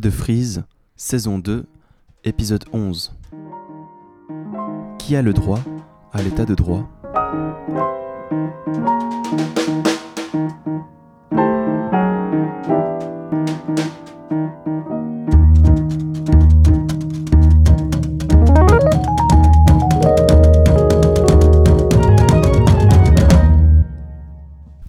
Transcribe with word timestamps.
De 0.00 0.10
frise, 0.10 0.62
saison 0.94 1.40
2, 1.40 1.66
épisode 2.22 2.64
11. 2.72 3.16
Qui 5.00 5.16
a 5.16 5.22
le 5.22 5.32
droit 5.32 5.58
à 6.12 6.22
l'état 6.22 6.44
de 6.44 6.54
droit? 6.54 6.88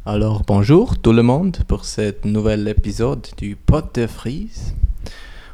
Alors 0.06 0.44
bonjour 0.46 1.00
tout 1.00 1.14
le 1.14 1.24
monde 1.24 1.58
pour 1.68 1.86
cet 1.86 2.26
nouvel 2.26 2.68
épisode 2.68 3.26
du 3.38 3.56
Pot 3.56 3.96
de 3.96 4.06
frise. 4.06 4.76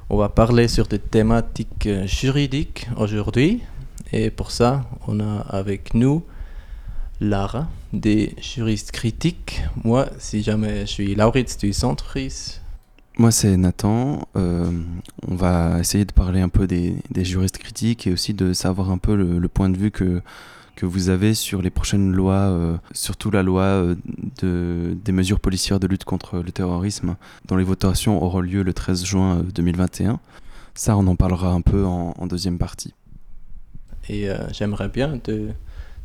On 0.07 0.17
va 0.17 0.29
parler 0.29 0.67
sur 0.67 0.85
des 0.85 0.99
thématiques 0.99 1.87
euh, 1.87 2.05
juridiques 2.05 2.87
aujourd'hui 2.95 3.63
et 4.13 4.29
pour 4.29 4.51
ça 4.51 4.85
on 5.07 5.19
a 5.19 5.39
avec 5.49 5.95
nous 5.95 6.23
Lara 7.19 7.67
des 7.91 8.35
juristes 8.39 8.91
critiques. 8.91 9.63
Moi 9.83 10.07
si 10.19 10.43
jamais 10.43 10.81
je 10.81 10.91
suis 10.91 11.15
Lauritz 11.15 11.57
du 11.57 11.73
Centre 11.73 12.05
Frise. 12.05 12.61
Moi 13.17 13.31
c'est 13.31 13.57
Nathan. 13.57 14.27
Euh, 14.35 14.69
on 15.27 15.33
va 15.33 15.79
essayer 15.79 16.05
de 16.05 16.13
parler 16.13 16.39
un 16.39 16.49
peu 16.49 16.67
des, 16.67 16.97
juristes 17.15 17.57
critiques 17.57 18.05
et 18.05 18.11
aussi 18.11 18.35
de 18.35 18.53
savoir 18.53 18.91
un 18.91 18.99
peu 18.99 19.15
le 19.15 19.47
point 19.47 19.69
de 19.69 19.77
vue 19.77 19.89
que 19.89 20.21
que 20.75 20.85
vous 20.85 21.09
avez 21.09 21.33
sur 21.33 21.61
les 21.61 21.69
prochaines 21.69 22.11
lois, 22.11 22.33
euh, 22.33 22.77
surtout 22.91 23.31
la 23.31 23.43
loi 23.43 23.63
euh, 23.63 23.95
de, 24.41 24.97
des 25.03 25.11
mesures 25.11 25.39
policières 25.39 25.79
de 25.79 25.87
lutte 25.87 26.03
contre 26.03 26.39
le 26.39 26.51
terrorisme, 26.51 27.15
dont 27.47 27.55
les 27.55 27.63
votations 27.63 28.21
auront 28.21 28.41
lieu 28.41 28.63
le 28.63 28.73
13 28.73 29.05
juin 29.05 29.45
2021. 29.53 30.19
Ça, 30.73 30.97
on 30.97 31.07
en 31.07 31.15
parlera 31.15 31.51
un 31.51 31.61
peu 31.61 31.85
en, 31.85 32.13
en 32.17 32.27
deuxième 32.27 32.57
partie. 32.57 32.93
Et 34.09 34.29
euh, 34.29 34.37
j'aimerais 34.51 34.89
bien 34.89 35.17
te, 35.17 35.49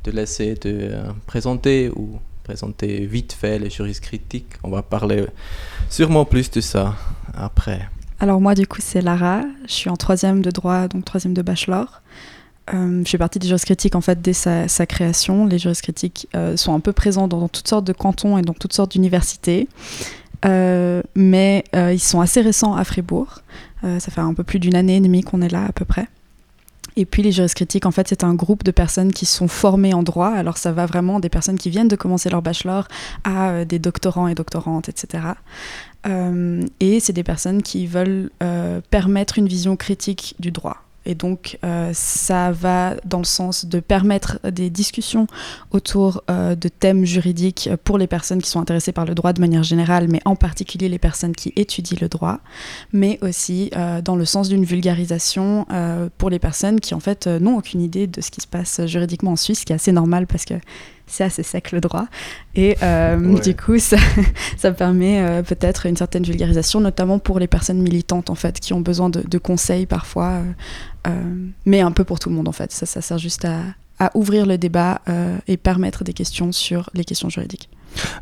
te 0.02 0.10
laisser 0.10 0.54
te 0.54 0.68
euh, 0.68 1.10
présenter 1.26 1.90
ou 1.90 2.18
présenter 2.44 3.06
vite 3.06 3.32
fait 3.32 3.58
les 3.58 3.70
juristes 3.70 4.02
critiques. 4.02 4.54
On 4.62 4.70
va 4.70 4.82
parler 4.82 5.26
sûrement 5.88 6.24
plus 6.24 6.50
de 6.50 6.60
ça 6.60 6.96
après. 7.34 7.88
Alors 8.18 8.40
moi 8.40 8.54
du 8.54 8.66
coup 8.66 8.80
c'est 8.80 9.00
Lara, 9.00 9.42
je 9.66 9.72
suis 9.72 9.90
en 9.90 9.96
troisième 9.96 10.42
de 10.42 10.50
droit, 10.50 10.88
donc 10.88 11.04
troisième 11.04 11.34
de 11.34 11.42
bachelor. 11.42 12.02
Euh, 12.72 13.02
je 13.04 13.10
fais 13.10 13.18
partie 13.18 13.38
des 13.38 13.46
juristes 13.46 13.64
critiques 13.64 13.94
en 13.94 14.00
fait 14.00 14.20
dès 14.20 14.32
sa, 14.32 14.66
création. 14.86 15.46
Les 15.46 15.58
juristes 15.58 15.82
critiques 15.82 16.28
euh, 16.34 16.56
sont 16.56 16.74
un 16.74 16.80
peu 16.80 16.92
présents 16.92 17.28
dans, 17.28 17.48
toutes 17.48 17.68
sortes 17.68 17.84
de 17.84 17.92
cantons 17.92 18.38
et 18.38 18.42
dans 18.42 18.54
toutes 18.54 18.72
sortes 18.72 18.92
d'universités, 18.92 19.68
euh, 20.44 21.02
mais 21.14 21.64
ils 21.74 22.00
sont 22.00 22.20
assez 22.20 22.40
récents 22.40 22.74
à 22.74 22.84
Fribourg. 22.84 23.40
ça 23.82 24.00
fait 24.00 24.20
un 24.20 24.34
peu 24.34 24.44
plus 24.44 24.58
d'une 24.58 24.76
année 24.76 24.96
et 24.96 25.00
demie 25.00 25.22
qu'on 25.22 25.42
est 25.42 25.48
là 25.48 25.66
à 25.66 25.72
peu 25.72 25.84
près. 25.84 26.08
Et 26.96 27.06
puis 27.06 27.22
les 27.22 27.30
juristes 27.30 27.54
critiques, 27.54 27.86
en 27.86 27.92
fait, 27.92 28.08
c'est 28.08 28.24
un 28.24 28.34
groupe 28.34 28.64
de 28.64 28.72
personnes 28.72 29.12
qui 29.12 29.24
sont 29.24 29.46
formées 29.46 29.94
en 29.94 30.02
droit. 30.02 30.28
Alors 30.28 30.58
ça 30.58 30.72
va 30.72 30.86
vraiment 30.86 31.20
des 31.20 31.28
personnes 31.28 31.56
qui 31.56 31.70
viennent 31.70 31.88
de 31.88 31.96
commencer 31.96 32.28
leur 32.28 32.42
bachelor 32.42 32.88
à 33.24 33.64
des 33.64 33.78
doctorants 33.78 34.28
et 34.28 34.34
doctorantes, 34.34 34.88
etc. 34.88 35.24
Et 36.80 37.00
c'est 37.00 37.12
des 37.12 37.22
personnes 37.22 37.62
qui 37.62 37.86
veulent 37.86 38.30
permettre 38.90 39.38
une 39.38 39.46
vision 39.46 39.76
critique 39.76 40.34
du 40.40 40.50
droit. 40.50 40.82
Et 41.06 41.14
donc, 41.14 41.58
euh, 41.64 41.90
ça 41.94 42.52
va 42.52 42.94
dans 43.04 43.18
le 43.18 43.24
sens 43.24 43.64
de 43.64 43.80
permettre 43.80 44.38
des 44.50 44.68
discussions 44.68 45.26
autour 45.70 46.22
euh, 46.30 46.54
de 46.54 46.68
thèmes 46.68 47.04
juridiques 47.04 47.70
pour 47.84 47.96
les 47.96 48.06
personnes 48.06 48.42
qui 48.42 48.50
sont 48.50 48.60
intéressées 48.60 48.92
par 48.92 49.06
le 49.06 49.14
droit 49.14 49.32
de 49.32 49.40
manière 49.40 49.62
générale, 49.62 50.08
mais 50.08 50.20
en 50.24 50.36
particulier 50.36 50.88
les 50.88 50.98
personnes 50.98 51.34
qui 51.34 51.52
étudient 51.56 51.98
le 52.00 52.08
droit, 52.08 52.40
mais 52.92 53.18
aussi 53.22 53.70
euh, 53.76 54.02
dans 54.02 54.16
le 54.16 54.24
sens 54.24 54.48
d'une 54.48 54.64
vulgarisation 54.64 55.66
pour 56.18 56.30
les 56.30 56.38
personnes 56.38 56.80
qui, 56.80 56.94
en 56.94 57.00
fait, 57.00 57.26
n'ont 57.26 57.56
aucune 57.56 57.80
idée 57.80 58.06
de 58.06 58.20
ce 58.20 58.30
qui 58.30 58.40
se 58.40 58.46
passe 58.46 58.84
juridiquement 58.86 59.32
en 59.32 59.36
Suisse, 59.36 59.60
ce 59.60 59.64
qui 59.64 59.72
est 59.72 59.76
assez 59.76 59.92
normal 59.92 60.26
parce 60.26 60.44
que 60.44 60.54
c'est 61.10 61.24
assez 61.24 61.42
sec 61.42 61.72
le 61.72 61.80
droit. 61.80 62.06
Et 62.54 62.76
euh, 62.82 63.18
ouais. 63.18 63.40
du 63.40 63.54
coup, 63.54 63.78
ça, 63.78 63.96
ça 64.56 64.72
permet 64.72 65.20
euh, 65.20 65.42
peut-être 65.42 65.86
une 65.86 65.96
certaine 65.96 66.22
vulgarisation, 66.22 66.80
notamment 66.80 67.18
pour 67.18 67.38
les 67.38 67.48
personnes 67.48 67.82
militantes, 67.82 68.30
en 68.30 68.34
fait, 68.34 68.60
qui 68.60 68.72
ont 68.72 68.80
besoin 68.80 69.10
de, 69.10 69.22
de 69.26 69.38
conseils 69.38 69.86
parfois, 69.86 70.40
mais 71.64 71.80
un 71.80 71.92
peu 71.92 72.04
pour 72.04 72.18
tout 72.18 72.28
le 72.28 72.34
monde, 72.34 72.48
en 72.48 72.52
fait. 72.52 72.72
Ça, 72.72 72.86
ça 72.86 73.00
sert 73.00 73.18
juste 73.18 73.44
à, 73.44 74.10
ouvrir 74.14 74.46
le 74.46 74.56
débat 74.56 75.02
et 75.46 75.56
permettre 75.56 76.04
des 76.04 76.14
questions 76.14 76.52
sur 76.52 76.88
les 76.94 77.04
questions 77.04 77.28
juridiques. 77.28 77.68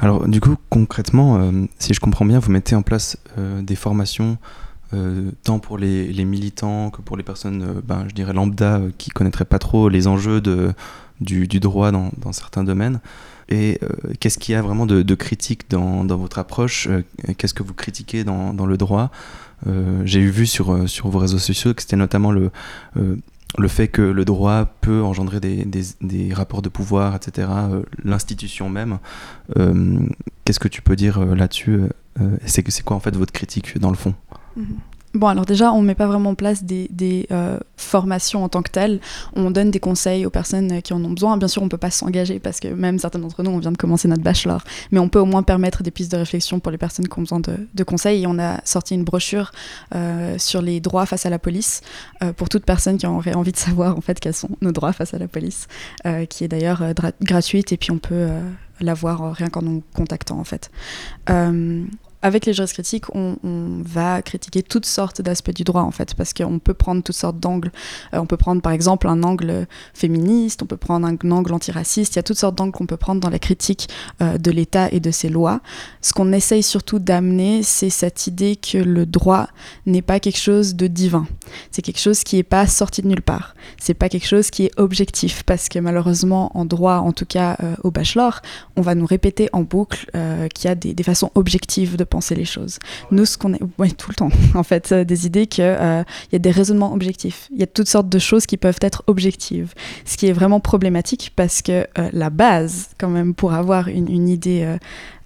Alors, 0.00 0.26
du 0.26 0.40
coup, 0.40 0.56
concrètement, 0.70 1.52
si 1.78 1.94
je 1.94 2.00
comprends 2.00 2.24
bien, 2.24 2.38
vous 2.38 2.50
mettez 2.50 2.74
en 2.74 2.82
place 2.82 3.16
des 3.36 3.76
formations 3.76 4.38
euh, 4.94 5.30
tant 5.44 5.58
pour 5.58 5.76
les, 5.76 6.24
militants 6.24 6.90
que 6.90 7.02
pour 7.02 7.16
les 7.16 7.22
personnes, 7.22 7.62
euh, 7.62 7.80
ben, 7.84 8.06
je 8.08 8.14
dirais 8.14 8.32
lambda, 8.32 8.78
euh, 8.78 8.90
qui 8.96 9.10
connaîtraient 9.10 9.44
pas 9.44 9.58
trop 9.58 9.90
les 9.90 10.06
enjeux 10.06 10.40
du, 11.20 11.46
droit 11.60 11.90
dans, 11.90 12.10
certains 12.32 12.64
domaines. 12.64 13.00
Et 13.50 13.78
euh, 13.82 13.88
qu'est-ce 14.20 14.38
qu'il 14.38 14.54
y 14.54 14.56
a 14.56 14.62
vraiment 14.62 14.86
de, 14.86 15.14
critique 15.14 15.70
dans, 15.70 16.04
votre 16.06 16.38
approche? 16.38 16.88
Qu'est-ce 17.36 17.54
que 17.54 17.62
vous 17.62 17.74
critiquez 17.74 18.24
dans 18.24 18.66
le 18.66 18.76
droit? 18.76 19.10
J'ai 20.04 20.20
vu 20.20 20.46
sur, 20.46 20.88
sur 20.88 21.08
vos 21.08 21.18
réseaux 21.18 21.38
sociaux 21.38 21.74
que 21.74 21.82
c'était 21.82 21.96
notamment 21.96 22.32
le, 22.32 22.50
le 22.94 23.68
fait 23.68 23.88
que 23.88 24.02
le 24.02 24.24
droit 24.24 24.66
peut 24.80 25.02
engendrer 25.02 25.40
des, 25.40 25.66
des, 26.00 26.32
rapports 26.32 26.62
de 26.62 26.68
pouvoir, 26.68 27.16
etc., 27.16 27.48
l'institution 28.04 28.68
même. 28.70 28.98
Qu'est-ce 30.44 30.60
que 30.60 30.68
tu 30.68 30.80
peux 30.82 30.96
dire 30.96 31.24
là-dessus 31.24 31.80
C'est 32.46 32.82
quoi 32.82 32.96
en 32.96 33.00
fait 33.00 33.16
votre 33.16 33.32
critique 33.32 33.78
dans 33.78 33.90
le 33.90 33.96
fond? 33.96 34.14
Bon, 35.14 35.28
alors 35.28 35.46
déjà, 35.46 35.72
on 35.72 35.80
ne 35.80 35.86
met 35.86 35.94
pas 35.94 36.06
vraiment 36.06 36.30
en 36.30 36.34
place 36.34 36.64
des, 36.64 37.26
euh, 37.30 37.58
formations 37.76 38.44
en 38.44 38.48
tant 38.48 38.60
que 38.60 38.70
telles. 38.70 39.00
On 39.34 39.50
donne 39.50 39.70
des 39.70 39.80
conseils 39.80 40.26
aux 40.26 40.30
personnes 40.30 40.82
qui 40.82 40.92
en 40.92 41.02
ont 41.02 41.10
besoin. 41.10 41.36
Bien 41.38 41.48
sûr, 41.48 41.62
on 41.62 41.64
ne 41.64 41.70
peut 41.70 41.78
pas 41.78 41.90
s'engager 41.90 42.38
parce 42.38 42.60
que 42.60 42.68
même 42.68 42.98
certains 42.98 43.18
d'entre 43.18 43.42
nous, 43.42 43.50
on 43.50 43.58
vient 43.58 43.72
de 43.72 43.78
commencer 43.78 44.08
notre 44.08 44.22
bachelor. 44.22 44.62
Mais 44.90 44.98
on 44.98 45.08
peut 45.08 45.18
au 45.18 45.24
moins 45.24 45.42
permettre 45.42 45.82
des 45.82 45.90
pistes 45.90 46.12
de 46.12 46.18
réflexion 46.18 46.60
pour 46.60 46.70
les 46.72 46.78
personnes 46.78 47.08
qui 47.08 47.18
ont 47.18 47.22
besoin 47.22 47.40
de, 47.40 47.84
conseils. 47.84 48.24
Et 48.24 48.26
on 48.26 48.38
a 48.38 48.60
sorti 48.64 48.94
une 48.94 49.04
brochure 49.04 49.50
euh, 49.94 50.36
sur 50.38 50.60
les 50.60 50.80
droits 50.80 51.06
face 51.06 51.24
à 51.24 51.30
la 51.30 51.38
police 51.38 51.80
euh, 52.22 52.32
pour 52.34 52.50
toute 52.50 52.64
personne 52.66 52.98
qui 52.98 53.06
aurait 53.06 53.34
envie 53.34 53.52
de 53.52 53.56
savoir 53.56 53.96
en 53.96 54.02
fait 54.02 54.20
quels 54.20 54.34
sont 54.34 54.50
nos 54.60 54.72
droits 54.72 54.92
face 54.92 55.14
à 55.14 55.18
la 55.18 55.28
police, 55.28 55.68
qui 56.28 56.44
est 56.44 56.48
d'ailleurs 56.48 56.82
gratuite 57.22 57.72
et 57.72 57.76
puis 57.76 57.90
on 57.90 57.98
peut 57.98 58.28
la 58.80 58.94
voir 58.94 59.32
rien 59.32 59.48
qu'en 59.48 59.62
nous 59.62 59.82
contactant 59.94 60.38
en 60.38 60.44
fait 60.44 60.70
avec 62.22 62.46
les 62.46 62.52
juristes 62.52 62.74
critiques, 62.74 63.14
on, 63.14 63.36
va 63.84 64.22
critiquer 64.22 64.62
toutes 64.62 64.86
sortes 64.86 65.22
d'aspects 65.22 65.54
du 65.54 65.62
droit, 65.62 65.82
en 65.82 65.90
fait, 65.90 66.14
parce 66.14 66.32
qu'on 66.32 66.58
peut 66.58 66.74
prendre 66.74 67.02
toutes 67.02 67.16
sortes 67.16 67.38
d'angles. 67.38 67.70
Euh, 68.12 68.18
on 68.18 68.26
peut 68.26 68.36
prendre, 68.36 68.60
par 68.60 68.72
exemple, 68.72 69.06
un 69.08 69.22
angle 69.22 69.66
féministe, 69.94 70.62
on 70.62 70.66
peut 70.66 70.76
prendre 70.76 71.06
un 71.06 71.16
angle 71.30 71.52
antiraciste. 71.52 72.14
Il 72.14 72.16
y 72.16 72.18
a 72.18 72.22
toutes 72.22 72.38
sortes 72.38 72.56
d'angles 72.56 72.72
qu'on 72.72 72.86
peut 72.86 72.96
prendre 72.96 73.20
dans 73.20 73.30
la 73.30 73.38
critique 73.38 73.88
euh, 74.20 74.36
de 74.36 74.50
l'État 74.50 74.90
et 74.90 75.00
de 75.00 75.10
ses 75.10 75.28
lois. 75.28 75.60
Ce 76.00 76.12
qu'on 76.12 76.32
essaye 76.32 76.62
surtout 76.62 76.98
d'amener, 76.98 77.62
c'est 77.62 77.90
cette 77.90 78.26
idée 78.26 78.56
que 78.56 78.78
le 78.78 79.06
droit 79.06 79.48
n'est 79.86 80.02
pas 80.02 80.18
quelque 80.18 80.40
chose 80.40 80.74
de 80.74 80.88
divin. 80.88 81.26
C'est 81.70 81.82
quelque 81.82 82.00
chose 82.00 82.24
qui 82.24 82.36
n'est 82.36 82.42
pas 82.42 82.66
sorti 82.66 83.02
de 83.02 83.08
nulle 83.08 83.22
part. 83.22 83.54
C'est 83.80 83.94
pas 83.94 84.08
quelque 84.08 84.26
chose 84.26 84.50
qui 84.50 84.64
est 84.64 84.72
objectif, 84.76 85.44
parce 85.44 85.68
que 85.68 85.78
malheureusement, 85.78 86.50
en 86.54 86.64
droit, 86.64 86.96
en 86.96 87.12
tout 87.12 87.26
cas 87.26 87.56
euh, 87.62 87.76
au 87.84 87.90
bachelor, 87.90 88.40
on 88.76 88.82
va 88.82 88.94
nous 88.94 89.06
répéter 89.06 89.48
en 89.52 89.62
boucle 89.62 90.06
qu'il 90.54 90.68
y 90.68 90.72
a 90.72 90.74
des 90.74 91.02
façons 91.02 91.30
objectives 91.34 91.96
de 91.96 92.04
penser 92.08 92.34
les 92.34 92.44
choses. 92.44 92.78
Nous, 93.10 93.24
ce 93.24 93.38
qu'on 93.38 93.54
est, 93.54 93.60
ouais, 93.78 93.90
tout 93.90 94.10
le 94.10 94.14
temps, 94.14 94.30
en 94.54 94.62
fait, 94.62 94.92
euh, 94.92 95.04
des 95.04 95.26
idées 95.26 95.46
qu'il 95.46 95.64
euh, 95.64 96.02
y 96.32 96.36
a 96.36 96.38
des 96.38 96.50
raisonnements 96.50 96.92
objectifs. 96.92 97.48
Il 97.52 97.60
y 97.60 97.62
a 97.62 97.66
toutes 97.66 97.88
sortes 97.88 98.08
de 98.08 98.18
choses 98.18 98.46
qui 98.46 98.56
peuvent 98.56 98.78
être 98.80 99.02
objectives. 99.06 99.74
Ce 100.04 100.16
qui 100.16 100.26
est 100.26 100.32
vraiment 100.32 100.60
problématique 100.60 101.32
parce 101.36 101.62
que 101.62 101.86
euh, 101.98 102.08
la 102.12 102.30
base, 102.30 102.90
quand 102.98 103.08
même, 103.08 103.34
pour 103.34 103.52
avoir 103.52 103.88
une, 103.88 104.10
une 104.10 104.28
idée 104.28 104.76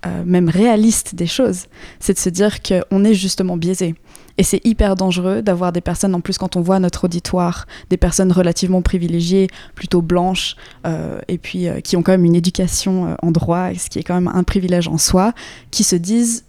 euh, 0.04 0.24
même 0.24 0.48
réaliste 0.48 1.14
des 1.14 1.28
choses, 1.28 1.66
c'est 2.00 2.14
de 2.14 2.18
se 2.18 2.28
dire 2.28 2.60
qu'on 2.62 3.04
est 3.04 3.14
justement 3.14 3.56
biaisé. 3.56 3.94
Et 4.36 4.42
c'est 4.42 4.60
hyper 4.64 4.96
dangereux 4.96 5.42
d'avoir 5.42 5.72
des 5.72 5.80
personnes, 5.80 6.14
en 6.14 6.20
plus 6.20 6.38
quand 6.38 6.56
on 6.56 6.60
voit 6.60 6.80
notre 6.80 7.04
auditoire, 7.04 7.66
des 7.88 7.96
personnes 7.96 8.32
relativement 8.32 8.82
privilégiées, 8.82 9.46
plutôt 9.76 10.02
blanches, 10.02 10.56
euh, 10.86 11.20
et 11.28 11.38
puis 11.38 11.68
euh, 11.68 11.80
qui 11.80 11.96
ont 11.96 12.02
quand 12.02 12.12
même 12.12 12.24
une 12.24 12.34
éducation 12.34 13.06
euh, 13.06 13.14
en 13.22 13.30
droit, 13.30 13.72
ce 13.74 13.88
qui 13.88 14.00
est 14.00 14.02
quand 14.02 14.14
même 14.14 14.28
un 14.28 14.42
privilège 14.42 14.88
en 14.88 14.98
soi, 14.98 15.34
qui 15.70 15.84
se 15.84 15.94
disent 15.94 16.44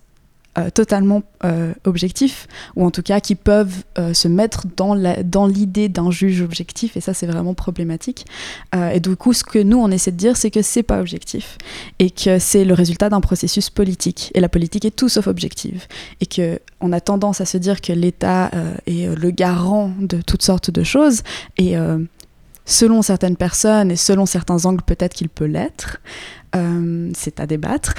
euh, 0.58 0.70
totalement 0.70 1.24
euh, 1.46 1.74
objectifs, 1.84 2.48
ou 2.76 2.86
en 2.86 2.92
tout 2.92 3.02
cas 3.02 3.20
qui 3.20 3.34
peuvent 3.34 3.84
euh, 3.98 4.14
se 4.14 4.28
mettre 4.28 4.68
dans 4.76 5.48
l'idée 5.48 5.90
d'un 5.90 6.12
juge 6.12 6.42
objectif, 6.42 6.96
et 6.96 7.02
ça 7.02 7.16
c'est 7.16 7.26
vraiment 7.26 7.56
problématique. 7.56 8.28
Euh, 8.76 8.92
et 8.92 9.00
du 9.00 9.16
coup, 9.16 9.34
ce 9.34 9.44
que 9.44 9.58
nous 9.58 9.78
on 9.78 9.90
essaie 9.90 10.12
de 10.12 10.18
dire, 10.18 10.38
c'est 10.38 10.52
que 10.52 10.62
c'est 10.62 10.84
pas 10.84 11.00
objectif, 11.00 11.58
et 11.98 12.12
que 12.12 12.38
c'est 12.38 12.66
le 12.66 12.76
résultat 12.76 13.10
d'un 13.10 13.20
processus 13.20 13.72
politique, 13.72 14.32
et 14.36 14.40
la 14.40 14.50
politique 14.50 14.86
est 14.86 14.96
tout 14.96 15.10
sauf 15.10 15.26
objective, 15.26 15.88
et 16.22 16.28
que 16.28 16.60
on 16.82 16.92
a 16.92 17.02
tendance 17.02 17.42
à 17.42 17.46
se 17.46 17.58
dire 17.58 17.82
que 17.82 17.92
l'État 17.94 18.52
est 18.86 19.08
le 19.16 19.32
garant 19.32 19.92
de 20.00 20.22
toutes 20.22 20.44
sortes 20.44 20.70
de 20.70 20.84
choses, 20.84 21.24
et 21.58 21.76
selon 22.66 23.02
certaines 23.02 23.38
personnes 23.38 23.90
et 23.90 23.96
selon 23.96 24.26
certains 24.26 24.66
angles, 24.66 24.84
peut-être 24.84 25.14
qu'il 25.14 25.30
peut 25.30 25.46
l'être, 25.46 26.02
c'est 27.16 27.40
à 27.40 27.48
débattre 27.48 27.94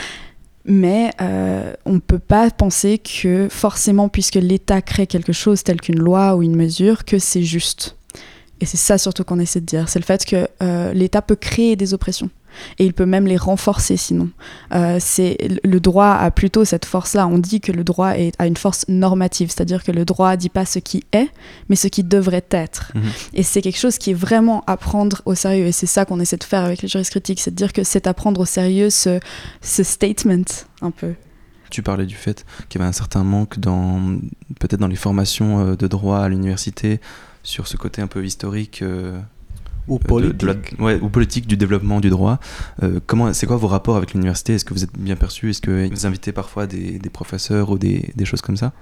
Mais 0.66 1.10
euh, 1.20 1.74
on 1.84 1.94
ne 1.94 1.98
peut 1.98 2.18
pas 2.18 2.50
penser 2.50 2.98
que 2.98 3.48
forcément, 3.50 4.08
puisque 4.08 4.36
l'État 4.36 4.80
crée 4.80 5.06
quelque 5.06 5.32
chose 5.32 5.62
tel 5.62 5.80
qu'une 5.80 5.98
loi 5.98 6.36
ou 6.36 6.42
une 6.42 6.56
mesure, 6.56 7.04
que 7.04 7.18
c'est 7.18 7.42
juste. 7.42 7.96
Et 8.60 8.66
c'est 8.66 8.78
ça 8.78 8.96
surtout 8.96 9.24
qu'on 9.24 9.38
essaie 9.38 9.60
de 9.60 9.66
dire, 9.66 9.88
c'est 9.88 9.98
le 9.98 10.04
fait 10.04 10.24
que 10.24 10.48
euh, 10.62 10.92
l'État 10.94 11.20
peut 11.20 11.36
créer 11.36 11.76
des 11.76 11.92
oppressions 11.92 12.30
et 12.78 12.86
il 12.86 12.92
peut 12.92 13.06
même 13.06 13.26
les 13.26 13.36
renforcer 13.36 13.96
sinon. 13.96 14.30
Euh, 14.74 14.98
c'est 15.00 15.36
le 15.64 15.80
droit 15.80 16.12
a 16.12 16.30
plutôt 16.30 16.64
cette 16.64 16.84
force-là. 16.84 17.26
On 17.26 17.38
dit 17.38 17.60
que 17.60 17.72
le 17.72 17.84
droit 17.84 18.16
est, 18.16 18.32
a 18.38 18.46
une 18.46 18.56
force 18.56 18.84
normative, 18.88 19.50
c'est-à-dire 19.50 19.82
que 19.82 19.92
le 19.92 20.04
droit 20.04 20.36
dit 20.36 20.48
pas 20.48 20.64
ce 20.64 20.78
qui 20.78 21.04
est, 21.12 21.28
mais 21.68 21.76
ce 21.76 21.88
qui 21.88 22.04
devrait 22.04 22.46
être. 22.50 22.92
Mhm. 22.94 23.02
Et 23.34 23.42
c'est 23.42 23.62
quelque 23.62 23.78
chose 23.78 23.98
qui 23.98 24.10
est 24.10 24.14
vraiment 24.14 24.62
à 24.66 24.76
prendre 24.76 25.22
au 25.24 25.34
sérieux. 25.34 25.66
Et 25.66 25.72
c'est 25.72 25.86
ça 25.86 26.04
qu'on 26.04 26.20
essaie 26.20 26.36
de 26.36 26.44
faire 26.44 26.64
avec 26.64 26.82
les 26.82 26.88
juristes 26.88 27.10
critiques, 27.10 27.40
c'est 27.40 27.50
de 27.50 27.56
dire 27.56 27.72
que 27.72 27.84
c'est 27.84 28.06
à 28.06 28.14
prendre 28.14 28.40
au 28.40 28.46
sérieux 28.46 28.90
ce, 28.90 29.20
ce 29.60 29.82
statement 29.82 30.44
un 30.82 30.90
peu. 30.90 31.14
Tu 31.70 31.82
parlais 31.82 32.06
du 32.06 32.14
fait 32.14 32.44
qu'il 32.68 32.80
y 32.80 32.82
avait 32.82 32.88
un 32.88 32.92
certain 32.92 33.24
manque 33.24 33.58
dans 33.58 34.18
peut-être 34.60 34.80
dans 34.80 34.86
les 34.86 34.96
formations 34.96 35.60
euh, 35.60 35.76
de 35.76 35.86
droit 35.88 36.20
à 36.20 36.28
l'université 36.28 37.00
sur 37.42 37.66
ce 37.66 37.76
côté 37.76 38.00
un 38.00 38.06
peu 38.06 38.24
historique 38.24 38.82
euh, 39.88 39.92
Ou 39.94 39.98
de- 39.98 40.02
de 40.02 40.08
politique. 40.08 40.78
la- 40.78 40.84
ouais, 40.84 40.98
ou 41.00 41.08
politique 41.08 41.46
du 41.46 41.56
développement 41.56 42.00
du 42.00 42.10
droit. 42.10 42.38
Euh, 42.82 43.00
comment, 43.06 43.32
c'est 43.32 43.46
quoi 43.46 43.56
vos 43.56 43.68
rapports 43.68 43.96
avec 43.96 44.12
l'université? 44.14 44.54
Est-ce 44.54 44.64
que 44.64 44.74
vous 44.74 44.84
êtes 44.84 44.96
bien 44.98 45.16
perçu 45.16 45.50
Est-ce 45.50 45.60
que 45.60 45.88
vous 45.90 46.06
invitez 46.06 46.32
parfois 46.32 46.66
des, 46.66 46.98
des 46.98 47.10
professeurs 47.10 47.70
ou 47.70 47.78
des, 47.78 48.10
des 48.16 48.24
choses 48.24 48.40
comme 48.40 48.56
ça? 48.56 48.72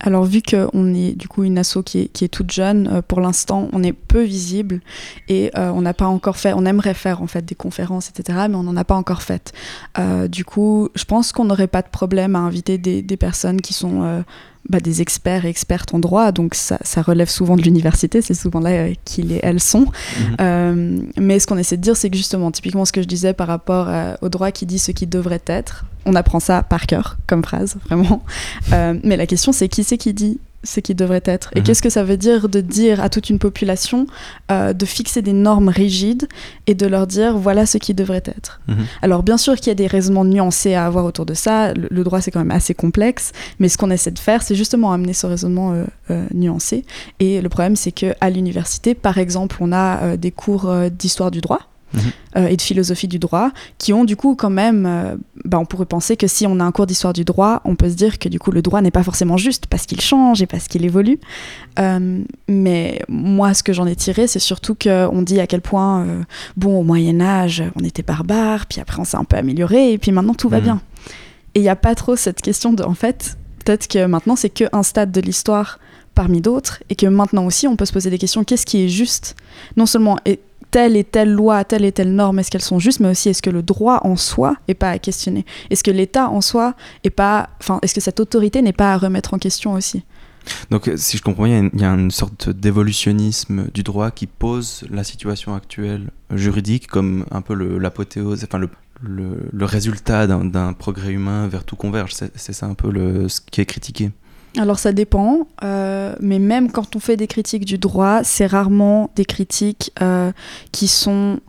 Alors 0.00 0.24
vu 0.24 0.42
qu'on 0.48 0.94
est 0.94 1.14
du 1.18 1.26
coup 1.26 1.42
une 1.42 1.58
asso 1.58 1.78
qui 1.84 1.98
est, 2.02 2.06
qui 2.06 2.24
est 2.24 2.28
toute 2.28 2.52
jeune, 2.52 2.86
euh, 2.86 3.02
pour 3.02 3.20
l'instant 3.20 3.68
on 3.72 3.82
est 3.82 3.92
peu 3.92 4.22
visible 4.22 4.80
et 5.28 5.50
euh, 5.58 5.72
on 5.74 5.80
n'a 5.82 5.92
pas 5.92 6.06
encore 6.06 6.36
fait, 6.36 6.52
on 6.52 6.64
aimerait 6.66 6.94
faire 6.94 7.20
en 7.20 7.26
fait 7.26 7.44
des 7.44 7.56
conférences 7.56 8.08
etc. 8.08 8.46
mais 8.48 8.54
on 8.54 8.62
n'en 8.62 8.76
a 8.76 8.84
pas 8.84 8.94
encore 8.94 9.22
fait. 9.22 9.52
Euh, 9.98 10.28
du 10.28 10.44
coup 10.44 10.88
je 10.94 11.02
pense 11.02 11.32
qu'on 11.32 11.46
n'aurait 11.46 11.66
pas 11.66 11.82
de 11.82 11.88
problème 11.88 12.36
à 12.36 12.38
inviter 12.38 12.78
des, 12.78 13.02
des 13.02 13.16
personnes 13.16 13.60
qui 13.60 13.74
sont 13.74 14.02
euh, 14.04 14.22
bah, 14.68 14.80
des 14.80 15.00
experts 15.00 15.44
et 15.44 15.48
expertes 15.48 15.94
en 15.94 15.98
droit, 15.98 16.32
donc 16.32 16.54
ça, 16.54 16.78
ça 16.82 17.02
relève 17.02 17.28
souvent 17.28 17.56
de 17.56 17.62
l'université, 17.62 18.20
c'est 18.20 18.34
souvent 18.34 18.60
là 18.60 18.70
euh, 18.70 18.94
qu'ils 19.04 19.32
et 19.32 19.40
elles 19.42 19.60
sont. 19.60 19.86
Mhm. 19.86 20.36
Euh, 20.40 21.00
mais 21.16 21.38
ce 21.38 21.46
qu'on 21.46 21.56
essaie 21.56 21.76
de 21.76 21.82
dire, 21.82 21.96
c'est 21.96 22.10
que 22.10 22.16
justement, 22.16 22.50
typiquement 22.50 22.84
ce 22.84 22.92
que 22.92 23.02
je 23.02 23.06
disais 23.06 23.32
par 23.32 23.46
rapport 23.46 23.86
euh, 23.88 24.14
au 24.20 24.28
droit 24.28 24.50
qui 24.50 24.66
dit 24.66 24.78
ce 24.78 24.92
qui 24.92 25.06
devrait 25.06 25.42
être, 25.46 25.84
on 26.04 26.14
apprend 26.14 26.40
ça 26.40 26.62
par 26.62 26.86
cœur 26.86 27.16
comme 27.26 27.42
phrase, 27.42 27.76
vraiment. 27.86 28.22
Euh, 28.72 28.98
mais 29.02 29.16
la 29.16 29.26
question, 29.26 29.52
c'est 29.52 29.68
qui 29.68 29.84
c'est 29.84 29.96
qui 29.96 30.12
dit 30.12 30.38
ce 30.64 30.80
qui 30.80 30.94
devrait 30.94 31.22
être 31.24 31.50
Et 31.54 31.60
Mhm. 31.60 31.64
qu'est-ce 31.66 31.82
que 31.82 31.90
ça 31.90 32.02
veut 32.02 32.16
dire 32.16 32.48
de 32.48 32.60
dire 32.60 33.00
à 33.00 33.08
toute 33.08 33.30
une 33.30 33.38
population 33.38 34.06
euh, 34.50 34.72
de 34.72 34.84
fixer 34.86 35.22
des 35.22 35.32
normes 35.32 35.68
rigides 35.68 36.26
et 36.66 36.74
de 36.74 36.86
leur 36.86 37.06
dire 37.06 37.38
voilà 37.38 37.64
ce 37.64 37.78
qui 37.78 37.94
devrait 37.94 38.22
être 38.24 38.60
Mhm. 38.68 38.76
alors 39.02 39.22
bien 39.22 39.36
sûr 39.38 39.54
qu'il 39.56 39.68
y 39.68 39.70
a 39.70 39.74
des 39.74 39.86
raisonnements 39.86 40.24
nuancés 40.24 40.74
à 40.74 40.84
avoir 40.86 41.04
autour 41.04 41.26
de 41.26 41.34
ça, 41.34 41.72
le, 41.74 41.86
le 41.90 42.04
droit 42.04 42.20
c'est 42.20 42.30
quand 42.32 42.40
même 42.40 42.50
assez 42.50 42.74
complexe, 42.74 43.32
mais 43.60 43.68
ce 43.68 43.78
qu'on 43.78 43.90
essaie 43.90 44.10
de 44.10 44.18
faire 44.18 44.42
c'est 44.42 44.54
justement 44.56 44.92
amener 44.92 45.12
ce 45.12 45.26
raisonnement 45.26 45.72
euh, 45.72 45.84
euh, 46.10 46.26
nuancé. 46.34 46.84
Et 47.20 47.40
le 47.40 47.48
problème 47.48 47.76
c'est 47.76 47.92
qu'à 47.92 48.30
l'université 48.30 48.94
par 48.94 49.18
exemple 49.18 49.56
on 49.60 49.72
a 49.72 50.16
des 50.16 50.30
cours 50.32 50.70
d'histoire 50.90 51.30
du 51.30 51.40
droit. 51.40 51.60
Mhm. 51.94 52.00
euh, 52.36 52.46
et 52.48 52.56
de 52.56 52.62
philosophie 52.62 53.08
du 53.08 53.18
droit, 53.18 53.50
qui 53.78 53.92
ont 53.92 54.04
du 54.04 54.14
coup 54.16 54.34
quand 54.34 54.50
même, 54.50 54.84
euh, 54.86 55.16
bah, 55.44 55.58
on 55.58 55.64
pourrait 55.64 55.86
penser 55.86 56.16
que 56.16 56.26
si 56.26 56.46
on 56.46 56.60
a 56.60 56.64
un 56.64 56.72
cours 56.72 56.86
d'histoire 56.86 57.12
du 57.14 57.24
droit, 57.24 57.60
on 57.64 57.76
peut 57.76 57.88
se 57.88 57.94
dire 57.94 58.18
que 58.18 58.28
du 58.28 58.38
coup 58.38 58.50
le 58.50 58.60
droit 58.62 58.80
n'est 58.82 58.90
pas 58.90 59.02
forcément 59.02 59.36
juste 59.36 59.66
parce 59.66 59.86
qu'il 59.86 60.00
change 60.00 60.42
et 60.42 60.46
parce 60.46 60.68
qu'il 60.68 60.84
évolue. 60.84 61.18
Euh, 61.78 62.22
mais 62.48 63.00
moi, 63.08 63.54
ce 63.54 63.62
que 63.62 63.72
j'en 63.72 63.86
ai 63.86 63.96
tiré, 63.96 64.26
c'est 64.26 64.38
surtout 64.38 64.74
qu'on 64.74 65.22
dit 65.22 65.40
à 65.40 65.46
quel 65.46 65.60
point, 65.60 66.04
euh, 66.04 66.22
bon, 66.56 66.78
au 66.80 66.82
Moyen 66.82 67.20
Âge, 67.20 67.62
on 67.76 67.84
était 67.84 68.02
barbares, 68.02 68.66
puis 68.66 68.80
après 68.80 69.00
on 69.00 69.04
s'est 69.04 69.16
un 69.16 69.24
peu 69.24 69.36
amélioré, 69.36 69.92
et 69.92 69.98
puis 69.98 70.12
maintenant 70.12 70.34
tout 70.34 70.48
va 70.48 70.58
Mhm. 70.58 70.62
bien. 70.64 70.80
Et 71.54 71.60
il 71.60 71.62
n'y 71.62 71.68
a 71.70 71.76
pas 71.76 71.94
trop 71.94 72.14
cette 72.16 72.42
question 72.42 72.72
de, 72.72 72.82
en 72.82 72.94
fait, 72.94 73.36
peut-être 73.64 73.88
que 73.88 74.04
maintenant 74.04 74.36
c'est 74.36 74.50
qu'un 74.50 74.82
stade 74.82 75.10
de 75.10 75.20
l'histoire 75.20 75.78
parmi 76.14 76.40
d'autres, 76.40 76.82
et 76.90 76.96
que 76.96 77.06
maintenant 77.06 77.46
aussi 77.46 77.66
on 77.68 77.76
peut 77.76 77.84
se 77.86 77.92
poser 77.92 78.10
des 78.10 78.18
questions, 78.18 78.44
qu'est-ce 78.44 78.66
qui 78.66 78.84
est 78.84 78.88
juste? 78.88 79.36
Non 79.76 79.86
seulement 79.86 80.18
telle 80.70 80.96
et 80.96 81.04
telle 81.04 81.32
loi, 81.32 81.64
telle 81.64 81.84
et 81.84 81.92
telle 81.92 82.14
norme, 82.14 82.38
est-ce 82.38 82.50
qu'elles 82.50 82.62
sont 82.62 82.78
justes, 82.78 83.00
mais 83.00 83.10
aussi 83.10 83.28
est-ce 83.28 83.42
que 83.42 83.50
le 83.50 83.62
droit 83.62 84.00
en 84.04 84.16
soi 84.16 84.56
est 84.68 84.74
pas 84.74 84.90
à 84.90 84.98
questionner? 84.98 85.44
Est-ce 85.70 85.82
que 85.82 85.90
l'État 85.90 86.28
en 86.28 86.40
soi 86.40 86.74
est 87.04 87.10
pas, 87.10 87.50
enfin, 87.60 87.78
est-ce 87.82 87.94
que 87.94 88.00
cette 88.00 88.20
autorité 88.20 88.62
n'est 88.62 88.72
pas 88.72 88.92
à 88.92 88.98
remettre 88.98 89.34
en 89.34 89.38
question 89.38 89.72
aussi? 89.72 90.04
Donc, 90.70 90.88
euh, 90.88 90.96
si 90.96 91.16
je 91.16 91.22
comprends 91.22 91.44
bien, 91.44 91.68
il 91.72 91.80
y 91.80 91.84
a 91.84 91.90
une- 91.90 92.10
sorte 92.10 92.48
d'évolutionnisme 92.48 93.68
du 93.72 93.82
droit 93.82 94.10
qui 94.10 94.26
pose 94.26 94.84
la 94.90 95.04
situation 95.04 95.54
actuelle 95.54 96.10
juridique 96.32 96.86
comme 96.86 97.26
un 97.30 97.42
peu 97.42 97.54
l'apothéose, 97.54 98.44
enfin 98.44 98.58
le, 98.58 98.70
le, 99.52 99.64
résultat 99.64 100.26
d'un 100.26 100.72
progrès 100.72 101.12
humain 101.12 101.48
vers 101.48 101.64
tout 101.64 101.76
converge. 101.76 102.12
C'est 102.14 102.52
ça 102.52 102.66
un 102.66 102.74
peu 102.74 103.28
ce 103.28 103.40
qui 103.40 103.60
est 103.60 103.66
critiqué. 103.66 104.10
Alors 104.56 104.78
ça 104.78 104.92
dépend, 104.92 105.46
euh, 105.62 106.14
mais 106.20 106.38
même 106.38 106.70
quand 106.72 106.96
on 106.96 107.00
fait 107.00 107.16
des 107.16 107.26
critiques 107.26 107.64
du 107.64 107.78
droit, 107.78 108.24
c'est 108.24 108.46
rarement 108.46 109.10
des 109.14 109.24
critiques 109.24 109.92
euh, 110.02 110.32
qui 110.72 110.88
sont 110.88 111.40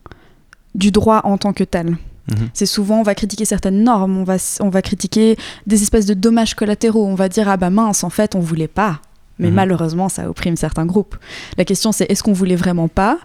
du 0.76 0.92
droit 0.92 1.22
en 1.24 1.38
tant 1.38 1.54
que 1.54 1.64
tel. 1.64 1.92
Mhm. 2.30 2.50
C'est 2.54 2.66
souvent, 2.68 3.00
on 3.00 3.04
va 3.04 3.16
critiquer 3.16 3.46
certaines 3.46 3.84
normes, 3.84 4.18
on 4.18 4.24
va, 4.24 4.36
on 4.60 4.70
va 4.70 4.82
critiquer 4.84 5.38
des 5.66 5.82
espèces 5.82 6.06
de 6.06 6.14
dommages 6.14 6.54
collatéraux, 6.54 7.06
on 7.08 7.16
va 7.16 7.30
dire, 7.30 7.50
ah 7.50 7.58
bah 7.58 7.70
mince, 7.72 8.04
en 8.04 8.10
fait, 8.12 8.36
on 8.36 8.40
voulait 8.40 8.68
pas. 8.68 9.00
Mais 9.40 9.48
Mhm. 9.48 9.54
malheureusement, 9.56 10.10
ça 10.10 10.30
opprime 10.30 10.58
certains 10.58 10.86
groupes. 10.86 11.16
La 11.58 11.64
question, 11.66 11.92
c'est 11.92 12.06
est-ce 12.12 12.22
qu'on 12.22 12.34
voulait 12.34 12.58
vraiment 12.58 12.90
pas? 12.90 13.18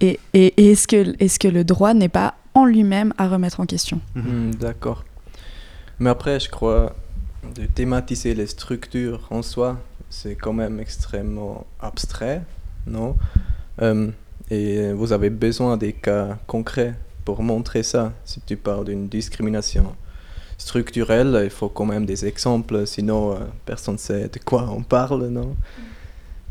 Et, 0.00 0.18
et- 0.34 0.52
et 0.62 0.72
est-ce 0.72 0.88
que, 0.88 1.14
est 1.22 1.38
que 1.38 1.48
le 1.48 1.62
droit 1.64 1.94
n'est 1.94 2.08
pas 2.08 2.34
en 2.54 2.64
lui-même 2.64 3.14
à 3.16 3.28
remettre 3.28 3.60
en 3.60 3.66
question? 3.66 4.00
Hmm, 4.16 4.50
D'accord. 4.60 5.04
Mais 6.00 6.10
après, 6.10 6.40
je 6.40 6.50
crois, 6.50 6.96
de 7.54 7.66
thématiser 7.66 8.34
les 8.34 8.46
structures 8.46 9.26
en 9.30 9.42
soi, 9.42 9.78
c'est 10.08 10.34
quand 10.34 10.52
même 10.52 10.80
extrêmement 10.80 11.66
abstrait, 11.80 12.42
non? 12.86 13.16
Euh, 13.82 14.10
Et 14.50 14.92
vous 14.92 15.12
avez 15.12 15.30
besoin 15.30 15.76
des 15.76 15.92
cas 15.92 16.36
concrets 16.48 16.94
pour 17.24 17.40
montrer 17.40 17.84
ça. 17.84 18.12
Si 18.24 18.40
tu 18.40 18.56
parles 18.56 18.84
d'une 18.84 19.06
discrimination 19.08 19.94
structurelle, 20.58 21.42
il 21.44 21.50
faut 21.50 21.68
quand 21.68 21.86
même 21.86 22.04
des 22.04 22.24
exemples, 22.24 22.84
sinon 22.84 23.32
euh, 23.32 23.36
personne 23.64 23.94
ne 23.94 23.98
sait 23.98 24.28
de 24.28 24.40
quoi 24.44 24.68
on 24.68 24.82
parle, 24.82 25.28
non? 25.28 25.54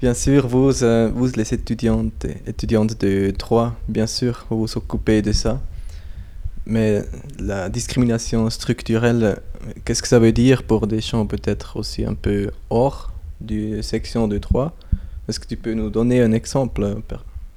Bien 0.02 0.14
sûr, 0.14 0.48
vous, 0.48 0.82
euh, 0.82 1.12
vous 1.14 1.28
les 1.36 1.54
étudiantes, 1.54 2.26
étudiantes 2.48 2.98
de 3.02 3.32
droit, 3.38 3.76
bien 3.90 4.08
sûr, 4.08 4.46
vous 4.50 4.60
vous 4.66 4.78
occupez 4.78 5.22
de 5.22 5.34
ça. 5.34 5.60
Mais 6.70 7.04
la 7.40 7.68
discrimination 7.68 8.48
structurelle, 8.52 9.40
qu'est-ce 9.84 10.04
que 10.04 10.08
ça 10.08 10.20
veut 10.20 10.32
dire 10.32 10.62
pour 10.62 10.86
des 10.86 11.02
gens 11.02 11.26
peut-être 11.26 11.78
aussi 11.78 12.06
un 12.06 12.14
peu 12.14 12.52
hors 12.70 13.12
du 13.42 13.82
section 13.82 14.28
de 14.28 14.38
droit? 14.38 14.76
Est-ce 15.28 15.40
que 15.40 15.48
tu 15.48 15.58
peux 15.58 15.74
nous 15.74 15.90
donner 15.90 16.22
un 16.22 16.32
exemple 16.32 17.02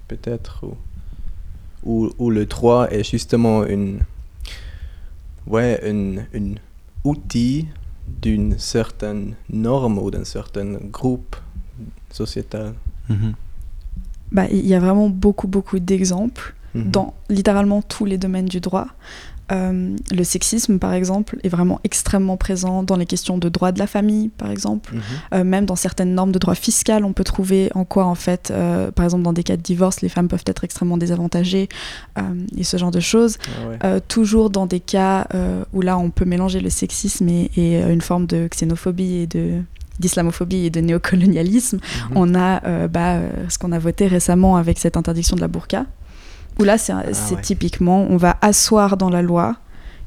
peut-être 0.08 0.64
où, 0.64 0.74
où, 1.84 2.10
où 2.18 2.30
le 2.30 2.46
droit 2.46 2.88
est 2.90 3.04
justement 3.04 3.66
une, 3.66 4.00
ouais, 5.46 5.78
une, 5.86 6.24
une 6.32 6.58
outil 7.04 7.66
d'une 8.22 8.58
certaine 8.58 9.34
norme 9.50 9.98
ou 9.98 10.10
d'un 10.10 10.24
certain 10.24 10.78
groupe 10.90 11.36
sociétal? 12.10 12.72
Mhm. 13.10 13.34
Bah, 14.30 14.46
Il 14.50 14.66
y 14.66 14.72
a 14.74 14.80
vraiment 14.80 15.10
beaucoup, 15.10 15.48
beaucoup 15.48 15.78
d'exemples. 15.78 16.54
Mhm. 16.74 16.90
dans 16.90 17.14
littéralement 17.28 17.82
tous 17.82 18.04
les 18.04 18.18
domaines 18.18 18.46
du 18.46 18.60
droit. 18.60 18.86
Euh, 19.50 19.94
le 20.10 20.24
sexisme, 20.24 20.78
par 20.78 20.94
exemple, 20.94 21.36
est 21.42 21.48
vraiment 21.50 21.78
extrêmement 21.84 22.38
présent 22.38 22.82
dans 22.82 22.96
les 22.96 23.04
questions 23.04 23.36
de 23.36 23.50
droit 23.50 23.70
de 23.72 23.78
la 23.78 23.86
famille, 23.86 24.28
par 24.30 24.50
exemple. 24.50 24.94
Mhm. 24.94 25.00
Euh, 25.34 25.44
même 25.44 25.66
dans 25.66 25.76
certaines 25.76 26.14
normes 26.14 26.32
de 26.32 26.38
droit 26.38 26.54
fiscal, 26.54 27.04
on 27.04 27.12
peut 27.12 27.24
trouver 27.24 27.68
en 27.74 27.84
quoi, 27.84 28.06
en 28.06 28.14
fait, 28.14 28.50
euh, 28.50 28.90
par 28.92 29.04
exemple, 29.04 29.24
dans 29.24 29.34
des 29.34 29.42
cas 29.42 29.56
de 29.58 29.62
divorce, 29.62 30.00
les 30.00 30.08
femmes 30.08 30.28
peuvent 30.28 30.44
être 30.46 30.64
extrêmement 30.64 30.96
désavantagées 30.96 31.68
et 32.56 32.64
ce 32.64 32.76
genre 32.78 32.92
de 32.92 33.00
choses. 33.00 33.36
Ah 33.82 33.88
ouais. 33.94 34.00
Toujours 34.08 34.48
dans 34.48 34.64
des 34.66 34.80
cas 34.80 35.26
où 35.74 35.82
là, 35.82 35.98
on 35.98 36.08
peut 36.10 36.24
mélanger 36.24 36.60
le 36.60 36.70
sexisme 36.70 37.28
et, 37.28 37.50
et, 37.56 37.82
une 37.82 38.00
forme 38.00 38.26
de 38.26 38.48
xénophobie 38.48 39.16
et 39.16 39.26
de 39.26 39.60
d'islamophobie 39.98 40.64
et 40.66 40.70
de 40.70 40.80
néocolonialisme, 40.80 41.76
Mhm. 41.76 42.16
on 42.16 42.34
a 42.34 42.64
euh, 42.64 42.88
bah, 42.88 43.18
ce 43.50 43.58
qu'on 43.58 43.72
a 43.72 43.78
voté 43.78 44.06
récemment 44.06 44.56
avec 44.56 44.78
cette 44.78 44.96
interdiction 44.96 45.36
de 45.36 45.42
la 45.42 45.48
burqa, 45.48 45.84
où 46.58 46.64
là, 46.64 46.78
c'est 46.78 46.92
ouais. 46.94 47.40
typiquement, 47.42 48.02
on 48.08 48.16
va 48.16 48.36
asseoir 48.40 48.96
dans 48.96 49.10
la 49.10 49.22
loi 49.22 49.56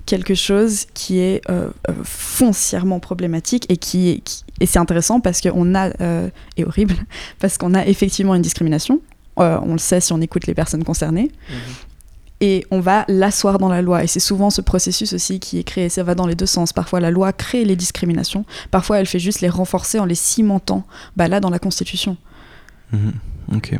quelque 0.05 0.35
chose 0.35 0.85
qui 0.93 1.17
est 1.19 1.41
euh, 1.49 1.69
euh, 1.89 1.93
foncièrement 2.03 2.99
problématique 2.99 3.65
et 3.69 3.77
qui, 3.77 4.09
est- 4.09 4.19
qui- 4.19 4.43
et 4.59 4.65
c'est 4.67 4.77
intéressant 4.79 5.19
parce 5.19 5.41
qu'on 5.41 5.73
a 5.73 5.89
euh, 6.01 6.29
et 6.57 6.63
horrible 6.65 6.93
parce 7.39 7.57
qu'on 7.57 7.73
a 7.73 7.85
effectivement 7.87 8.35
une 8.35 8.43
discrimination. 8.43 9.01
Euh, 9.39 9.57
on 9.63 9.73
le 9.73 9.79
sait 9.79 9.99
si 10.01 10.13
on 10.13 10.21
écoute 10.21 10.45
les 10.47 10.53
personnes 10.53 10.83
concernées 10.83 11.31
Mhm. 11.49 11.55
et 12.41 12.65
on 12.71 12.79
va 12.81 13.03
l'asseoir 13.07 13.57
dans 13.57 13.67
la 13.67 13.81
loi. 13.81 14.03
Et 14.03 14.07
c'est 14.07 14.19
souvent 14.19 14.49
ce 14.51 14.61
processus 14.61 15.11
aussi 15.13 15.39
qui 15.39 15.57
est 15.57 15.63
créé. 15.63 15.89
Ça 15.89 16.03
va 16.03 16.13
dans 16.15 16.27
les 16.27 16.35
deux 16.35 16.45
sens. 16.45 16.71
Parfois, 16.71 16.99
la 16.99 17.09
loi 17.11 17.33
crée 17.33 17.65
les 17.65 17.75
discriminations. 17.75 18.45
Parfois, 18.71 18.99
elle 18.99 19.07
fait 19.07 19.19
juste 19.19 19.41
les 19.41 19.49
renforcer 19.49 19.99
en 19.99 20.05
les 20.05 20.15
cimentant. 20.15 20.85
Bah 21.17 21.27
là, 21.27 21.39
dans 21.39 21.49
la 21.49 21.59
Constitution. 21.59 22.15
Mhm. 22.93 23.13
Ok. 23.55 23.77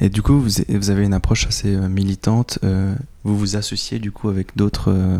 Et 0.00 0.08
du 0.08 0.22
coup, 0.22 0.40
vous, 0.40 0.90
avez 0.90 1.04
une 1.04 1.14
approche 1.14 1.46
assez 1.46 1.74
euh, 1.74 1.88
militante. 1.88 2.58
euh, 2.64 2.94
vous 3.24 3.36
vous 3.36 3.56
associez 3.56 3.98
du 3.98 4.10
coup 4.10 4.28
avec 4.28 4.56
d'autres 4.56 4.90
euh, 4.90 5.18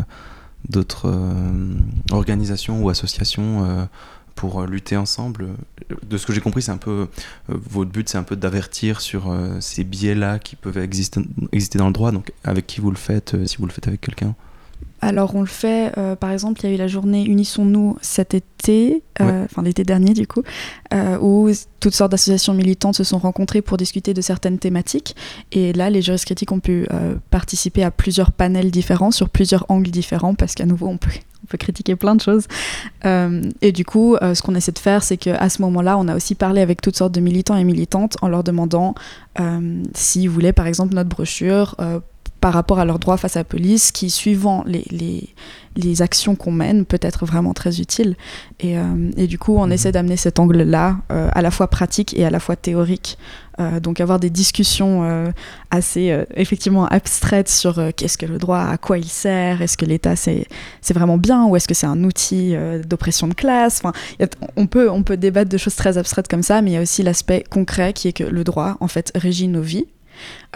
organisations 2.11 2.83
ou 2.83 2.89
associations 2.89 3.87
pour 4.35 4.63
lutter 4.63 4.97
ensemble. 4.97 5.49
De 6.07 6.17
ce 6.17 6.25
que 6.25 6.33
j'ai 6.33 6.41
compris, 6.41 6.61
c'est 6.61 6.71
un 6.71 6.77
peu 6.77 7.07
votre 7.47 7.91
but, 7.91 8.09
c'est 8.09 8.17
un 8.17 8.23
peu 8.23 8.35
d'avertir 8.35 9.01
sur 9.01 9.35
ces 9.59 9.83
biais-là 9.83 10.39
qui 10.39 10.55
peuvent 10.55 10.77
exister 10.77 11.77
dans 11.77 11.87
le 11.87 11.93
droit. 11.93 12.11
Donc, 12.11 12.31
avec 12.43 12.65
qui 12.65 12.81
vous 12.81 12.89
le 12.89 12.97
faites, 12.97 13.35
si 13.45 13.57
vous 13.57 13.65
le 13.65 13.71
faites 13.71 13.87
avec 13.87 14.01
quelqu'un 14.01 14.33
alors 15.01 15.35
on 15.35 15.41
le 15.41 15.47
fait, 15.47 15.93
euh, 15.97 16.15
par 16.15 16.31
exemple, 16.31 16.59
il 16.61 16.69
y 16.69 16.71
a 16.71 16.75
eu 16.75 16.77
la 16.77 16.87
journée 16.87 17.23
Unissons-nous 17.23 17.97
cet 18.01 18.33
été, 18.33 19.01
euh, 19.21 19.45
enfin 19.45 19.61
l'été 19.61 19.83
dernier 19.83 20.13
du 20.13 20.27
coup, 20.27 20.43
euh, 20.93 21.17
où 21.19 21.49
toutes 21.79 21.95
sortes 21.95 22.11
d'associations 22.11 22.53
militantes 22.53 22.95
se 22.95 23.05
sont 23.05 23.17
rencontrées 23.17 23.61
pour 23.61 23.77
discuter 23.77 24.13
de 24.13 24.21
certaines 24.21 24.59
thématiques. 24.59 25.15
Et 25.51 25.71
là, 25.71 25.89
les 25.89 26.01
juristes 26.01 26.25
critiques 26.25 26.51
ont 26.51 26.59
pu 26.59 26.87
participer 27.29 27.83
à 27.83 27.91
plusieurs 27.91 28.31
panels 28.31 28.71
différents, 28.71 29.11
sur 29.11 29.29
plusieurs 29.29 29.65
angles 29.69 29.91
différents, 29.91 30.35
parce 30.35 30.55
qu'à 30.55 30.65
nouveau, 30.65 30.87
on 30.87 30.97
peut, 30.97 31.11
on 31.43 31.47
peut 31.47 31.57
critiquer 31.57 31.95
plein 31.95 32.15
de 32.15 32.21
choses. 32.21 32.47
et 33.05 33.71
du 33.71 33.85
coup, 33.85 34.17
ce 34.21 34.41
qu'on 34.41 34.55
essaie 34.55 34.73
de 34.73 34.79
faire, 34.79 35.03
c'est 35.03 35.17
qu'à 35.17 35.49
ce 35.49 35.61
moment-là, 35.61 35.97
on 35.97 36.07
a 36.09 36.15
aussi 36.15 36.35
parlé 36.35 36.61
avec 36.61 36.81
toutes 36.81 36.97
sortes 36.97 37.13
de 37.13 37.21
militants 37.21 37.55
et 37.55 37.63
militantes 37.63 38.17
en 38.21 38.27
leur 38.27 38.43
demandant 38.43 38.95
s'ils 39.93 40.29
voulaient, 40.29 40.53
par 40.53 40.67
exemple, 40.67 40.93
notre 40.93 41.09
brochure 41.09 41.75
par 42.41 42.53
rapport 42.53 42.79
à 42.79 42.85
leurs 42.85 42.99
droits 42.99 43.17
face 43.17 43.35
à 43.35 43.41
la 43.41 43.43
police, 43.43 43.91
qui, 43.91 44.09
suivant 44.09 44.63
les, 44.65 44.85
les, 44.91 45.29
les 45.75 46.01
actions 46.01 46.35
qu'on 46.35 46.51
mène, 46.51 46.85
peut 46.85 46.99
être 47.01 47.25
vraiment 47.25 47.53
très 47.53 47.79
utile. 47.79 48.15
Et, 48.59 48.77
euh, 48.77 49.11
et 49.17 49.27
du 49.27 49.37
coup, 49.37 49.57
on 49.57 49.65
mhm. 49.65 49.71
essaie 49.73 49.91
d'amener 49.91 50.17
cet 50.17 50.39
angle-là, 50.39 50.97
euh, 51.11 51.29
à 51.33 51.41
la 51.41 51.51
fois 51.51 51.67
pratique 51.67 52.17
et 52.17 52.25
à 52.25 52.29
la 52.29 52.39
fois 52.39 52.55
théorique. 52.55 53.17
Euh, 53.59 53.81
donc 53.81 53.99
avoir 53.99 54.21
des 54.21 54.29
discussions 54.29 55.33
assez 55.69 56.17
effectivement 56.35 56.85
abstraites 56.87 57.49
sur 57.49 57.81
qu'est-ce 57.93 58.17
que 58.17 58.25
le 58.25 58.37
droit, 58.37 58.59
à 58.59 58.77
quoi 58.77 58.97
il 58.97 59.07
sert, 59.07 59.61
est-ce 59.61 59.75
que 59.75 59.83
l'État 59.83 60.15
c'est 60.15 60.47
vraiment 60.93 61.17
bien 61.17 61.45
ou 61.45 61.57
est-ce 61.57 61.67
que 61.67 61.73
c'est 61.73 61.87
un 61.87 62.03
outil 62.05 62.55
d'oppression 62.87 63.27
de 63.27 63.33
classe? 63.33 63.81
Enfin, 63.83 63.91
on, 64.55 64.65
peut, 64.65 64.89
on 64.89 65.03
peut 65.03 65.17
débattre 65.17 65.49
de 65.49 65.57
choses 65.57 65.75
très 65.75 65.97
abstraites 65.97 66.29
comme 66.29 66.43
ça, 66.43 66.61
mais 66.61 66.71
il 66.71 66.73
y 66.75 66.77
a 66.77 66.81
aussi 66.81 67.03
l'aspect 67.03 67.43
concret 67.49 67.91
qui 67.91 68.07
est 68.07 68.13
que 68.13 68.23
le 68.23 68.45
droit 68.45 68.77
en 68.79 68.87
fait 68.87 69.11
régit 69.15 69.49
nos 69.49 69.61
vies 69.61 69.87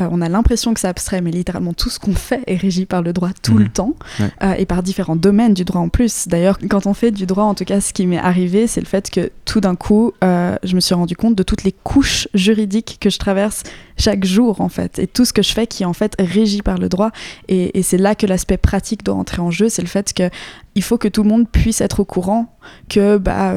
euh, 0.01 0.07
on 0.11 0.21
a 0.21 0.29
l'impression 0.29 0.73
que 0.73 0.79
c'est 0.79 0.87
abstrait, 0.87 1.21
mais 1.21 1.31
littéralement 1.31 1.73
tout 1.73 1.89
ce 1.89 1.99
qu'on 1.99 2.13
fait 2.13 2.41
est 2.47 2.55
régi 2.55 2.85
par 2.85 3.01
le 3.01 3.13
droit 3.13 3.29
tout 3.41 3.57
le 3.57 3.65
mhm. 3.65 3.69
temps 3.69 3.95
euh, 4.41 4.53
et 4.53 4.65
par 4.65 4.83
différents 4.83 5.15
domaines 5.15 5.53
du 5.53 5.65
droit 5.65 5.81
en 5.81 5.89
plus. 5.89 6.27
D'ailleurs, 6.27 6.57
quand 6.69 6.87
on 6.87 6.93
fait 6.93 7.11
du 7.11 7.25
droit, 7.25 7.43
en 7.43 7.53
tout 7.53 7.65
cas, 7.65 7.81
ce 7.81 7.93
qui 7.93 8.07
m'est 8.07 8.17
arrivé, 8.17 8.67
c'est 8.67 8.81
le 8.81 8.85
fait 8.85 9.09
que 9.09 9.31
tout 9.45 9.59
d'un 9.59 9.75
coup, 9.75 10.13
euh, 10.23 10.55
je 10.63 10.75
me 10.75 10.79
suis 10.79 10.95
rendu 10.95 11.15
compte 11.15 11.35
de 11.35 11.43
toutes 11.43 11.63
les 11.63 11.71
couches 11.71 12.27
juridiques 12.33 12.97
que 12.99 13.09
je 13.09 13.19
traverse 13.19 13.63
chaque 13.97 14.25
jour, 14.25 14.61
en 14.61 14.69
fait, 14.69 14.99
et 14.99 15.07
tout 15.07 15.25
ce 15.25 15.33
que 15.33 15.41
je 15.41 15.53
fais 15.53 15.67
qui 15.67 15.83
est 15.83 15.85
en 15.85 15.93
fait 15.93 16.15
régi 16.19 16.61
par 16.61 16.77
le 16.77 16.89
droit. 16.89 17.11
Et, 17.47 17.81
c'est 17.83 17.97
là 17.97 18.15
que 18.15 18.25
l'aspect 18.25 18.57
pratique 18.57 19.03
doit 19.03 19.15
entrer 19.15 19.41
en 19.41 19.51
jeu, 19.51 19.67
c'est 19.67 19.81
le 19.81 19.87
fait 19.87 20.13
que 20.13 20.29
il 20.75 20.81
faut 20.81 20.97
que 20.97 21.07
tout 21.07 21.21
le 21.21 21.29
monde 21.29 21.47
puisse 21.49 21.81
être 21.81 21.99
au 21.99 22.05
courant 22.05 22.57
que 22.89 23.17
bah 23.17 23.53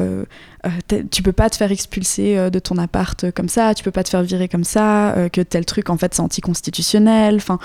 euh, 0.67 1.01
tu 1.11 1.23
peux 1.23 1.33
pas 1.33 1.49
te 1.49 1.57
faire 1.57 1.71
expulser 1.71 2.37
euh, 2.37 2.51
de 2.51 2.59
ton 2.59 2.77
appart 2.77 3.31
comme 3.31 3.49
ça, 3.49 3.75
tu 3.75 3.85
peux 3.85 3.91
pas 3.91 4.03
te 4.03 4.09
faire 4.09 4.23
virer 4.23 4.49
comme 4.49 4.65
ça, 4.65 5.15
euh, 5.17 5.29
que 5.29 5.41
tel 5.41 5.65
truc 5.65 5.91
en 5.91 5.97
fait 5.97 6.15
c'est 6.15 6.21
anticonstitutionnel. 6.21 7.37
Enfin, 7.37 7.59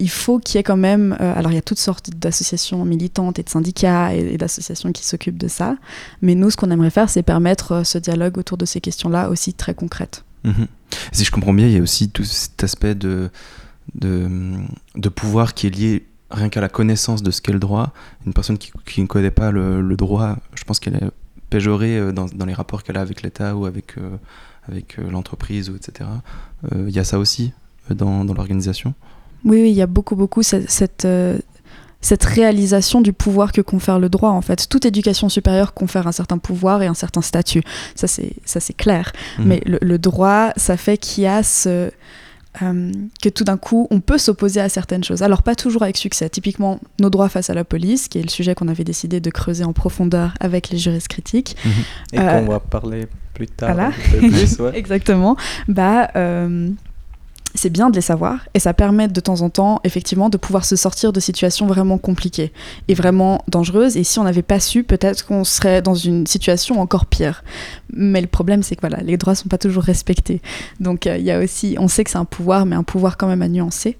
il 0.00 0.10
faut 0.10 0.38
qu'il 0.38 0.56
y 0.56 0.60
ait 0.60 0.64
quand 0.64 0.76
même. 0.76 1.16
alors 1.20 1.52
il 1.52 1.54
y 1.54 1.58
a 1.58 1.62
toutes 1.62 1.78
sortes 1.78 2.10
d'associations 2.10 2.84
militantes 2.84 3.38
et 3.38 3.42
de 3.42 3.48
syndicats 3.48 4.14
et, 4.14 4.36
d'associations 4.36 4.92
qui 4.92 5.04
s'occupent 5.04 5.38
de 5.38 5.48
ça, 5.48 5.76
mais 6.22 6.34
nous 6.34 6.50
ce 6.50 6.56
qu'on 6.56 6.70
aimerait 6.70 6.90
faire 6.90 7.08
c'est 7.08 7.22
permettre 7.22 7.84
ce 7.84 7.98
dialogue 7.98 8.38
autour 8.38 8.58
de 8.58 8.64
ces 8.64 8.80
questions-là 8.80 9.28
aussi 9.28 9.54
très 9.54 9.74
concrètes. 9.74 10.24
Mhm. 10.44 10.66
Si 11.12 11.24
je 11.24 11.30
comprends 11.30 11.54
bien, 11.54 11.66
il 11.66 11.72
y 11.72 11.78
a 11.78 11.82
aussi 11.82 12.10
tout 12.10 12.24
cet 12.24 12.62
aspect 12.62 12.94
de, 12.94 13.30
de, 13.94 14.28
de 14.94 15.08
pouvoir 15.08 15.54
qui 15.54 15.66
est 15.66 15.70
lié 15.70 16.06
rien 16.30 16.48
qu'à 16.48 16.60
la 16.60 16.68
connaissance 16.68 17.22
de 17.22 17.30
ce 17.30 17.40
qu'est 17.40 17.52
le 17.52 17.58
droit. 17.58 17.92
Une 18.26 18.32
personne 18.32 18.58
qui, 18.58 18.70
qui 18.86 19.02
ne 19.02 19.06
connaît 19.06 19.30
pas 19.30 19.50
le, 19.50 19.80
le 19.80 19.96
droit, 19.96 20.36
je 20.54 20.64
pense 20.64 20.78
qu'elle 20.80 20.96
est 20.96 21.10
péjorée 21.50 21.98
euh, 21.98 22.12
dans, 22.12 22.26
dans 22.26 22.46
les 22.46 22.54
rapports 22.54 22.82
qu'elle 22.82 22.96
a 22.96 23.00
avec 23.00 23.22
l'État 23.22 23.56
ou 23.56 23.66
avec, 23.66 23.96
euh, 23.98 24.16
avec 24.68 24.98
euh, 24.98 25.10
l'entreprise, 25.10 25.72
etc. 25.74 26.10
Il 26.74 26.90
y 26.90 26.98
a 26.98 27.04
ça 27.04 27.18
aussi 27.18 27.52
dans, 27.90 28.24
dans 28.24 28.34
l'organisation 28.34 28.94
oui, 29.44 29.68
il 29.68 29.74
y 29.74 29.82
a 29.82 29.86
beaucoup, 29.86 30.16
beaucoup 30.16 30.42
cette, 30.42 31.06
cette 32.04 32.24
réalisation 32.24 33.00
du 33.00 33.12
pouvoir 33.12 33.50
que 33.50 33.62
confère 33.62 33.98
le 33.98 34.10
droit 34.10 34.30
en 34.30 34.42
fait. 34.42 34.68
Toute 34.68 34.84
éducation 34.84 35.28
supérieure 35.28 35.72
confère 35.72 36.06
un 36.06 36.12
certain 36.12 36.36
pouvoir 36.36 36.82
et 36.82 36.86
un 36.86 36.94
certain 36.94 37.22
statut. 37.22 37.62
Ça 37.94 38.06
c'est 38.06 38.34
ça 38.44 38.60
c'est 38.60 38.74
clair. 38.74 39.12
Mmh. 39.38 39.42
Mais 39.44 39.62
le, 39.64 39.78
le, 39.80 39.98
droit, 39.98 40.52
ça 40.56 40.76
fait 40.76 40.98
qu'il 40.98 41.24
y 41.24 41.26
a 41.26 41.42
ce 41.42 41.90
euh, 42.62 42.92
que 43.22 43.28
tout 43.28 43.44
d'un 43.44 43.56
coup, 43.56 43.88
on 43.90 44.00
peut 44.00 44.18
s'opposer 44.18 44.60
à 44.60 44.68
certaines 44.68 45.02
choses. 45.02 45.22
Alors, 45.22 45.42
pas 45.42 45.54
toujours 45.56 45.82
avec 45.82 45.96
succès. 45.96 46.28
Typiquement, 46.28 46.78
nos 47.00 47.10
droits 47.10 47.28
face 47.28 47.50
à 47.50 47.54
la 47.54 47.64
police, 47.64 48.06
qui 48.08 48.18
est 48.18 48.22
le 48.22 48.28
sujet 48.28 48.54
qu'on 48.54 48.68
avait 48.68 48.84
décidé 48.84 49.20
de 49.20 49.30
creuser 49.30 49.64
en 49.64 49.72
profondeur 49.72 50.34
avec 50.40 50.68
les 50.70 50.78
juristes 50.78 51.08
critiques. 51.08 51.56
Mhm. 51.64 51.72
Et 52.12 52.18
euh, 52.20 52.40
qu'on 52.40 52.50
va 52.50 52.60
parler 52.60 53.06
plus 53.32 53.48
tard. 53.48 53.74
Voilà. 53.74 54.72
Exactement. 54.74 55.36
Bah, 55.66 56.10
euh, 56.14 56.70
c'est 57.54 57.70
bien 57.70 57.88
de 57.88 57.94
les 57.94 58.00
savoir 58.00 58.40
et 58.54 58.58
ça 58.58 58.74
permet 58.74 59.08
de 59.08 59.20
temps 59.20 59.42
en 59.42 59.50
temps, 59.50 59.80
effectivement, 59.84 60.28
de 60.28 60.36
pouvoir 60.36 60.64
se 60.64 60.76
sortir 60.76 61.12
de 61.12 61.20
situations 61.20 61.66
vraiment 61.66 61.98
compliquées 61.98 62.52
et 62.88 62.94
vraiment 62.94 63.42
dangereuses. 63.48 63.96
Et 63.96 64.04
si 64.04 64.18
on 64.18 64.24
n'avait 64.24 64.42
pas 64.42 64.60
su, 64.60 64.82
peut-être 64.82 65.24
qu'on 65.24 65.44
serait 65.44 65.80
dans 65.80 65.94
une 65.94 66.26
situation 66.26 66.80
encore 66.80 67.06
pire. 67.06 67.44
Mais 67.92 68.20
le 68.20 68.26
problème, 68.26 68.62
c'est 68.62 68.74
que 68.74 68.80
voilà, 68.80 69.02
les 69.02 69.16
droits 69.16 69.34
sont 69.34 69.48
pas 69.48 69.58
toujours 69.58 69.84
respectés. 69.84 70.42
Donc 70.80 71.06
euh, 71.06 71.16
il 71.16 71.24
y 71.24 71.30
a 71.30 71.38
aussi, 71.38 71.76
on 71.78 71.88
sait 71.88 72.02
que 72.02 72.10
c'est 72.10 72.18
un 72.18 72.24
pouvoir, 72.24 72.66
mais 72.66 72.76
un 72.76 72.82
pouvoir 72.82 73.16
quand 73.16 73.28
même 73.28 73.42
à 73.42 73.48
nuancer. 73.48 73.96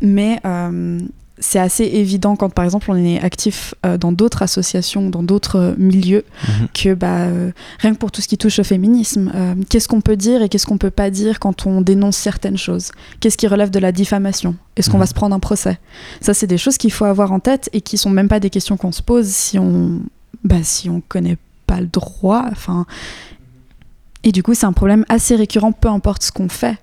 Mais 0.00 0.38
euh, 0.44 1.00
c'est 1.42 1.58
assez 1.58 1.84
évident 1.84 2.36
quand 2.36 2.50
par 2.50 2.64
exemple 2.64 2.90
on 2.90 2.96
est 2.96 3.20
actif 3.20 3.74
euh, 3.84 3.98
dans 3.98 4.12
d'autres 4.12 4.42
associations, 4.42 5.10
dans 5.10 5.22
d'autres 5.22 5.56
euh, 5.56 5.74
milieux, 5.76 6.24
mhm. 6.46 6.68
que 6.72 6.94
bah, 6.94 7.22
euh, 7.22 7.50
rien 7.80 7.92
que 7.92 7.98
pour 7.98 8.12
tout 8.12 8.22
ce 8.22 8.28
qui 8.28 8.38
touche 8.38 8.60
au 8.60 8.64
féminisme, 8.64 9.32
qu'est-ce 9.68 9.88
qu'on 9.88 10.00
peut 10.00 10.16
dire 10.16 10.42
et 10.42 10.48
qu'est-ce 10.48 10.66
qu'on 10.66 10.78
peut 10.78 10.90
pas 10.90 11.10
dire 11.10 11.40
quand 11.40 11.66
on 11.66 11.80
dénonce 11.80 12.16
certaines 12.16 12.56
choses? 12.56 12.92
Qu'est-ce 13.20 13.36
qui 13.36 13.48
relève 13.48 13.70
de 13.70 13.80
la 13.80 13.92
diffamation? 13.92 14.54
Est-ce 14.76 14.88
qu'on 14.88 14.98
va 14.98 15.04
mhm. 15.04 15.08
se 15.08 15.14
prendre 15.14 15.34
un 15.34 15.40
procès? 15.40 15.78
Ça, 16.20 16.32
c'est 16.32 16.46
des 16.46 16.58
choses 16.58 16.78
qu'il 16.78 16.92
faut 16.92 17.04
avoir 17.04 17.32
en 17.32 17.40
tête 17.40 17.68
et 17.72 17.80
qui 17.80 17.98
sont 17.98 18.10
même 18.10 18.28
pas 18.28 18.40
des 18.40 18.50
questions 18.50 18.76
qu'on 18.76 18.92
se 18.92 19.02
pose 19.02 19.26
si 19.26 19.58
on, 19.58 20.00
bah, 20.44 20.62
si 20.62 20.88
on 20.88 21.02
connaît 21.06 21.38
pas 21.66 21.80
le 21.80 21.88
droit. 21.88 22.44
Enfin, 22.50 22.86
et 24.22 24.30
du 24.30 24.44
coup, 24.44 24.54
c'est 24.54 24.66
un 24.66 24.72
problème 24.72 25.04
assez 25.08 25.34
récurrent, 25.34 25.72
peu 25.72 25.88
importe 25.88 26.22
ce 26.22 26.30
qu'on 26.30 26.48
fait. 26.48 26.76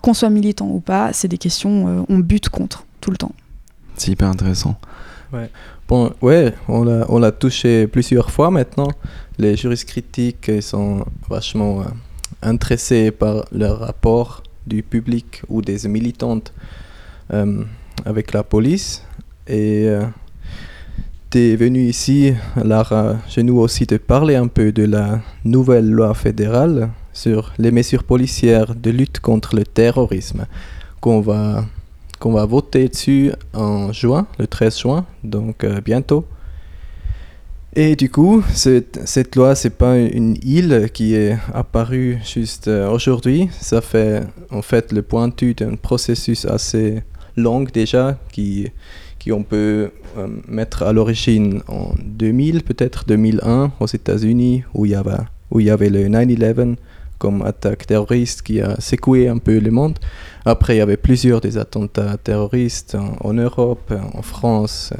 qu'on 0.00 0.14
soit 0.14 0.30
militant 0.30 0.68
ou 0.68 0.80
pas, 0.80 1.12
c'est 1.12 1.28
des 1.28 1.38
questions 1.38 2.06
on 2.08 2.18
bute 2.18 2.48
contre 2.48 2.84
tout 3.00 3.10
le 3.10 3.16
temps. 3.16 3.32
C'est 3.98 4.12
hyper 4.12 4.28
intéressant. 4.28 4.78
Ouais. 5.32 5.50
Bon, 5.88 6.12
ouais, 6.22 6.54
on 6.68 6.84
l'a, 6.84 7.04
on 7.08 7.18
l'a 7.18 7.32
touché 7.32 7.86
plusieurs 7.86 8.30
fois 8.30 8.50
maintenant. 8.50 8.88
Les 9.38 9.56
juristes 9.56 9.88
critiques 9.88 10.50
sont 10.60 11.04
vachement 11.28 11.80
euh, 11.80 11.84
intéressés 12.42 13.10
par 13.10 13.44
le 13.52 13.66
rapport 13.66 14.42
du 14.66 14.82
public 14.82 15.42
ou 15.48 15.62
des 15.62 15.88
militantes 15.88 16.52
euh, 17.32 17.64
avec 18.04 18.32
la 18.32 18.42
police. 18.42 19.02
Et 19.46 19.86
euh, 19.88 20.04
tu 21.30 21.38
es 21.38 21.56
venu 21.56 21.80
ici, 21.80 22.34
alors 22.56 22.92
chez 23.28 23.42
nous 23.42 23.58
aussi, 23.58 23.86
te 23.86 23.96
parler 23.96 24.36
un 24.36 24.46
peu 24.46 24.72
de 24.72 24.84
la 24.84 25.20
nouvelle 25.44 25.90
loi 25.90 26.14
fédérale 26.14 26.90
sur 27.12 27.52
les 27.58 27.70
mesures 27.70 28.04
policières 28.04 28.74
de 28.74 28.90
lutte 28.90 29.20
contre 29.20 29.56
le 29.56 29.64
terrorisme 29.64 30.46
qu'on 31.00 31.20
va 31.20 31.64
qu'on 32.18 32.32
va 32.32 32.44
voter 32.46 32.88
dessus 32.88 33.32
en 33.54 33.92
juin, 33.92 34.26
le 34.38 34.46
13 34.46 34.78
juin, 34.78 35.06
donc 35.24 35.64
euh, 35.64 35.80
bientôt. 35.80 36.24
Et 37.76 37.94
du 37.94 38.10
coup, 38.10 38.42
cette, 38.54 39.36
loi, 39.36 39.54
c'est 39.54 39.76
pas 39.76 39.98
une 39.98 40.36
île 40.42 40.88
qui 40.92 41.14
est 41.14 41.36
apparue 41.54 42.18
juste 42.24 42.66
euh, 42.66 42.90
aujourd'hui. 42.90 43.48
Ça 43.60 43.80
fait 43.80 44.22
en 44.50 44.62
fait 44.62 44.90
le 44.92 45.02
pointu 45.02 45.54
d'un 45.54 45.76
processus 45.76 46.44
assez 46.44 47.02
long 47.36 47.62
déjà, 47.62 48.18
qui, 48.32 48.68
qui 49.18 49.30
on 49.32 49.44
peut 49.44 49.90
euh, 50.16 50.26
mettre 50.48 50.82
à 50.82 50.92
l'origine 50.92 51.62
en 51.68 51.92
2000, 52.02 52.64
peut-être 52.64 53.04
2001 53.06 53.72
aux 53.78 53.86
États-Unis, 53.86 54.64
où 54.74 54.86
il 54.86 54.92
y 54.92 55.70
avait 55.70 55.90
le 55.90 56.08
9-11 56.08 56.76
comme 57.18 57.42
attaque 57.42 57.86
terroriste 57.86 58.42
qui 58.42 58.60
a 58.60 58.80
secoué 58.80 59.28
un 59.28 59.38
peu 59.38 59.58
le 59.58 59.70
monde. 59.70 59.98
Après, 60.44 60.76
il 60.76 60.78
y 60.78 60.82
avait 60.82 60.96
plusieurs 60.96 61.40
des 61.40 61.58
attentats 61.58 62.16
terroristes 62.16 62.96
en, 63.20 63.34
Europe, 63.34 63.92
en 64.14 64.22
France. 64.22 64.92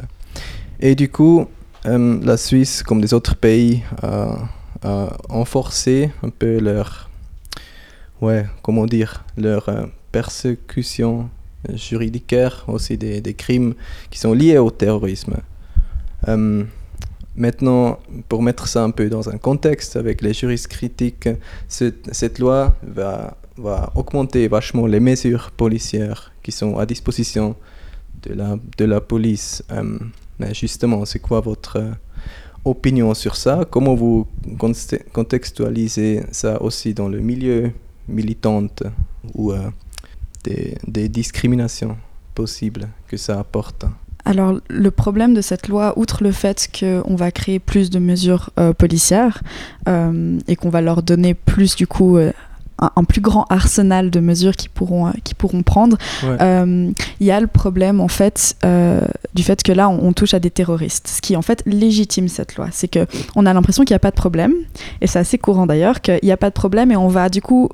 Et 0.80 0.94
du 0.94 1.08
coup, 1.08 1.46
euh, 1.86 2.18
la 2.22 2.36
Suisse, 2.36 2.82
comme 2.82 3.00
des 3.00 3.14
autres 3.14 3.36
pays, 3.36 3.82
a, 4.02 4.36
renforcé 5.28 6.12
un 6.22 6.28
peu 6.28 6.60
leur, 6.60 7.10
ouais, 8.20 8.46
comment 8.62 8.86
dire, 8.86 9.24
leur 9.36 9.68
euh, 9.68 9.86
persécution 10.12 11.28
juridicaire, 11.74 12.64
aussi 12.68 12.96
des, 12.96 13.20
des, 13.20 13.34
crimes 13.34 13.74
qui 14.10 14.20
sont 14.20 14.32
liés 14.32 14.58
au 14.58 14.70
terrorisme. 14.70 15.38
Euh, 16.28 16.64
Maintenant, 17.38 18.00
pour 18.28 18.42
mettre 18.42 18.66
ça 18.66 18.82
un 18.82 18.90
peu 18.90 19.08
dans 19.08 19.28
un 19.28 19.38
contexte 19.38 19.94
avec 19.94 20.22
les 20.22 20.34
juristes 20.34 20.66
critiques, 20.66 21.28
cette, 21.68 22.40
loi 22.40 22.74
va, 22.82 23.36
augmenter 23.94 24.48
vachement 24.48 24.88
les 24.88 24.98
mesures 24.98 25.52
policières 25.52 26.32
qui 26.42 26.50
sont 26.50 26.78
à 26.78 26.84
disposition 26.84 27.54
de 28.24 28.84
la, 28.84 29.00
police. 29.00 29.62
Euh, 29.70 30.00
Mais 30.40 30.52
justement, 30.52 31.04
c'est 31.04 31.20
quoi 31.20 31.40
votre 31.40 31.76
euh, 31.76 31.92
opinion 32.64 33.14
sur 33.14 33.36
ça? 33.36 33.64
Comment 33.70 33.94
vous 33.94 34.26
contextualisez 35.12 36.24
ça 36.32 36.60
aussi 36.60 36.92
dans 36.92 37.08
le 37.08 37.20
milieu 37.20 37.70
militant 38.08 38.66
ou 39.34 39.52
euh, 39.52 39.70
des 40.44 41.08
discriminations 41.08 41.96
possibles 42.34 42.88
que 43.06 43.16
ça 43.16 43.38
apporte? 43.38 43.84
Alors, 44.28 44.58
le 44.68 44.90
problème 44.90 45.32
de 45.32 45.40
cette 45.40 45.68
loi, 45.68 45.94
outre 45.96 46.22
le 46.22 46.32
fait 46.32 46.68
qu'on 46.78 47.16
va 47.16 47.30
créer 47.30 47.58
plus 47.58 47.88
de 47.88 47.98
mesures 47.98 48.50
euh, 48.60 48.74
policières 48.74 49.40
euh, 49.88 50.38
et 50.46 50.54
qu'on 50.54 50.68
va 50.68 50.82
leur 50.82 51.02
donner 51.02 51.32
plus, 51.32 51.76
du 51.76 51.86
coup, 51.86 52.18
euh, 52.18 52.30
un, 52.78 52.90
un 52.96 53.04
plus 53.04 53.22
grand 53.22 53.46
arsenal 53.48 54.10
de 54.10 54.20
mesures 54.20 54.54
qu'ils 54.54 54.68
pourront, 54.68 55.10
prendre, 55.64 55.96
Ouais. 56.22 56.84
il 57.20 57.26
y 57.26 57.30
a 57.30 57.40
le 57.40 57.46
problème, 57.46 58.02
en 58.02 58.08
fait, 58.08 58.54
du 59.34 59.42
fait 59.42 59.62
que 59.62 59.72
là, 59.72 59.88
on, 59.88 60.08
on 60.08 60.12
touche 60.12 60.34
à 60.34 60.40
des 60.40 60.50
terroristes. 60.50 61.08
Ce 61.08 61.22
qui, 61.22 61.34
en 61.34 61.42
fait, 61.42 61.62
légitime 61.64 62.28
cette 62.28 62.54
loi. 62.56 62.68
C'est 62.70 62.88
que 62.88 63.06
on 63.34 63.46
a 63.46 63.54
l'impression 63.54 63.82
qu'il 63.84 63.94
n'y 63.94 63.96
a 63.96 64.00
pas 64.00 64.10
de 64.10 64.16
problème, 64.16 64.52
et 65.00 65.06
c'est 65.06 65.18
assez 65.20 65.38
courant 65.38 65.64
d'ailleurs, 65.66 66.02
qu'il 66.02 66.20
n'y 66.22 66.32
a 66.32 66.36
pas 66.36 66.50
de 66.50 66.54
problème, 66.54 66.92
et 66.92 66.96
on 66.96 67.08
va, 67.08 67.30
du 67.30 67.40
coup, 67.40 67.70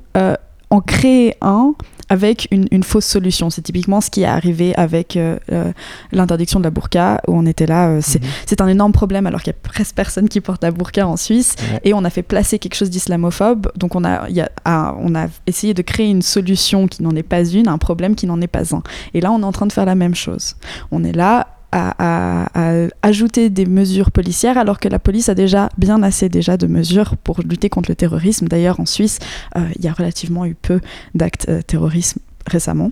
en 0.69 0.79
créer 0.81 1.35
un 1.41 1.75
avec 2.09 2.47
une, 2.51 2.67
une 2.71 2.83
fausse 2.83 3.05
solution. 3.05 3.49
C'est 3.49 3.61
typiquement 3.61 4.01
ce 4.01 4.09
qui 4.09 4.21
est 4.23 4.25
arrivé 4.25 4.75
avec 4.75 5.17
euh, 5.17 5.37
euh, 5.51 5.71
l'interdiction 6.11 6.59
de 6.59 6.65
la 6.65 6.69
burqa, 6.69 7.21
où 7.27 7.33
on 7.37 7.45
était 7.45 7.65
là. 7.65 7.89
euh, 7.89 7.99
c'est 8.01 8.21
Mhm. 8.21 8.29
c'est 8.45 8.61
un 8.61 8.67
énorme 8.67 8.91
problème 8.91 9.25
alors 9.27 9.41
qu'il 9.41 9.53
y 9.53 9.55
a 9.55 9.59
presque 9.69 9.95
personne 9.95 10.29
qui 10.29 10.41
porte 10.41 10.63
la 10.63 10.71
burqa 10.71 11.07
en 11.07 11.17
Suisse. 11.17 11.55
Ouais. 11.59 11.79
Et 11.83 11.93
on 11.93 12.03
a 12.05 12.09
fait 12.09 12.23
placer 12.23 12.59
quelque 12.59 12.75
chose 12.75 12.89
d'islamophobe. 12.89 13.71
Donc 13.75 13.95
on 13.95 14.03
a, 14.03 14.29
y 14.29 14.41
a- 14.41 14.49
ah, 14.65 14.95
on 14.99 15.15
a 15.15 15.27
essayé 15.47 15.73
de 15.73 15.81
créer 15.81 16.07
une 16.09 16.21
solution 16.21 16.87
qui 16.87 17.01
n'en 17.03 17.15
est 17.15 17.23
pas 17.23 17.43
une, 17.43 17.67
un 17.67 17.77
problème 17.77 18.15
qui 18.15 18.27
n'en 18.27 18.39
est 18.41 18.47
pas 18.47 18.75
un. 18.75 18.83
Et 19.13 19.21
là, 19.21 19.31
on 19.31 19.41
est 19.41 19.45
en 19.45 19.51
train 19.51 19.65
de 19.65 19.73
faire 19.73 19.85
la 19.85 19.95
même 19.95 20.15
chose. 20.15 20.55
On 20.91 21.03
est 21.03 21.11
là 21.13 21.47
à, 21.75 22.87
ajouter 23.01 23.49
des 23.49 23.65
mesures 23.65 24.11
policières 24.11 24.57
alors 24.57 24.79
que 24.79 24.87
la 24.87 24.99
police 24.99 25.29
a 25.29 25.35
déjà 25.35 25.69
bien 25.77 26.01
assez 26.03 26.29
déjà 26.29 26.57
de 26.57 26.67
mesures 26.67 27.17
pour 27.17 27.41
lutter 27.41 27.69
contre 27.69 27.91
le 27.91 27.95
terrorisme. 27.95 28.47
D'ailleurs, 28.47 28.79
en 28.79 28.85
Suisse, 28.85 29.19
euh, 29.57 29.67
il 29.75 29.83
y 29.83 29.87
a 29.87 29.93
relativement 29.93 30.45
eu 30.45 30.55
peu 30.55 30.79
d'actes 31.13 31.47
euh, 31.49 31.61
terrorisme 31.61 32.19
récemment. 32.47 32.91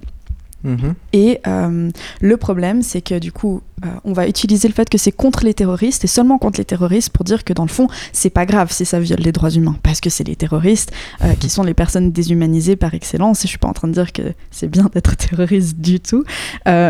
Mhm. 0.64 0.94
Et 1.14 1.40
euh, 1.48 1.90
le 2.22 2.38
problème, 2.38 2.82
c'est 2.82 3.02
que 3.02 3.20
du 3.20 3.32
coup, 3.32 3.62
euh, 3.86 3.90
on 4.06 4.14
va 4.14 4.28
utiliser 4.28 4.68
le 4.68 4.74
fait 4.74 4.90
que 4.90 4.98
c'est 4.98 5.12
contre 5.12 5.44
les 5.44 5.54
terroristes 5.54 6.04
et 6.06 6.08
seulement 6.08 6.38
contre 6.38 6.60
les 6.60 6.66
terroristes 6.66 7.10
pour 7.10 7.26
dire 7.26 7.44
que 7.44 7.54
dans 7.54 7.64
le 7.64 7.70
fond, 7.70 7.88
c'est 8.12 8.30
pas 8.30 8.46
grave 8.46 8.72
si 8.72 8.86
ça 8.86 9.00
viole 9.00 9.20
les 9.20 9.32
droits 9.32 9.52
humains, 9.52 9.76
parce 9.84 10.00
que 10.00 10.10
c'est 10.10 10.24
les 10.24 10.36
terroristes 10.36 10.92
euh, 11.24 11.34
qui 11.40 11.50
sont 11.50 11.64
les 11.64 11.74
personnes 11.74 12.12
déshumanisées 12.12 12.76
par 12.76 12.94
excellence. 12.94 13.42
Et 13.42 13.44
je 13.44 13.50
suis 13.50 13.58
pas 13.58 13.68
en 13.68 13.74
train 13.74 13.88
de 13.88 13.94
dire 13.94 14.12
que 14.14 14.34
c'est 14.52 14.68
bien 14.70 14.90
d'être 14.94 15.16
terroriste 15.16 15.78
du 15.80 16.00
tout, 16.00 16.24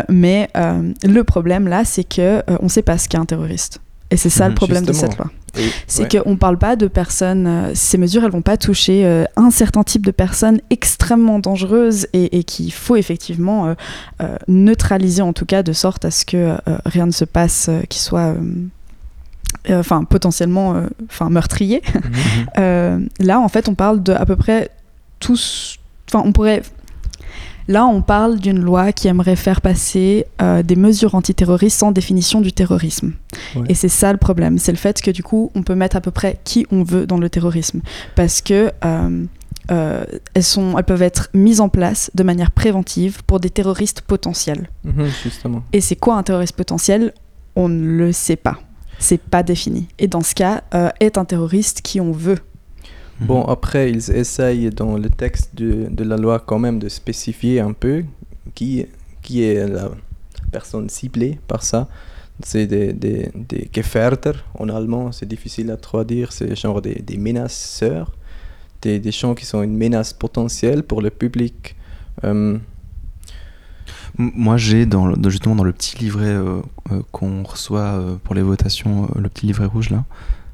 mais 0.08 0.48
le 0.54 1.22
problème 1.22 1.68
là, 1.68 1.84
c'est 1.84 2.04
que 2.04 2.42
on 2.60 2.68
sait 2.68 2.82
pas 2.82 2.98
ce 2.98 3.08
qu'est 3.08 3.18
un 3.18 3.24
terroriste. 3.26 3.80
Et 4.10 4.16
c'est 4.16 4.30
ça 4.30 4.44
Mhm, 4.44 4.50
le 4.50 4.54
problème 4.54 4.84
de 4.84 4.92
cette 4.92 5.16
loi. 5.18 5.30
Et- 5.56 5.70
C'est 5.86 6.12
ouais. 6.14 6.22
qu'on 6.22 6.30
ne 6.32 6.36
parle 6.36 6.58
pas 6.58 6.76
de 6.76 6.86
personnes, 6.86 7.46
euh, 7.46 7.70
ces 7.74 7.98
mesures, 7.98 8.24
elles 8.24 8.30
vont 8.30 8.42
pas 8.42 8.56
toucher 8.56 9.04
euh, 9.04 9.24
un 9.36 9.50
certain 9.50 9.82
type 9.82 10.04
de 10.04 10.10
personnes 10.10 10.60
extrêmement 10.70 11.38
dangereuses 11.38 12.06
et, 12.12 12.38
et 12.38 12.44
qu'il 12.44 12.72
faut 12.72 12.96
effectivement 12.96 13.74
euh, 14.20 14.36
neutraliser 14.48 15.22
en 15.22 15.32
tout 15.32 15.46
cas 15.46 15.62
de 15.62 15.72
sorte 15.72 16.04
à 16.04 16.10
ce 16.10 16.24
que 16.24 16.56
rien 16.86 17.06
ne 17.06 17.12
se 17.12 17.24
passe 17.24 17.70
qui 17.88 17.98
soit... 17.98 18.34
Enfin, 19.70 20.04
potentiellement, 20.04 20.74
enfin 21.08 21.30
meurtrier. 21.30 21.80
Mhm. 22.58 23.08
Là, 23.20 23.40
en 23.40 23.48
fait, 23.48 23.68
on 23.68 23.74
parle 23.74 24.02
de 24.02 24.12
à 24.12 24.26
peu 24.26 24.36
près 24.36 24.68
tous. 25.20 25.78
Enfin, 26.08 26.22
on 26.26 26.32
pourrait. 26.32 26.62
Là, 27.68 27.86
on 27.86 28.02
parle 28.02 28.38
d'une 28.38 28.60
loi 28.60 28.92
qui 28.92 29.08
aimerait 29.08 29.36
faire 29.36 29.60
passer 29.60 30.26
euh, 30.42 30.62
des 30.62 30.76
mesures 30.76 31.14
antiterroristes 31.14 31.78
sans 31.78 31.92
définition 31.92 32.40
du 32.40 32.52
terrorisme. 32.52 33.12
Ouais. 33.56 33.62
Et 33.68 33.74
c'est 33.74 33.88
ça 33.88 34.12
le 34.12 34.18
problème, 34.18 34.58
c'est 34.58 34.72
le 34.72 34.78
fait 34.78 35.00
que 35.00 35.10
du 35.10 35.22
coup, 35.22 35.50
on 35.54 35.62
peut 35.62 35.74
mettre 35.74 35.96
à 35.96 36.00
peu 36.00 36.10
près 36.10 36.38
qui 36.44 36.66
on 36.70 36.82
veut 36.82 37.06
dans 37.06 37.18
le 37.18 37.30
terrorisme, 37.30 37.80
parce 38.14 38.42
que 38.42 38.70
euh, 38.84 39.24
euh, 39.70 40.04
elles 40.34 40.44
sont, 40.44 40.76
elles 40.76 40.84
peuvent 40.84 41.02
être 41.02 41.30
mises 41.32 41.60
en 41.60 41.68
place 41.68 42.10
de 42.14 42.22
manière 42.22 42.50
préventive 42.50 43.22
pour 43.26 43.40
des 43.40 43.50
terroristes 43.50 44.02
potentiels. 44.02 44.68
Mhm, 44.84 45.08
justement. 45.22 45.62
Et 45.72 45.80
c'est 45.80 45.96
quoi 45.96 46.16
un 46.16 46.22
terroriste 46.22 46.56
potentiel? 46.56 47.14
On 47.56 47.68
ne 47.68 47.84
le 47.84 48.12
sait 48.12 48.36
pas. 48.36 48.58
C'est 48.98 49.20
pas 49.20 49.42
défini. 49.42 49.88
Et 49.98 50.06
dans 50.06 50.22
ce 50.22 50.34
cas, 50.34 50.62
euh, 50.74 50.90
est 51.00 51.18
un 51.18 51.24
terroriste 51.24 51.80
qui 51.82 52.00
on 52.00 52.12
veut. 52.12 52.38
Bon, 53.20 53.44
après, 53.44 53.90
ils 53.90 54.10
essayent 54.10 54.70
dans 54.70 54.96
le 54.98 55.08
texte 55.08 55.54
de, 55.54 55.86
de 55.90 56.04
la 56.04 56.16
loi 56.16 56.40
quand 56.40 56.58
même 56.58 56.78
de 56.78 56.88
spécifier 56.88 57.60
un 57.60 57.72
peu 57.72 58.04
qui, 58.54 58.86
qui 59.22 59.42
est 59.42 59.66
la 59.68 59.90
personne 60.50 60.88
ciblée 60.88 61.38
par 61.46 61.62
ça. 61.62 61.88
C'est 62.42 62.66
des, 62.66 62.92
des, 62.92 63.30
des 63.34 63.70
Gefährder 63.72 64.32
en 64.58 64.68
allemand, 64.68 65.12
c'est 65.12 65.28
difficile 65.28 65.70
à 65.70 65.76
traduire, 65.76 66.32
c'est 66.32 66.56
genre 66.56 66.82
des, 66.82 66.96
des 66.96 67.16
menaceurs, 67.16 68.12
des, 68.82 68.98
des 68.98 69.12
gens 69.12 69.34
qui 69.34 69.46
sont 69.46 69.62
une 69.62 69.76
menace 69.76 70.12
potentielle 70.12 70.82
pour 70.82 71.00
le 71.00 71.10
public. 71.10 71.76
Euh, 72.24 72.58
Moi, 74.18 74.56
j'ai 74.56 74.86
dans, 74.86 75.06
le- 75.06 75.30
justement 75.30 75.54
dans 75.54 75.64
le 75.64 75.72
petit 75.72 75.96
livret 75.98 76.26
euh, 76.26 76.60
euh, 76.90 77.02
qu'on 77.12 77.44
reçoit 77.44 77.80
euh, 77.80 78.16
pour 78.22 78.34
les 78.34 78.42
votations, 78.42 79.08
le 79.14 79.28
petit 79.28 79.46
livret 79.46 79.66
rouge 79.66 79.90
là, 79.90 80.04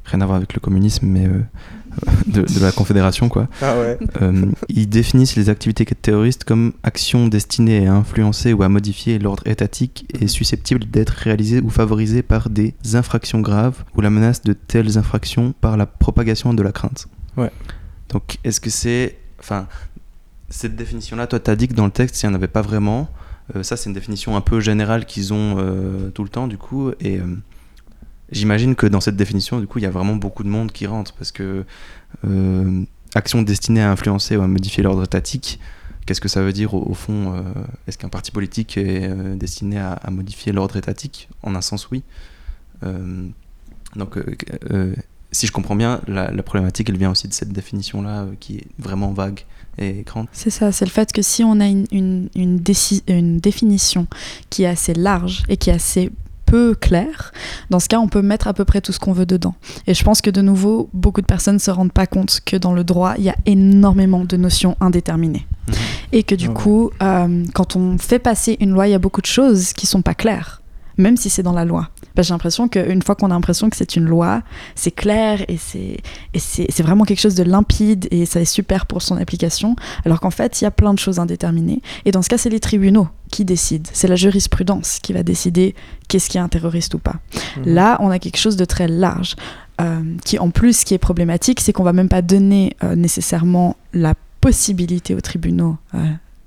rien 0.05 0.21
à 0.21 0.27
voir 0.27 0.37
avec 0.37 0.55
le 0.55 0.61
communisme, 0.61 1.07
mais 1.07 1.27
euh, 1.27 1.41
de, 2.27 2.43
de 2.43 2.61
la 2.61 2.73
Confédération 2.73 3.29
quoi. 3.29 3.49
Ah 3.63 3.79
ouais 3.79 3.99
Euh, 4.23 4.47
ils 4.69 4.89
définissent 4.89 5.37
les 5.37 5.49
activités 5.49 5.85
terroristes 5.85 6.45
comme 6.45 6.73
actions 6.83 7.29
destinées 7.29 7.89
à 7.89 7.95
influencer 7.95 8.53
ou 8.53 8.63
à 8.63 8.69
modifier 8.69 9.19
l'ordre 9.19 9.47
étatique 9.47 10.07
et 10.21 10.27
susceptibles 10.29 10.85
d'être 10.91 11.11
réalisées 11.11 11.61
ou 11.61 11.71
favorisées 11.71 12.23
par 12.23 12.49
des 12.51 12.75
infractions 12.95 13.41
graves 13.41 13.85
ou 13.97 14.01
la 14.01 14.11
menace 14.11 14.43
de 14.43 14.53
telles 14.53 14.99
infractions 14.99 15.53
par 15.61 15.77
la 15.77 15.87
propagation 15.87 16.55
de 16.55 16.63
la 16.63 16.73
crainte. 16.73 17.09
Ouais. 17.37 17.51
Donc, 18.11 18.39
est-ce 18.45 18.61
que 18.61 18.71
c'est. 18.71 19.17
Enfin, 19.39 19.67
cette 20.49 20.77
définition-là, 20.77 21.27
toi, 21.27 21.39
t'as 21.41 21.57
dit 21.57 21.69
que 21.69 21.75
dans 21.75 21.87
le 21.87 21.93
texte, 21.93 22.23
il 22.23 22.27
n'y 22.27 22.33
en 22.33 22.35
avait 22.35 22.49
pas 22.49 22.63
vraiment. 22.63 23.09
Euh, 23.57 23.63
ça, 23.63 23.77
c'est 23.77 23.89
une 23.89 23.95
définition 23.95 24.37
un 24.37 24.41
peu 24.41 24.61
générale 24.61 25.07
qu'ils 25.07 25.33
ont 25.33 25.57
euh, 25.59 26.11
tout 26.11 26.23
le 26.25 26.29
temps, 26.29 26.47
du 26.47 26.59
coup. 26.59 26.91
Et 27.01 27.19
euh, 27.19 27.25
j'imagine 28.33 28.75
que 28.75 28.87
dans 28.87 29.01
cette 29.01 29.17
définition, 29.17 29.61
du 29.61 29.67
coup, 29.67 29.79
il 29.79 29.83
y 29.83 29.87
a 29.87 29.91
vraiment 29.91 30.17
beaucoup 30.17 30.43
de 30.43 30.49
monde 30.49 30.73
qui 30.73 30.87
rentre 30.87 31.13
parce 31.15 31.33
que 31.33 31.65
euh, 32.27 32.83
action 33.15 33.43
destinée 33.43 33.83
à 33.83 33.91
influencer 33.91 34.37
ou 34.37 34.43
à 34.43 34.47
modifier 34.47 34.83
l'ordre 34.83 35.05
étatique, 35.05 35.59
qu'est-ce 36.07 36.21
que 36.21 36.29
ça 36.29 36.43
veut 36.43 36.53
dire 36.53 36.75
au, 36.75 36.95
fond 36.95 37.35
euh, 37.35 37.43
Est-ce 37.87 37.99
qu'un 37.99 38.09
parti 38.09 38.31
politique 38.31 38.77
est 38.77 39.09
euh, 39.09 39.37
destiné 39.37 39.79
à, 39.79 40.01
modifier 40.11 40.53
l'ordre 40.53 40.77
étatique? 40.77 41.29
En 41.43 41.55
un 41.55 41.61
sens, 41.61 41.89
oui. 41.91 42.03
Donc, 43.97 44.19
si 45.33 45.47
je 45.47 45.53
comprends 45.53 45.77
bien, 45.77 46.01
la, 46.07 46.31
problématique, 46.43 46.89
elle 46.89 46.97
vient 46.97 47.11
aussi 47.11 47.29
de 47.29 47.35
cette 47.35 47.53
définition-là 47.53 48.27
qui 48.39 48.59
est 48.59 48.67
vraiment 48.79 49.13
vague 49.13 49.45
et 49.77 50.03
grande. 50.03 50.29
C'est 50.33 50.51
ça, 50.51 50.73
c'est 50.73 50.87
le 50.87 50.91
fait 50.91 51.13
que 51.13 51.21
si 51.21 51.45
on 51.45 51.61
a 51.61 51.67
une 51.67 53.39
définition 53.41 54.07
qui 54.49 54.63
est 54.63 54.69
assez 54.69 54.95
large 54.95 55.43
et 55.49 55.59
qui 55.59 55.69
est 55.69 55.75
assez 55.75 56.11
peu 56.51 56.75
claire, 56.75 57.31
dans 57.71 57.79
ce 57.79 57.87
cas, 57.87 58.01
on 58.01 58.09
peut 58.09 58.23
mettre 58.23 58.49
à 58.49 58.55
peu 58.55 58.65
près 58.65 58.81
tout 58.81 58.91
ce 58.91 58.99
qu'on 58.99 59.13
veut 59.13 59.25
dedans. 59.25 59.55
Et 59.87 59.95
je 59.95 60.03
pense 60.03 60.21
que 60.21 60.31
de 60.31 60.43
nouveau, 60.43 60.91
beaucoup 60.93 61.21
de 61.21 61.27
personnes 61.27 61.55
ne 61.55 61.61
se 61.61 61.71
rendent 61.71 61.93
pas 61.93 62.09
compte 62.09 62.41
que 62.45 62.57
dans 62.57 62.73
le 62.73 62.83
droit, 62.83 63.15
il 63.19 63.25
y 63.25 63.29
a 63.29 63.37
énormément 63.47 64.25
de 64.25 64.37
notions 64.37 64.77
indéterminées. 64.81 65.47
Mhm. 65.69 65.75
Et 66.13 66.23
que 66.25 66.35
du 66.35 66.49
Ah 66.49 66.53
coup, 66.53 66.91
euh, 67.03 67.45
quand 67.55 67.77
on 67.77 67.99
fait 67.99 68.19
passer 68.19 68.57
une 68.59 68.71
loi, 68.71 68.89
il 68.89 68.91
y 68.91 68.95
a 68.95 68.99
beaucoup 68.99 69.21
de 69.21 69.27
choses 69.27 69.73
qui 69.73 69.87
sont 69.87 70.03
pas 70.03 70.15
claires, 70.15 70.61
même 70.99 71.17
si 71.17 71.31
c'est 71.31 71.45
dans 71.45 71.53
la 71.53 71.65
loi. 71.65 71.89
Parce 72.21 72.27
que 72.27 72.29
J'ai 72.29 72.35
l'impression 72.35 72.69
qu'une 72.69 73.01
fois 73.01 73.15
qu'on 73.15 73.31
a 73.31 73.35
l'impression 73.35 73.71
que 73.71 73.77
c'est 73.77 73.97
une 73.97 74.05
loi, 74.05 74.43
c'est 74.75 74.91
clair 74.91 75.43
et 75.49 75.57
c'est 75.57 76.83
vraiment 76.83 77.05
quelque 77.05 77.21
chose 77.21 77.35
de 77.35 77.43
limpide 77.43 78.09
et 78.11 78.27
ça 78.27 78.43
est 78.43 78.45
super 78.45 78.85
pour 78.85 79.01
son 79.01 79.17
application, 79.17 79.75
alors 80.05 80.21
qu'en 80.21 80.31
fait, 80.31 80.61
il 80.61 80.65
y 80.65 80.67
a 80.67 80.71
plein 80.71 80.93
de 80.93 80.99
choses 80.99 81.19
indéterminées. 81.19 81.81
Et 82.05 82.11
dans 82.11 82.21
ce 82.21 82.29
cas, 82.29 82.37
c'est 82.37 82.51
les 82.51 82.61
tribunaux 82.61 83.09
qui 83.31 83.47
décident. 83.47 83.89
C'est 83.95 84.07
la 84.07 84.17
jurisprudence 84.17 84.99
qui 85.03 85.15
va 85.15 85.23
décider 85.23 85.75
qu'est-ce 86.09 86.29
qui 86.29 86.37
est 86.37 86.43
un 86.43 86.49
terroriste 86.49 86.93
ou 86.93 86.99
pas. 86.99 87.15
Mhm. 87.57 87.75
Là, 87.75 87.97
on 88.01 88.11
a 88.11 88.19
quelque 88.19 88.37
chose 88.39 88.57
de 88.57 88.67
très 88.67 88.87
large. 88.87 89.37
euh, 89.81 90.03
qui, 90.27 90.39
en 90.39 90.51
plus, 90.51 90.81
ce 90.81 90.85
qui 90.85 90.93
est 90.93 90.99
problématique, 90.99 91.59
c'est 91.61 91.73
qu'on 91.73 91.85
va 91.85 91.95
même 91.95 92.11
pas 92.11 92.21
donner 92.21 92.77
euh, 92.85 92.97
nécessairement 92.97 93.77
la 93.95 94.13
possibilité 94.43 95.15
aux 95.15 95.23
tribunaux 95.23 95.79
euh, 95.95 96.05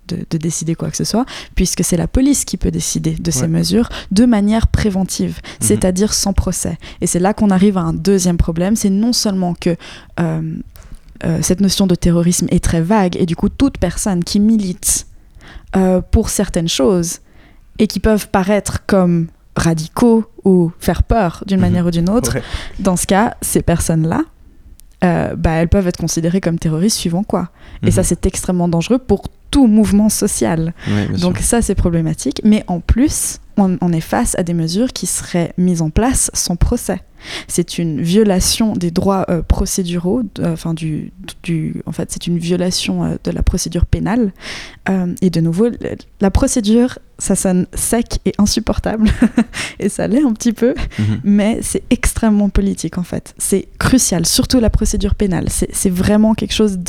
de, 0.07 0.25
de 0.29 0.37
décider 0.37 0.75
quoi 0.75 0.89
que 0.91 0.97
ce 0.97 1.03
soit, 1.03 1.25
puisque 1.55 1.83
c'est 1.83 1.97
la 1.97 2.07
police 2.07 2.45
qui 2.45 2.57
peut 2.57 2.71
décider 2.71 3.11
de 3.11 3.31
ces 3.31 3.47
mesures 3.47 3.89
de 4.11 4.25
manière 4.25 4.67
préventive, 4.67 5.39
c'est-à-dire 5.59 6.13
sans 6.13 6.33
procès. 6.33 6.77
Et 7.01 7.07
c'est 7.07 7.19
là 7.19 7.33
qu'on 7.33 7.49
arrive 7.49 7.77
à 7.77 7.81
un 7.81 7.93
deuxième 7.93 8.37
problème, 8.37 8.75
c'est 8.75 8.89
non 8.89 9.13
seulement 9.13 9.53
que 9.53 9.75
euh, 10.19 10.41
euh, 11.25 11.39
cette 11.41 11.61
notion 11.61 11.87
de 11.87 11.95
terrorisme 11.95 12.47
est 12.51 12.63
très 12.63 12.81
vague, 12.81 13.15
et 13.17 13.25
du 13.25 13.35
coup, 13.35 13.49
toute 13.49 13.77
personne 13.77 14.23
qui 14.23 14.39
milite 14.39 15.07
euh, 15.75 16.01
pour 16.01 16.29
certaines 16.29 16.67
choses 16.69 17.19
et 17.79 17.87
qui 17.87 17.99
peuvent 17.99 18.27
paraître 18.29 18.85
comme 18.85 19.27
radicaux 19.55 20.25
ou 20.43 20.71
faire 20.79 21.03
peur 21.03 21.43
d'une 21.47 21.57
Mhm. 21.57 21.61
manière 21.61 21.85
ou 21.85 21.91
d'une 21.91 22.09
autre, 22.09 22.35
Ouais. 22.35 22.43
dans 22.79 22.95
ce 22.97 23.05
cas, 23.07 23.35
ces 23.41 23.61
personnes-là, 23.61 24.21
euh, 25.03 25.35
bah, 25.35 25.51
elles 25.51 25.69
peuvent 25.69 25.87
être 25.87 25.97
considérées 25.97 26.41
comme 26.41 26.57
terroristes 26.59 26.97
suivant 26.97 27.23
quoi. 27.23 27.49
Et 27.83 27.87
Mhm. 27.87 27.91
ça, 27.91 28.03
c'est 28.03 28.25
extrêmement 28.25 28.67
dangereux 28.67 28.99
pour 28.99 29.23
tout 29.53 29.67
mouvement 29.67 30.09
social. 30.09 30.73
Donc 31.21 31.37
sûr. 31.37 31.45
ça, 31.45 31.61
c'est 31.61 31.75
problématique. 31.75 32.41
Mais 32.43 32.63
en 32.67 32.79
plus, 32.79 33.39
on, 33.55 33.77
on 33.81 33.93
est 33.93 34.01
face 34.01 34.35
à 34.39 34.41
des 34.41 34.55
mesures 34.55 34.91
qui 34.91 35.05
seraient 35.05 35.53
mises 35.59 35.83
en 35.83 35.91
place 35.91 36.31
sans 36.33 36.55
procès. 36.55 37.01
C'est 37.47 37.77
une 37.77 38.01
violation 38.01 38.73
des 38.73 38.91
droits 38.91 39.25
euh, 39.29 39.41
procéduraux, 39.41 40.23
de- 40.35 40.43
euh, 40.43 40.53
enfin 40.53 40.73
du, 40.73 41.11
du, 41.43 41.81
en 41.85 41.91
fait, 41.91 42.11
c'est 42.11 42.27
une 42.27 42.37
violation 42.37 43.03
euh, 43.03 43.15
de 43.23 43.31
la 43.31 43.43
procédure 43.43 43.85
pénale. 43.85 44.31
Et 45.21 45.29
de 45.29 45.39
nouveau, 45.39 45.67
la 46.19 46.29
procédure, 46.31 46.99
ça 47.17 47.35
sonne 47.35 47.67
sec 47.73 48.19
et 48.25 48.33
insupportable, 48.37 49.09
et 49.79 49.87
ça 49.87 50.07
l'est 50.07 50.23
un 50.23 50.33
petit 50.33 50.51
peu, 50.51 50.73
Mhm. 50.99 51.19
mais 51.23 51.59
c'est 51.61 51.83
extrêmement 51.89 52.49
politique 52.49 52.97
en 52.97 53.03
fait. 53.03 53.33
C'est 53.37 53.69
crucial, 53.79 54.25
surtout 54.25 54.59
la 54.59 54.69
procédure 54.69 55.15
pénale. 55.15 55.47
C'est 55.49 55.89
vraiment 55.89 56.33
quelque 56.33 56.53
chose 56.53 56.79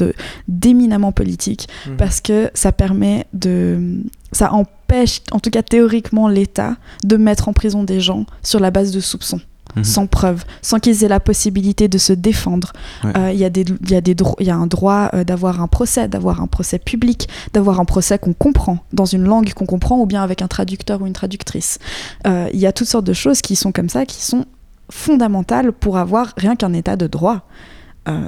d'éminemment 0.49 1.13
politique 1.13 1.69
Mhm. 1.87 1.97
parce 1.97 2.21
que 2.21 2.51
ça 2.55 2.73
permet 2.73 3.27
de 3.33 4.01
ça 4.33 4.53
empêche 4.53 5.21
en 5.31 5.39
tout 5.39 5.51
cas 5.51 5.63
théoriquement 5.63 6.27
l'État 6.29 6.77
de 7.05 7.17
mettre 7.17 7.49
en 7.49 7.53
prison 7.53 7.85
des 7.85 8.01
gens 8.01 8.27
sur 8.43 8.59
la 8.59 8.73
base 8.73 8.91
de 8.91 8.99
soupçons 9.01 9.41
Mhm. 9.77 9.85
sans 9.85 10.07
preuve 10.07 10.45
sans 10.63 10.79
qu'ils 10.79 11.05
aient 11.05 11.09
la 11.09 11.21
possibilité 11.21 11.89
de 11.89 11.99
se 11.99 12.13
défendre 12.13 12.73
Ouais. 13.03 13.13
Euh, 13.17 13.33
il 13.33 13.39
y 13.39 13.45
a 13.45 13.51
des 13.51 13.65
y 13.89 13.95
a 13.95 14.01
des 14.01 14.15
y 14.41 14.51
a 14.51 14.57
un 14.57 14.67
droit 14.67 15.11
euh, 15.15 15.25
d'avoir 15.25 15.61
un 15.61 15.67
procès 15.69 16.09
d'avoir 16.09 16.41
un 16.41 16.47
procès 16.47 16.79
public 16.79 17.29
d'avoir 17.53 17.81
un 17.81 17.85
procès 17.85 18.19
qu'on 18.19 18.33
comprend 18.35 18.79
dans 18.93 19.05
une 19.05 19.25
langue 19.25 19.53
qu'on 19.53 19.67
comprend 19.67 19.99
ou 20.01 20.07
bien 20.07 20.23
avec 20.23 20.43
un 20.43 20.49
traducteur 20.49 21.03
ou 21.03 21.07
une 21.07 21.13
traductrice 21.13 21.79
Euh, 22.27 22.49
il 22.53 22.61
y 22.61 22.67
a 22.67 22.73
toutes 22.73 22.89
sortes 22.89 23.05
de 23.07 23.13
choses 23.13 23.41
qui 23.43 23.57
sont 23.57 23.73
comme 23.73 23.89
ça 23.89 24.07
qui 24.07 24.23
sont 24.23 24.45
fondamentales 24.91 25.73
pour 25.73 25.99
avoir 25.99 26.33
rien 26.37 26.57
qu'un 26.57 26.73
état 26.73 26.97
de 26.97 27.07
droit 27.07 27.41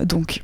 donc 0.04 0.42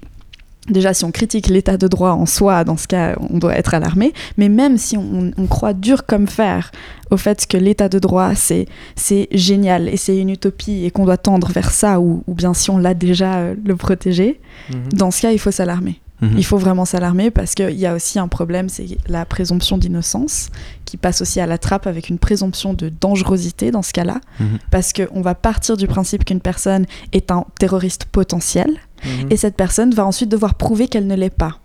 Déjà, 0.72 0.92
si 0.94 1.04
on 1.04 1.10
critique 1.10 1.46
l'état 1.48 1.76
de 1.76 1.86
droit 1.88 2.10
en 2.10 2.26
soi, 2.26 2.64
dans 2.64 2.76
ce 2.76 2.86
cas, 2.88 3.14
on 3.30 3.38
doit 3.38 3.56
être 3.56 3.74
alarmé. 3.74 4.12
Mais 4.36 4.48
même 4.48 4.76
si 4.78 4.96
on, 4.96 5.30
on 5.36 5.46
croit 5.46 5.72
dur 5.74 6.04
comme 6.06 6.26
fer 6.26 6.70
au 7.10 7.16
fait 7.16 7.46
que 7.46 7.56
l'état 7.56 7.88
de 7.88 7.98
droit, 7.98 8.34
c'est 8.34 8.66
c'est 8.96 9.28
génial 9.32 9.88
et 9.88 9.96
c'est 9.96 10.16
une 10.18 10.30
utopie 10.30 10.84
et 10.84 10.90
qu'on 10.90 11.04
doit 11.04 11.16
tendre 11.18 11.50
vers 11.52 11.70
ça, 11.70 12.00
ou, 12.00 12.24
ou 12.26 12.34
bien 12.34 12.54
si 12.54 12.70
on 12.70 12.78
l'a 12.78 12.94
déjà, 12.94 13.34
euh, 13.36 13.54
le 13.64 13.76
protéger, 13.76 14.40
Mhm. 14.70 14.92
dans 14.94 15.10
ce 15.10 15.22
cas, 15.22 15.30
il 15.32 15.38
faut 15.38 15.50
s'alarmer. 15.50 16.00
Mhm. 16.22 16.34
Il 16.38 16.44
faut 16.44 16.56
vraiment 16.56 16.84
s'alarmer 16.84 17.30
parce 17.30 17.54
qu'il 17.54 17.78
y 17.78 17.84
a 17.84 17.94
aussi 17.94 18.18
un 18.18 18.28
problème, 18.28 18.68
c'est 18.68 18.86
la 19.08 19.24
présomption 19.26 19.76
d'innocence, 19.76 20.48
qui 20.84 20.96
passe 20.96 21.20
aussi 21.20 21.40
à 21.40 21.46
la 21.46 21.58
trappe 21.58 21.86
avec 21.86 22.08
une 22.08 22.18
présomption 22.18 22.72
de 22.74 22.88
dangerosité 22.88 23.70
dans 23.72 23.82
ce 23.82 23.92
cas-là, 23.92 24.20
Mhm. 24.40 24.58
parce 24.70 24.92
qu'on 24.92 25.20
va 25.20 25.34
partir 25.34 25.76
du 25.76 25.86
principe 25.88 26.24
qu'une 26.24 26.40
personne 26.40 26.86
est 27.12 27.30
un 27.32 27.44
terroriste 27.58 28.04
potentiel, 28.06 28.70
Mhm. 29.04 29.26
et 29.30 29.36
cette 29.36 29.56
personne 29.56 29.92
va 29.92 30.06
ensuite 30.06 30.30
devoir 30.30 30.54
prouver 30.54 30.86
qu'elle 30.88 31.06
ne 31.08 31.16
l'est 31.16 31.28
pas. 31.28 31.58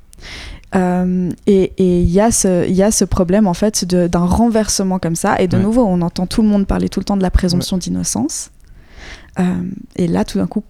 Euh, 0.75 1.29
et 1.45 1.71
il 1.77 2.09
y, 2.09 2.19
a 2.19 2.31
ce- 2.31 2.67
il 2.67 2.75
y 2.75 2.83
a 2.83 2.91
ce 2.91 3.05
problème 3.05 3.47
en 3.47 3.53
fait 3.53 3.85
d'un 3.85 4.25
renversement 4.25 4.99
comme 4.99 5.15
ça. 5.15 5.39
Et 5.39 5.47
de 5.47 5.55
Ouais. 5.55 5.63
nouveau, 5.63 5.83
on 5.85 6.01
entend 6.01 6.25
tout 6.25 6.41
le 6.41 6.47
monde 6.49 6.65
parler 6.67 6.89
tout 6.89 6.99
le 6.99 7.05
temps 7.05 7.15
de 7.15 7.21
la 7.21 7.31
présomption 7.31 7.77
d'innocence. 7.77 8.49
Euh, 9.39 9.43
et 9.95 10.07
là, 10.07 10.25
tout 10.25 10.39
d'un 10.39 10.47
coup, 10.47 10.63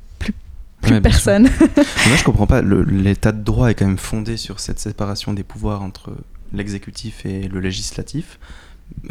plus, 0.82 0.94
Ouais, 0.94 1.02
personne. 1.02 1.44
Moi, 1.44 2.16
je 2.18 2.24
comprends 2.26 2.48
pas. 2.48 2.62
L'état 2.62 3.32
de 3.32 3.42
droit 3.44 3.70
est 3.70 3.76
quand 3.76 3.86
même 3.88 3.98
fondé 3.98 4.38
sur 4.38 4.60
cette 4.60 4.80
séparation 4.80 5.34
des 5.34 5.44
pouvoirs 5.44 5.82
entre 5.82 6.12
l'exécutif 6.54 7.26
et 7.26 7.48
le 7.48 7.60
législatif. 7.60 8.40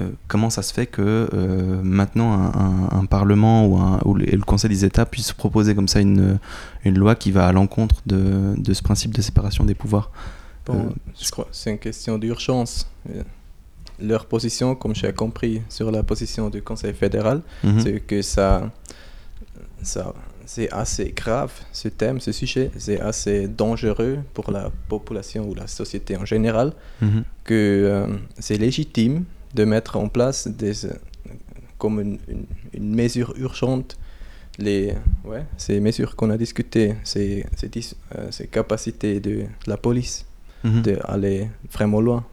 Euh, 0.00 0.08
comment 0.26 0.48
ça 0.48 0.62
se 0.62 0.72
fait 0.72 0.86
que 0.86 1.28
euh, 1.34 1.82
maintenant 1.82 2.32
un, 2.32 2.46
un- 2.94 2.98
un 3.00 3.04
parlement 3.04 3.66
ou, 3.66 3.76
un, 3.76 4.00
ou 4.06 4.14
le, 4.14 4.24
le 4.24 4.40
Conseil 4.42 4.70
des 4.70 4.86
États 4.86 5.04
puisse 5.04 5.32
proposer 5.34 5.74
comme 5.74 5.86
ça 5.88 6.00
une, 6.00 6.38
une 6.86 6.96
loi 6.98 7.14
qui 7.14 7.30
va 7.30 7.46
à 7.46 7.52
l'encontre 7.52 7.96
de, 8.06 8.54
de 8.56 8.72
ce 8.72 8.82
principe 8.82 9.12
de 9.14 9.20
séparation 9.20 9.64
des 9.64 9.74
pouvoirs? 9.74 10.10
Bon, 10.64 10.76
Euh, 10.86 10.90
je 11.20 11.30
crois 11.30 11.44
que 11.44 11.50
c'est 11.52 11.70
une 11.70 11.78
question 11.78 12.16
d'urgence. 12.16 12.88
Leur 14.00 14.26
position, 14.26 14.74
comme 14.74 14.94
j'ai 14.94 15.12
compris 15.12 15.60
sur 15.68 15.90
la 15.90 16.02
position 16.02 16.48
du 16.48 16.62
Conseil 16.62 16.94
fédéral, 16.94 17.42
Mhm. 17.62 17.80
c'est 17.80 18.00
que 18.00 18.22
ça, 18.22 18.70
ça 19.82 20.14
c'est 20.46 20.70
assez 20.72 21.12
grave, 21.14 21.52
ce 21.72 21.88
thème, 21.88 22.20
ce 22.20 22.32
sujet, 22.32 22.70
c'est 22.78 23.00
assez 23.00 23.48
dangereux 23.48 24.18
pour 24.32 24.50
la 24.52 24.70
population 24.88 25.48
ou 25.48 25.54
la 25.54 25.66
société 25.66 26.16
en 26.16 26.24
général, 26.24 26.72
Mhm. 27.02 27.24
que 27.44 27.54
euh, 27.54 28.06
c'est 28.38 28.56
légitime 28.56 29.24
de 29.54 29.64
mettre 29.64 29.96
en 29.96 30.08
place 30.08 30.48
des, 30.48 30.86
euh, 30.86 30.92
comme 31.78 32.00
une, 32.00 32.18
une- 32.28 32.46
une 32.74 32.94
mesure 32.94 33.34
urgente 33.36 33.96
les, 34.58 34.94
ouais, 35.24 35.44
ces 35.58 35.80
mesures 35.80 36.16
qu'on 36.16 36.30
a 36.30 36.38
discutées, 36.38 36.94
ces, 37.04 37.44
ces, 37.56 37.68
dis- 37.68 37.94
euh, 38.16 38.28
ces 38.30 38.46
capacités 38.46 39.20
de 39.20 39.44
la 39.66 39.76
police 39.76 40.24
Mhm. 40.64 40.82
d'aller 40.82 41.48
vraiment 41.72 42.00
loin. 42.00 42.24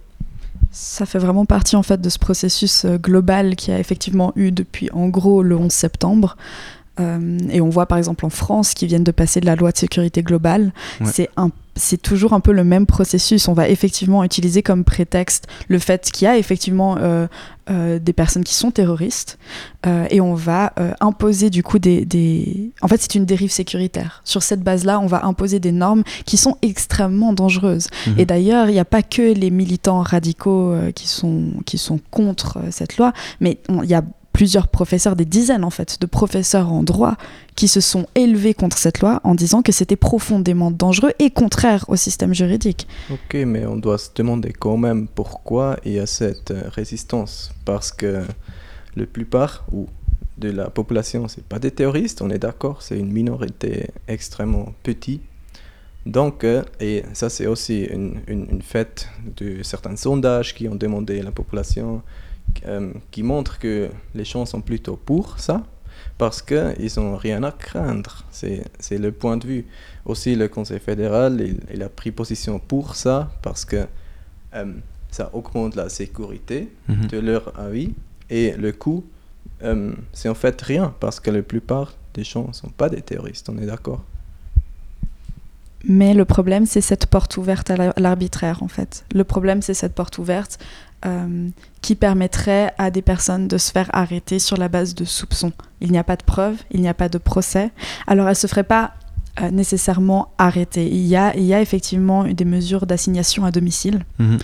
Ça 0.71 1.05
fait 1.05 1.19
vraiment 1.19 1.45
partie 1.45 1.75
en 1.75 1.83
fait 1.83 1.99
de 1.99 2.09
ce 2.09 2.17
processus 2.17 2.85
euh, 2.85 2.97
global 2.97 3.55
qui 3.55 3.71
a 3.71 3.79
effectivement 3.79 4.31
eu 4.35 4.51
depuis 4.51 4.89
en 4.91 5.07
gros 5.09 5.43
le 5.43 5.55
11 5.57 5.71
septembre. 5.71 6.37
Euh, 6.99 7.37
et 7.49 7.59
on 7.61 7.69
voit 7.69 7.87
par 7.87 7.97
exemple 7.97 8.25
en 8.25 8.29
France 8.29 8.73
qui 8.73 8.85
viennent 8.85 9.03
de 9.03 9.11
passer 9.11 9.39
de 9.39 9.45
la 9.45 9.55
loi 9.55 9.71
de 9.71 9.77
sécurité 9.77 10.21
globale. 10.21 10.73
Ouais. 11.01 11.07
C'est 11.11 11.29
un 11.37 11.49
c'est 11.75 12.01
toujours 12.01 12.33
un 12.33 12.39
peu 12.39 12.51
le 12.51 12.63
même 12.63 12.85
processus. 12.85 13.47
On 13.47 13.53
va 13.53 13.69
effectivement 13.69 14.23
utiliser 14.23 14.61
comme 14.61 14.83
prétexte 14.83 15.47
le 15.67 15.79
fait 15.79 16.11
qu'il 16.11 16.25
y 16.25 16.27
a 16.27 16.37
effectivement 16.37 16.97
euh, 16.99 17.27
euh, 17.69 17.99
des 17.99 18.13
personnes 18.13 18.43
qui 18.43 18.53
sont 18.53 18.71
terroristes 18.71 19.39
euh, 19.85 20.05
et 20.09 20.21
on 20.21 20.33
va 20.33 20.73
imposer 20.99 21.49
du 21.49 21.63
coup 21.63 21.79
des, 21.79 22.05
des... 22.05 22.71
En 22.81 22.87
fait, 22.87 23.01
c'est 23.01 23.15
une 23.15 23.25
dérive 23.25 23.51
sécuritaire. 23.51 24.21
Sur 24.23 24.43
cette 24.43 24.61
base-là, 24.61 24.99
on 24.99 25.07
va 25.07 25.25
imposer 25.25 25.59
des 25.59 25.71
normes 25.71 26.03
qui 26.25 26.37
sont 26.37 26.57
extrêmement 26.61 27.33
dangereuses. 27.33 27.87
Mhm. 28.07 28.19
Et 28.19 28.25
d'ailleurs, 28.25 28.69
il 28.69 28.73
n'y 28.73 28.79
a 28.79 28.85
pas 28.85 29.01
que 29.01 29.33
les 29.33 29.49
militants 29.49 30.01
radicaux 30.01 30.75
qui, 30.95 31.07
sont, 31.07 31.53
qui 31.65 31.77
sont 31.77 31.99
contre 32.11 32.59
cette 32.69 32.97
loi, 32.97 33.13
mais 33.39 33.59
il 33.69 33.89
y 33.89 33.95
a 33.95 34.03
plusieurs 34.33 34.67
professeurs, 34.67 35.15
des 35.15 35.25
dizaines 35.25 35.63
en 35.63 35.69
fait, 35.69 36.01
de 36.01 36.05
professeurs 36.07 36.71
en 36.73 36.83
droit 36.83 37.15
qui 37.55 37.67
se 37.67 37.79
sont 37.79 38.07
élevés 38.15 38.53
contre 38.55 38.77
cette 38.77 38.99
loi 38.99 39.21
en 39.23 39.35
disant 39.35 39.61
que 39.61 39.71
c'était 39.71 39.95
profondément 39.95 40.71
dangereux 40.71 41.13
et 41.19 41.29
contraire 41.29 41.85
au 41.87 41.95
système 41.95 42.33
juridique. 42.33 42.87
Ok, 43.11 43.35
mais 43.45 43.65
on 43.65 43.77
doit 43.77 43.99
se 43.99 44.09
demander 44.13 44.51
quand 44.51 44.75
même 44.75 45.07
pourquoi 45.07 45.77
il 45.85 45.93
y 45.93 45.99
a 45.99 46.07
cette 46.07 46.51
euh, 46.51 46.63
résistance. 46.69 47.53
Parce 47.63 47.91
que 47.91 48.23
la 48.95 49.05
plupart 49.05 49.65
ou 49.71 49.87
de 50.39 50.49
la 50.49 50.69
population, 50.71 51.27
c'est 51.27 51.43
pas 51.43 51.59
des 51.59 51.71
terroristes, 51.71 52.21
on 52.23 52.31
est 52.31 52.39
d'accord, 52.39 52.81
c'est 52.81 52.97
une 52.97 53.11
minorité 53.11 53.91
extrêmement 54.07 54.73
petite. 54.81 55.21
Donc, 56.07 56.43
euh, 56.43 56.63
et 56.79 57.03
ça 57.13 57.29
c'est 57.29 57.45
aussi 57.45 57.83
une, 57.83 58.19
une, 58.27 58.47
une 58.51 58.61
fait 58.61 59.07
de 59.37 59.61
certains 59.63 59.95
sondages 59.95 60.53
qui 60.55 60.67
ont 60.67 60.75
demandé 60.75 61.19
à 61.19 61.23
la 61.23 61.31
population, 61.31 62.01
euh, 62.65 62.91
qui 63.11 63.23
montrent 63.23 63.59
que 63.59 63.89
les 64.15 64.25
gens 64.25 64.45
sont 64.45 64.61
plutôt 64.61 64.95
pour 64.95 65.39
ça, 65.39 65.63
parce 66.17 66.41
qu'ils 66.41 66.91
n'ont 66.97 67.15
rien 67.17 67.43
à 67.43 67.51
craindre. 67.51 68.23
C'est 68.31 68.63
c'est 68.79 68.97
le 68.97 69.11
point 69.11 69.37
de 69.37 69.47
vue. 69.47 69.65
Aussi, 70.05 70.35
le 70.35 70.47
Conseil 70.47 70.79
fédéral, 70.79 71.39
il, 71.41 71.59
il 71.73 71.81
a 71.83 71.89
pris 71.89 72.11
position 72.11 72.59
pour 72.59 72.95
ça, 72.95 73.31
parce 73.41 73.63
que 73.65 73.85
euh, 74.55 74.73
ça 75.11 75.29
augmente 75.33 75.75
la 75.75 75.89
sécurité 75.89 76.69
Mhm. 76.87 77.07
de 77.07 77.19
leur 77.19 77.57
avis, 77.59 77.93
et 78.29 78.51
le 78.57 78.71
coût, 78.71 79.03
euh, 79.63 79.93
c'est 80.13 80.29
en 80.29 80.35
fait 80.35 80.61
rien, 80.61 80.93
parce 80.99 81.19
que 81.19 81.31
la 81.31 81.41
plupart 81.41 81.93
des 82.13 82.23
gens 82.23 82.47
ne 82.47 82.53
sont 82.53 82.69
pas 82.69 82.89
des 82.89 83.01
terroristes, 83.01 83.49
on 83.49 83.57
est 83.57 83.65
d'accord. 83.65 84.03
Mais 85.85 86.13
le 86.13 86.23
problème, 86.25 86.65
c'est 86.65 86.79
cette 86.81 87.07
porte 87.07 87.35
ouverte 87.35 87.69
à 87.69 87.75
la- 87.75 87.93
l'arbitraire, 87.97 88.63
en 88.63 88.69
fait. 88.69 89.03
Le 89.13 89.23
problème, 89.25 89.61
c'est 89.61 89.73
cette 89.73 89.93
porte 89.93 90.17
ouverte 90.17 90.57
euh, 91.05 91.49
qui 91.81 91.95
permettrait 91.95 92.73
à 92.77 92.91
des 92.91 93.01
personnes 93.01 93.47
de 93.47 93.57
se 93.57 93.71
faire 93.71 93.89
arrêter 93.93 94.39
sur 94.39 94.57
la 94.57 94.69
base 94.69 94.95
de 94.95 95.05
soupçons. 95.05 95.51
Il 95.81 95.91
n'y 95.91 95.97
a 95.97 96.03
pas 96.03 96.15
de 96.15 96.23
preuves, 96.23 96.57
il 96.71 96.81
n'y 96.81 96.87
a 96.87 96.93
pas 96.93 97.09
de 97.09 97.17
procès. 97.17 97.71
Alors, 98.07 98.27
elles 98.27 98.31
ne 98.31 98.35
se 98.35 98.47
feraient 98.47 98.63
pas 98.63 98.93
euh, 99.41 99.49
nécessairement 99.49 100.29
arrêter. 100.37 100.87
Il 100.87 101.07
y 101.07 101.15
a, 101.15 101.35
il 101.35 101.43
y 101.43 101.55
a 101.55 101.61
effectivement 101.61 102.23
des 102.23 102.45
mesures 102.45 102.85
d'assignation 102.85 103.45
à 103.45 103.51
domicile. 103.51 104.05
Mhm. 104.19 104.27
Mhm. 104.27 104.39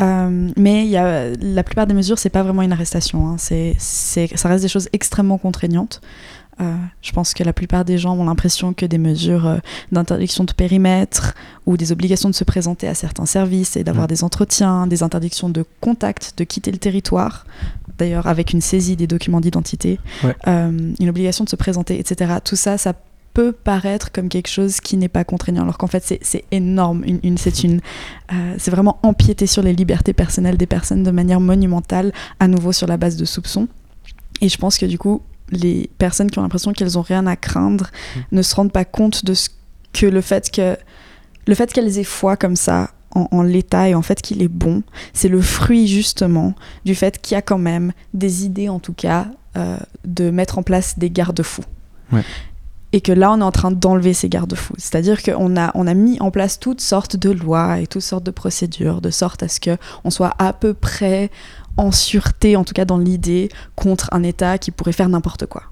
Euh, 0.00 0.50
mais 0.56 0.84
il 0.84 0.90
y 0.90 0.98
a, 0.98 1.30
la 1.40 1.62
plupart 1.62 1.86
des 1.86 1.94
mesures, 1.94 2.18
c'est 2.18 2.28
pas 2.28 2.42
vraiment 2.42 2.60
une 2.60 2.72
arrestation. 2.72 3.26
hein. 3.26 3.36
C'est, 3.38 3.74
c'est, 3.78 4.28
ça 4.36 4.48
reste 4.50 4.62
des 4.62 4.68
choses 4.68 4.88
extrêmement 4.92 5.38
contraignantes. 5.38 6.02
Euh, 6.60 6.74
je 7.02 7.10
pense 7.12 7.34
que 7.34 7.42
la 7.42 7.52
plupart 7.52 7.84
des 7.84 7.98
gens 7.98 8.14
ont 8.16 8.24
l'impression 8.24 8.72
que 8.74 8.86
des 8.86 8.98
mesures 8.98 9.46
euh, 9.46 9.58
d'interdiction 9.90 10.44
de 10.44 10.52
périmètre 10.52 11.34
ou 11.66 11.76
des 11.76 11.90
obligations 11.90 12.28
de 12.30 12.34
se 12.34 12.44
présenter 12.44 12.86
à 12.86 12.94
certains 12.94 13.26
services 13.26 13.76
et 13.76 13.82
d'avoir 13.84 14.04
Mhm. 14.04 14.08
des 14.08 14.24
entretiens, 14.24 14.86
des 14.86 15.02
interdictions 15.02 15.48
de 15.48 15.64
contact, 15.80 16.34
de 16.36 16.44
quitter 16.44 16.70
le 16.70 16.78
territoire, 16.78 17.44
d'ailleurs 17.98 18.26
avec 18.28 18.52
une 18.52 18.60
saisie 18.60 18.94
des 18.96 19.06
documents 19.08 19.40
d'identité, 19.40 19.98
Ouais. 20.22 20.36
euh, 20.46 20.92
une 21.00 21.08
obligation 21.08 21.42
de 21.44 21.48
se 21.48 21.56
présenter, 21.56 21.98
etc. 21.98 22.34
Tout 22.44 22.56
ça, 22.56 22.78
ça 22.78 22.92
peut 23.32 23.50
paraître 23.50 24.12
comme 24.12 24.28
quelque 24.28 24.46
chose 24.48 24.78
qui 24.78 24.96
n'est 24.96 25.08
pas 25.08 25.24
contraignant, 25.24 25.62
alors 25.62 25.76
qu'en 25.76 25.88
fait 25.88 26.04
c'est, 26.04 26.20
c'est 26.22 26.44
énorme. 26.52 27.02
Une, 27.04 27.18
une- 27.24 27.36
c'est, 27.38 27.64
une, 27.64 27.80
euh, 28.32 28.54
c'est 28.58 28.70
vraiment 28.70 29.00
empiéter 29.02 29.48
sur 29.48 29.62
les 29.64 29.72
libertés 29.72 30.12
personnelles 30.12 30.56
des 30.56 30.66
personnes 30.66 31.02
de 31.02 31.10
manière 31.10 31.40
monumentale, 31.40 32.12
à 32.38 32.46
nouveau 32.46 32.70
sur 32.70 32.86
la 32.86 32.96
base 32.96 33.16
de 33.16 33.24
soupçons. 33.24 33.66
Et 34.40 34.48
je 34.48 34.56
pense 34.56 34.78
que 34.78 34.86
du 34.86 34.98
coup, 34.98 35.20
les 35.54 35.90
personnes 35.98 36.30
qui 36.30 36.38
ont 36.38 36.42
l'impression 36.42 36.72
qu'elles 36.72 36.98
ont 36.98 37.02
rien 37.02 37.26
à 37.26 37.36
craindre 37.36 37.90
Mm. 38.16 38.20
ne 38.32 38.42
se 38.42 38.54
rendent 38.54 38.72
pas 38.72 38.84
compte 38.84 39.24
de 39.24 39.34
ce 39.34 39.48
que 39.92 40.06
le 40.06 40.20
fait 40.20 40.50
que 40.50 40.76
le 41.46 41.54
fait 41.54 41.72
qu'elles 41.72 41.98
aient 41.98 42.04
foi 42.04 42.36
comme 42.36 42.56
ça 42.56 42.90
en, 43.14 43.28
en 43.30 43.42
l'état 43.42 43.88
et 43.88 43.94
en 43.94 44.02
fait 44.02 44.20
qu'il 44.22 44.42
est 44.42 44.48
bon, 44.48 44.82
c'est 45.12 45.28
le 45.28 45.40
fruit 45.40 45.86
justement 45.86 46.54
du 46.84 46.94
fait 46.94 47.20
qu'il 47.20 47.34
y 47.34 47.38
a 47.38 47.42
quand 47.42 47.58
même 47.58 47.92
des 48.12 48.44
idées 48.44 48.68
en 48.68 48.80
tout 48.80 48.94
cas 48.94 49.28
euh, 49.56 49.76
de 50.04 50.30
mettre 50.30 50.58
en 50.58 50.62
place 50.62 50.98
des 50.98 51.10
garde-fous. 51.10 51.64
Ouais. 52.12 52.22
Et 52.92 53.00
que 53.00 53.12
là, 53.12 53.32
on 53.32 53.40
est 53.40 53.44
en 53.44 53.50
train 53.50 53.72
d'enlever 53.72 54.14
ces 54.14 54.28
garde-fous. 54.28 54.74
C'est-à-dire 54.78 55.22
qu'on 55.22 55.56
a, 55.56 55.72
on 55.74 55.86
a 55.86 55.94
mis 55.94 56.20
en 56.20 56.30
place 56.30 56.60
toutes 56.60 56.80
sortes 56.80 57.16
de 57.16 57.30
lois 57.30 57.80
et 57.80 57.88
toutes 57.88 58.02
sortes 58.02 58.24
de 58.24 58.30
procédures, 58.30 59.00
de 59.00 59.10
sorte 59.10 59.42
à 59.42 59.48
ce 59.48 59.58
qu'on 59.60 60.10
soit 60.10 60.32
à 60.38 60.52
peu 60.52 60.74
près 60.74 61.30
en 61.76 61.90
sûreté, 61.92 62.56
en 62.56 62.64
tout 62.64 62.74
cas 62.74 62.84
dans 62.84 62.98
l'idée, 62.98 63.48
contre 63.76 64.08
un 64.12 64.22
État 64.22 64.58
qui 64.58 64.70
pourrait 64.70 64.92
faire 64.92 65.08
n'importe 65.08 65.46
quoi. 65.46 65.64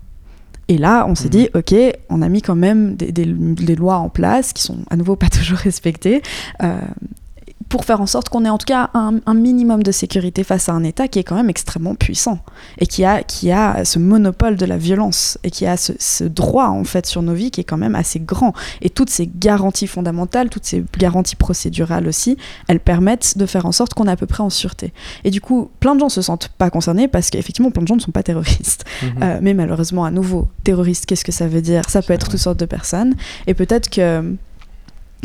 Et 0.69 0.79
là, 0.79 1.07
on 1.09 1.15
s'est 1.15 1.25
Mhm. 1.25 1.31
dit, 1.31 1.49
ok, 1.55 1.75
on 2.09 2.23
a 2.23 2.29
mis 2.29 2.41
quand 2.41 2.55
même 2.55 2.95
des, 2.95 3.11
des- 3.13 3.27
des 3.27 3.75
lois 3.75 3.97
en 3.97 4.09
place 4.09 4.53
qui 4.53 4.63
sont 4.63 4.79
à 4.91 4.97
nouveau 4.97 5.17
pas 5.17 5.29
toujours 5.41 5.59
respectées. 5.59 6.23
euh, 6.63 6.81
pour 7.73 7.87
faire 7.87 8.03
en 8.03 8.07
sorte 8.07 8.29
qu'on 8.29 8.45
ait 8.45 8.51
en 8.51 8.59
tout 8.59 8.67
cas 8.67 8.91
un, 8.93 9.15
un 9.25 9.33
minimum 9.33 9.83
de 9.83 9.93
sécurité 9.93 10.45
face 10.45 10.69
à 10.69 10.73
un 10.73 10.85
État 10.85 11.09
qui 11.09 11.19
est 11.19 11.25
quand 11.25 11.37
même 11.37 11.49
extrêmement 11.49 11.95
puissant 11.95 12.41
et 12.77 12.87
qui 12.87 13.03
a, 13.03 13.23
qui 13.23 13.51
a 13.51 13.87
ce 13.87 13.99
monopole 13.99 14.57
de 14.57 14.67
la 14.67 14.77
violence 14.77 15.39
et 15.43 15.51
qui 15.51 15.65
a 15.65 15.79
ce, 15.79 15.95
ce 15.99 16.25
droit 16.25 16.67
en 16.67 16.85
fait 16.85 17.07
sur 17.07 17.23
nos 17.23 17.33
vies 17.33 17.51
qui 17.51 17.63
est 17.63 17.65
quand 17.65 17.79
même 17.79 17.95
assez 17.95 18.21
grand. 18.21 18.53
Et 18.83 18.91
toutes 18.91 19.09
ces 19.09 19.27
garanties 19.27 19.87
fondamentales, 19.87 20.51
toutes 20.51 20.67
ces 20.67 20.85
garanties 20.99 21.35
procédurales 21.35 22.07
aussi, 22.07 22.37
elles 22.69 22.79
permettent 22.79 23.39
de 23.39 23.47
faire 23.47 23.65
en 23.65 23.73
sorte 23.73 23.95
qu'on 23.95 24.07
est 24.07 24.13
à 24.13 24.17
peu 24.17 24.27
près 24.27 24.43
en 24.43 24.51
sûreté. 24.51 24.93
Et 25.25 25.31
du 25.31 25.41
coup, 25.41 25.71
plein 25.81 25.95
de 25.95 26.01
gens 26.01 26.11
se 26.11 26.21
sentent 26.21 26.49
pas 26.49 26.69
concernés 26.69 27.09
parce 27.09 27.31
qu'effectivement, 27.31 27.71
plein 27.71 27.85
de 27.85 27.89
gens 27.89 27.97
ne 27.97 28.03
sont 28.03 28.13
pas 28.13 28.23
terroristes. 28.23 28.85
Mhm. 29.03 29.23
Euh, 29.23 29.39
mais 29.43 29.55
malheureusement, 29.55 30.05
à 30.05 30.11
nouveau, 30.11 30.49
terroriste, 30.65 31.07
qu'est-ce 31.07 31.25
que 31.25 31.33
ça 31.33 31.49
veut 31.49 31.61
dire? 31.61 31.83
Ça 31.89 32.03
peut 32.03 32.13
être 32.13 32.29
toutes 32.29 32.39
sortes 32.39 32.61
de 32.61 32.67
personnes. 32.67 33.15
Et 33.47 33.55
peut-être 33.55 33.91
que. 33.91 34.37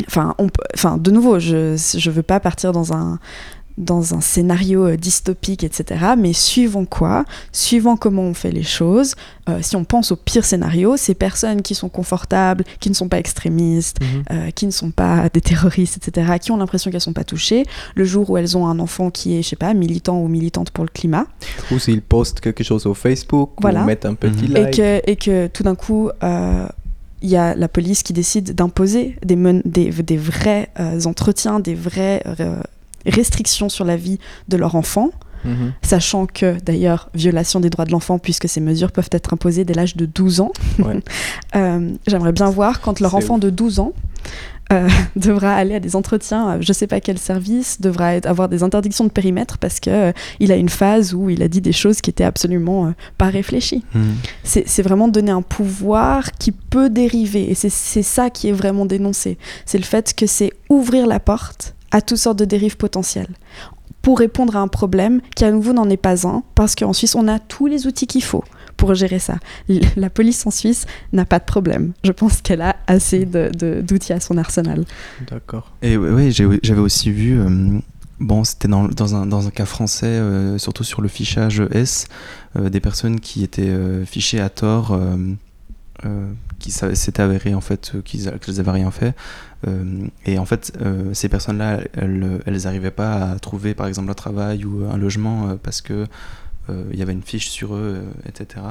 Enfin, 0.06 0.34
on 0.38 0.46
enfin, 0.74 0.96
de 0.96 1.10
nouveau, 1.10 1.38
je 1.38 1.72
ne 1.74 2.10
veux 2.12 2.22
pas 2.22 2.38
partir 2.40 2.72
dans 2.72 2.92
un, 2.92 3.18
dans 3.78 4.12
un 4.14 4.20
scénario 4.20 4.86
euh, 4.88 4.96
dystopique, 4.96 5.62
etc. 5.62 6.00
Mais 6.18 6.32
suivant 6.32 6.84
quoi? 6.84 7.24
Suivant 7.52 7.96
comment 7.96 8.22
on 8.22 8.34
fait 8.34 8.50
les 8.50 8.64
choses, 8.64 9.14
euh, 9.48 9.58
si 9.62 9.76
on 9.76 9.84
pense 9.84 10.10
au 10.10 10.16
pire 10.16 10.44
scénario, 10.44 10.96
ces 10.96 11.14
personnes 11.14 11.62
qui 11.62 11.76
sont 11.76 11.88
confortables, 11.88 12.64
qui 12.80 12.90
ne 12.90 12.94
sont 12.94 13.08
pas 13.08 13.20
extrémistes, 13.20 13.98
Mhm. 14.00 14.22
euh, 14.32 14.50
qui 14.50 14.66
ne 14.66 14.72
sont 14.72 14.90
pas 14.90 15.28
des 15.28 15.40
terroristes, 15.40 15.96
etc., 15.96 16.38
qui 16.40 16.50
ont 16.50 16.56
l'impression 16.56 16.90
qu'elles 16.90 17.00
sont 17.00 17.12
pas 17.12 17.22
touchées, 17.22 17.64
le 17.94 18.04
jour 18.04 18.30
où 18.30 18.36
elles 18.36 18.56
ont 18.56 18.66
un 18.66 18.80
enfant 18.80 19.10
qui 19.10 19.36
est, 19.38 19.42
je 19.42 19.48
sais 19.50 19.56
pas, 19.56 19.72
militant 19.74 20.20
ou 20.20 20.26
militante 20.26 20.72
pour 20.72 20.84
le 20.84 20.90
climat, 20.90 21.26
Ou 21.70 21.78
s'ils 21.78 22.02
postent 22.02 22.40
quelque 22.40 22.64
chose 22.64 22.84
au 22.86 22.94
Facebook, 22.94 23.50
Voilà. 23.60 23.82
ou 23.82 23.86
mettent 23.86 24.06
un 24.06 24.14
petit 24.14 24.48
Mhm. 24.48 24.56
et 24.56 24.60
like. 24.62 24.76
que, 24.76 25.00
et 25.10 25.14
que 25.16 25.46
tout 25.46 25.62
d'un 25.62 25.76
coup, 25.76 26.10
euh, 26.24 26.66
il 27.22 27.28
y 27.28 27.36
a 27.36 27.54
la 27.54 27.68
police 27.68 28.02
qui 28.02 28.12
décide 28.12 28.54
d'imposer 28.54 29.16
des, 29.24 29.36
men- 29.36 29.62
des, 29.64 29.90
des 29.90 30.16
vrais 30.16 30.68
euh, 30.78 31.00
entretiens, 31.04 31.60
des 31.60 31.74
vraies 31.74 32.22
euh, 32.40 32.60
restrictions 33.06 33.68
sur 33.68 33.84
la 33.84 33.96
vie 33.96 34.18
de 34.48 34.56
leur 34.56 34.74
enfant, 34.74 35.10
Mhm. 35.44 35.72
sachant 35.82 36.26
que 36.26 36.58
d'ailleurs, 36.60 37.10
violation 37.14 37.60
des 37.60 37.70
droits 37.70 37.84
de 37.84 37.92
l'enfant, 37.92 38.18
puisque 38.18 38.48
ces 38.48 38.60
mesures 38.60 38.90
peuvent 38.90 39.08
être 39.12 39.32
imposées 39.32 39.64
dès 39.64 39.72
l'âge 39.72 39.94
de 39.94 40.04
12 40.04 40.40
ans. 40.40 40.50
Ouais. 40.80 41.00
Euh, 41.56 41.92
J'aimerais 42.08 42.32
bien 42.32 42.50
voir 42.50 42.80
quand 42.80 42.98
leur 43.00 43.14
enfant 43.14 43.34
ouf. 43.36 43.40
de 43.40 43.48
12 43.50 43.78
ans 43.78 43.92
euh, 44.72 44.88
devra 45.16 45.54
aller 45.54 45.74
à 45.74 45.80
des 45.80 45.96
entretiens, 45.96 46.50
euh, 46.50 46.58
je 46.60 46.72
sais 46.72 46.86
pas 46.86 47.00
quel 47.00 47.18
service, 47.18 47.80
devra 47.80 48.14
être- 48.14 48.26
avoir 48.26 48.48
des 48.48 48.62
interdictions 48.62 49.04
de 49.04 49.10
périmètre 49.10 49.58
parce 49.58 49.80
que 49.80 49.90
euh, 49.90 50.12
il 50.40 50.52
a 50.52 50.56
une 50.56 50.68
phase 50.68 51.14
où 51.14 51.30
il 51.30 51.42
a 51.42 51.48
dit 51.48 51.60
des 51.60 51.72
choses 51.72 52.00
qui 52.00 52.10
étaient 52.10 52.24
absolument 52.24 52.86
euh, 52.86 52.90
pas 53.16 53.28
réfléchies. 53.28 53.84
Mhm. 53.94 54.14
C'est 54.44 54.82
vraiment 54.82 55.08
donner 55.08 55.30
un 55.32 55.42
pouvoir 55.42 56.32
qui 56.32 56.52
peut 56.52 56.90
dériver. 56.90 57.50
Et 57.50 57.54
c'est 57.54 58.02
ça 58.02 58.30
qui 58.30 58.48
est 58.48 58.52
vraiment 58.52 58.86
dénoncé. 58.86 59.38
C'est 59.66 59.78
le 59.78 59.84
fait 59.84 60.14
que 60.14 60.26
c'est 60.26 60.52
ouvrir 60.68 61.06
la 61.06 61.20
porte 61.20 61.74
à 61.90 62.00
toutes 62.02 62.18
sortes 62.18 62.38
de 62.38 62.44
dérives 62.44 62.76
potentielles 62.76 63.28
pour 64.02 64.18
répondre 64.18 64.56
à 64.56 64.60
un 64.60 64.68
problème 64.68 65.20
qui 65.34 65.44
à 65.44 65.50
nouveau 65.50 65.72
n'en 65.72 65.88
est 65.90 65.96
pas 65.96 66.26
un, 66.26 66.42
parce 66.54 66.74
qu'en 66.74 66.92
Suisse, 66.92 67.14
on 67.14 67.28
a 67.28 67.38
tous 67.38 67.66
les 67.66 67.86
outils 67.86 68.06
qu'il 68.06 68.22
faut 68.22 68.44
pour 68.78 68.94
gérer 68.94 69.18
ça. 69.18 69.36
L- 69.68 69.82
La 69.96 70.08
police 70.08 70.46
en 70.46 70.50
Suisse 70.50 70.86
n'a 71.12 71.26
pas 71.26 71.38
de 71.38 71.44
problème. 71.44 71.92
Je 72.02 72.12
pense 72.12 72.40
qu'elle 72.40 72.62
a 72.62 72.76
assez 72.86 73.26
de- 73.26 73.50
de- 73.54 73.82
d'outils 73.82 74.14
à 74.14 74.20
son 74.20 74.38
arsenal. 74.38 74.84
D'accord. 75.30 75.72
Et 75.82 75.98
ouais, 75.98 76.30
j'ai- 76.30 76.60
j'avais 76.62 76.80
aussi 76.80 77.10
vu, 77.10 77.38
euh, 77.38 77.78
bon, 78.20 78.44
c'était 78.44 78.68
dans, 78.68 78.88
dans, 78.88 79.14
un, 79.16 79.26
dans 79.26 79.46
un 79.46 79.50
cas 79.50 79.66
français, 79.66 80.06
euh, 80.06 80.56
surtout 80.56 80.84
sur 80.84 81.02
le 81.02 81.08
fichage 81.08 81.62
S, 81.72 82.06
euh, 82.56 82.70
des 82.70 82.80
personnes 82.80 83.20
qui 83.20 83.44
étaient 83.44 83.68
euh, 83.68 84.04
fichées 84.06 84.40
à 84.40 84.48
tort, 84.48 84.92
euh, 84.92 85.16
euh, 86.06 86.30
qui 86.60 86.70
s'était 86.70 87.20
avéré 87.22 87.54
en 87.54 87.60
fait 87.60 87.92
euh, 87.94 88.02
qu'ils 88.02 88.28
a- 88.28 88.38
qu'elles 88.38 88.60
avaient 88.60 88.70
rien 88.70 88.90
fait. 88.92 89.14
Euh, 89.66 90.06
et 90.24 90.38
en 90.38 90.44
fait, 90.44 90.72
euh, 90.80 91.12
ces 91.12 91.28
personnes-là, 91.28 91.80
elles, 91.94 92.40
elles 92.46 92.62
n'arrivaient 92.62 92.92
pas 92.92 93.32
à 93.32 93.38
trouver 93.40 93.74
par 93.74 93.88
exemple 93.88 94.08
un 94.10 94.14
travail 94.14 94.64
ou 94.64 94.84
un 94.88 94.96
logement 94.96 95.48
euh, 95.48 95.54
parce 95.60 95.80
que 95.80 95.92
euh, 95.92 96.06
il 96.92 96.98
y 96.98 97.02
avait 97.02 97.12
une 97.12 97.22
fiche 97.22 97.48
sur 97.48 97.74
eux, 97.74 97.96
euh, 98.02 98.28
etc. 98.28 98.64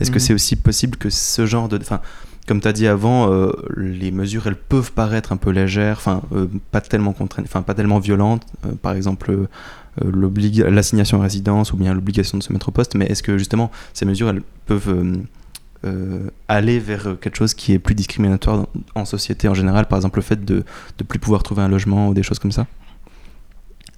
Est-ce 0.00 0.10
que 0.10 0.16
Mhm. 0.16 0.20
c'est 0.20 0.34
aussi 0.34 0.56
possible 0.56 0.96
que 0.96 1.10
ce 1.10 1.46
genre 1.46 1.68
de... 1.68 1.76
Enfin, 1.78 2.00
comme 2.46 2.60
tu 2.60 2.68
as 2.68 2.72
dit 2.72 2.86
avant, 2.86 3.32
euh, 3.32 3.50
les 3.76 4.10
mesures, 4.10 4.46
elles 4.46 4.56
peuvent 4.56 4.92
paraître 4.92 5.32
un 5.32 5.36
peu 5.38 5.50
légères, 5.50 5.96
enfin, 5.96 6.22
euh, 6.32 6.46
pas 6.72 6.80
tellement 6.82 7.12
contraignantes, 7.12 7.50
enfin, 7.50 7.62
pas 7.62 7.74
tellement 7.74 7.98
violentes. 8.00 8.44
euh, 8.66 8.72
par 8.80 8.92
exemple, 8.94 9.30
euh, 9.30 9.48
euh, 10.04 10.70
l'assignation 10.70 11.20
à 11.20 11.22
résidence 11.22 11.72
ou 11.72 11.76
bien 11.76 11.94
l'obligation 11.94 12.36
de 12.36 12.42
se 12.42 12.52
mettre 12.52 12.68
au 12.68 12.72
poste. 12.72 12.94
Mais 12.96 13.06
est-ce 13.06 13.22
que 13.22 13.38
justement, 13.38 13.70
ces 13.94 14.04
mesures, 14.04 14.28
elles 14.28 14.42
peuvent 14.66 14.88
euh, 14.90 15.12
euh, 15.86 16.30
aller 16.48 16.78
vers 16.80 17.06
euh, 17.08 17.14
quelque 17.14 17.36
chose 17.36 17.54
qui 17.54 17.72
est 17.72 17.78
plus 17.78 17.94
discriminatoire 17.94 18.58
dans- 18.58 18.68
en 18.94 19.04
société 19.04 19.48
en 19.48 19.54
général 19.54 19.86
Par 19.86 19.98
exemple, 19.98 20.18
le 20.18 20.22
fait 20.22 20.44
de 20.44 20.64
ne 21.00 21.04
plus 21.06 21.18
pouvoir 21.18 21.42
trouver 21.42 21.62
un 21.62 21.68
logement 21.68 22.08
ou 22.08 22.14
des 22.14 22.22
choses 22.22 22.38
comme 22.38 22.52
ça? 22.52 22.66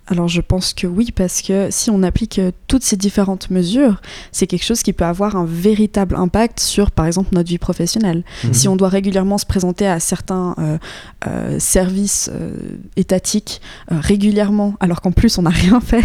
Alors 0.06 0.28
je 0.28 0.40
pense 0.40 0.72
que 0.72 0.86
oui, 0.86 1.10
parce 1.12 1.42
que 1.42 1.68
si 1.70 1.90
on 1.90 2.02
applique 2.02 2.38
euh, 2.38 2.52
toutes 2.68 2.84
ces 2.84 2.96
différentes 2.96 3.50
mesures, 3.50 4.00
c'est 4.32 4.46
quelque 4.46 4.64
chose 4.64 4.82
qui 4.82 4.92
peut 4.92 5.04
avoir 5.04 5.36
un 5.36 5.44
véritable 5.44 6.16
impact 6.16 6.60
sur, 6.60 6.90
par 6.90 7.06
exemple, 7.06 7.30
notre 7.32 7.48
vie 7.48 7.58
professionnelle. 7.58 8.24
Si 8.52 8.68
on 8.68 8.76
doit 8.76 8.88
régulièrement 8.88 9.38
se 9.38 9.46
présenter 9.46 9.86
à 9.86 10.00
certains 10.00 10.54
euh, 10.58 10.78
euh, 11.26 11.58
services 11.58 12.30
euh, 12.32 12.54
étatiques 12.96 13.60
régulièrement, 13.88 14.74
alors 14.80 15.00
qu'en 15.00 15.12
plus 15.12 15.38
on 15.38 15.42
n'a 15.42 15.50
rien 15.64 15.80
fait, 15.80 16.04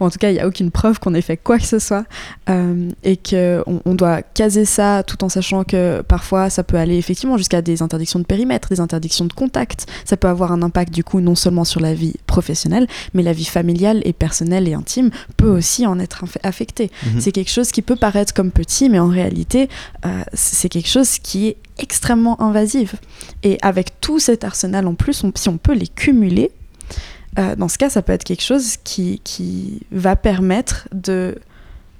ou 0.00 0.04
en 0.04 0.10
tout 0.10 0.18
cas 0.18 0.30
il 0.30 0.34
n'y 0.34 0.40
a 0.40 0.46
aucune 0.46 0.70
preuve 0.70 0.98
qu'on 0.98 1.14
ait 1.14 1.20
fait 1.20 1.36
quoi 1.36 1.58
que 1.58 1.64
ce 1.66 1.78
soit, 1.78 2.04
et 2.48 3.16
qu'on 3.16 3.80
on 3.84 3.94
doit 3.94 4.22
caser 4.22 4.64
ça 4.64 5.02
tout 5.02 5.22
en 5.24 5.28
sachant 5.28 5.64
que 5.64 6.02
parfois 6.02 6.50
ça 6.50 6.62
peut 6.62 6.76
aller 6.76 6.96
effectivement 6.96 7.36
jusqu'à 7.36 7.62
des 7.62 7.82
interdictions 7.82 8.18
de 8.18 8.24
périmètre, 8.24 8.68
des 8.68 8.80
interdictions 8.80 9.24
de 9.24 9.32
contact. 9.32 9.86
Ça 10.04 10.16
peut 10.16 10.28
avoir 10.28 10.52
un 10.52 10.62
impact 10.62 10.92
du 10.92 11.04
coup 11.04 11.20
non 11.20 11.34
seulement 11.34 11.64
sur 11.64 11.80
la 11.80 11.94
vie 11.94 12.14
professionnelle, 12.26 12.86
mais 13.14 13.22
la 13.22 13.32
vie 13.36 13.44
familiale 13.44 14.00
et 14.04 14.12
personnelle 14.12 14.66
et 14.68 14.74
intime 14.74 15.10
peut 15.36 15.48
aussi 15.50 15.86
en 15.86 15.98
être 16.00 16.24
affectée. 16.42 16.90
Mhm. 17.04 17.20
C'est 17.20 17.32
quelque 17.32 17.50
chose 17.52 17.70
qui 17.70 17.82
peut 17.82 17.96
paraître 17.96 18.34
comme 18.34 18.50
petit, 18.50 18.88
mais 18.88 18.98
en 18.98 19.08
réalité, 19.08 19.68
euh, 20.04 20.22
c'est 20.32 20.68
quelque 20.68 20.88
chose 20.88 21.18
qui 21.18 21.46
est 21.48 21.56
extrêmement 21.78 22.40
invasive. 22.40 22.94
Et 23.42 23.58
avec 23.62 24.00
tout 24.00 24.18
cet 24.18 24.42
arsenal 24.44 24.86
en 24.86 24.94
plus, 24.94 25.22
on- 25.24 25.32
si 25.34 25.48
on 25.48 25.58
peut 25.58 25.74
les 25.74 25.88
cumuler, 25.88 26.50
euh, 27.38 27.54
dans 27.56 27.68
ce 27.68 27.76
cas, 27.78 27.90
ça 27.90 28.00
peut 28.02 28.12
être 28.14 28.24
quelque 28.24 28.42
chose 28.42 28.76
qui, 28.82 29.20
qui 29.22 29.80
va 29.92 30.16
permettre 30.16 30.88
de, 30.92 31.36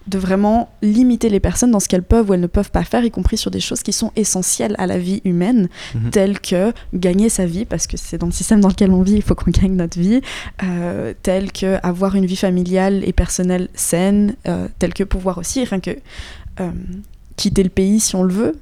de 0.06 0.18
vraiment 0.18 0.68
limiter 0.82 1.28
les 1.28 1.40
personnes 1.40 1.70
dans 1.70 1.80
ce 1.80 1.88
qu'elles 1.88 2.02
peuvent 2.02 2.30
ou 2.30 2.34
elles 2.34 2.40
ne 2.40 2.46
peuvent 2.46 2.70
pas 2.70 2.84
faire, 2.84 3.04
y 3.04 3.10
compris 3.10 3.36
sur 3.36 3.50
des 3.50 3.60
choses 3.60 3.82
qui 3.82 3.92
sont 3.92 4.12
essentielles 4.16 4.74
à 4.78 4.86
la 4.86 4.98
vie 4.98 5.20
humaine, 5.24 5.68
Mhm. 5.94 6.10
telles 6.10 6.40
que 6.40 6.72
gagner 6.94 7.28
sa 7.28 7.46
vie, 7.46 7.64
parce 7.64 7.86
que 7.86 7.96
c'est 7.96 8.18
dans 8.18 8.26
le 8.26 8.32
système 8.32 8.60
dans 8.60 8.68
lequel 8.68 8.90
on 8.90 9.02
vit, 9.02 9.14
il 9.14 9.22
faut 9.22 9.34
qu'on 9.34 9.50
gagne 9.62 9.74
notre 9.74 9.98
vie, 9.98 10.20
euh, 10.62 11.12
telles 11.22 11.50
que 11.52 11.78
avoir 11.82 12.14
une 12.14 12.26
vie 12.26 12.36
familiale 12.36 13.02
et 13.04 13.12
personnelle 13.12 13.68
saine, 13.74 14.36
euh, 14.46 14.68
telles 14.78 14.94
que 14.94 15.04
pouvoir 15.04 15.38
aussi, 15.38 15.64
rien 15.64 15.80
que 15.80 15.90
euh, 16.60 16.70
quitter 17.36 17.62
le 17.62 17.68
pays 17.70 18.00
si 18.00 18.14
on 18.16 18.22
le 18.22 18.32
veut, 18.32 18.56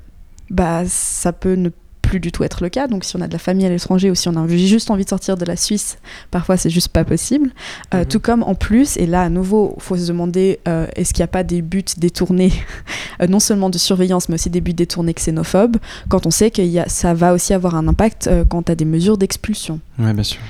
bah 0.50 0.82
ça 0.86 1.32
peut 1.32 1.54
ne 1.54 1.70
plus 2.04 2.20
du 2.20 2.30
tout 2.32 2.44
être 2.44 2.62
le 2.62 2.68
cas. 2.68 2.86
Donc 2.86 3.04
si 3.04 3.16
on 3.16 3.20
a 3.20 3.26
de 3.28 3.32
la 3.32 3.38
famille 3.38 3.66
à 3.66 3.68
l'étranger 3.70 4.10
ou 4.10 4.14
si 4.14 4.28
on 4.28 4.36
a 4.36 4.46
juste 4.48 4.90
envie 4.90 5.04
de 5.04 5.08
sortir 5.08 5.36
de 5.36 5.44
la 5.44 5.56
Suisse, 5.56 5.98
parfois 6.30 6.56
c'est 6.56 6.70
juste 6.70 6.88
pas 6.88 7.04
possible. 7.04 7.50
Euh, 7.92 8.00
Mhm. 8.04 8.08
Tout 8.08 8.20
comme 8.20 8.42
en 8.42 8.54
plus, 8.54 8.96
et 8.96 9.06
là 9.06 9.22
à 9.22 9.28
nouveau, 9.28 9.76
faut 9.78 9.96
se 9.96 10.06
demander 10.06 10.60
euh, 10.68 10.86
est-ce 10.94 11.12
qu'il 11.14 11.22
n'y 11.22 11.24
a 11.24 11.28
pas 11.28 11.42
des 11.42 11.62
buts 11.62 11.84
détournés, 11.96 12.52
euh, 13.22 13.26
non 13.26 13.40
seulement 13.40 13.70
de 13.70 13.78
surveillance, 13.78 14.28
mais 14.28 14.34
aussi 14.34 14.50
des 14.50 14.60
buts 14.60 14.74
détournés 14.74 15.14
xénophobes, 15.14 15.76
quand 16.08 16.26
on 16.26 16.30
sait 16.30 16.50
que 16.50 16.62
y 16.62 16.78
a, 16.78 16.88
ça 16.88 17.14
va 17.14 17.32
aussi 17.32 17.54
avoir 17.54 17.74
un 17.74 17.88
impact 17.88 18.26
euh, 18.26 18.44
quant 18.44 18.62
à 18.68 18.74
des 18.74 18.84
mesures 18.84 19.16
d'expulsion. 19.18 19.80
Ouais, 19.98 20.12
bien 20.12 20.22
sûr. 20.22 20.40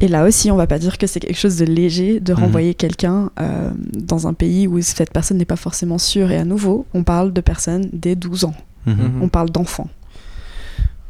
Et 0.00 0.08
là 0.08 0.24
aussi, 0.24 0.50
on 0.50 0.56
va 0.56 0.66
pas 0.66 0.78
dire 0.80 0.98
que 0.98 1.06
c'est 1.06 1.20
quelque 1.20 1.36
chose 1.38 1.56
de 1.58 1.64
léger 1.64 2.18
de 2.18 2.32
renvoyer 2.32 2.74
quelqu'un 2.74 3.30
euh, 3.40 3.70
dans 3.94 4.26
un 4.26 4.34
pays 4.34 4.66
où 4.66 4.80
cette 4.82 5.12
personne 5.12 5.38
n'est 5.38 5.44
pas 5.44 5.56
forcément 5.56 5.98
sûre. 5.98 6.32
Et 6.32 6.36
à 6.38 6.44
nouveau, 6.44 6.86
on 6.92 7.04
parle 7.04 7.32
de 7.32 7.40
personnes 7.40 7.88
dès 7.92 8.16
12 8.16 8.44
ans. 8.44 8.54
Mhm. 8.86 8.94
Mhm. 8.94 9.22
On 9.22 9.28
parle 9.28 9.50
d'enfants. 9.50 9.88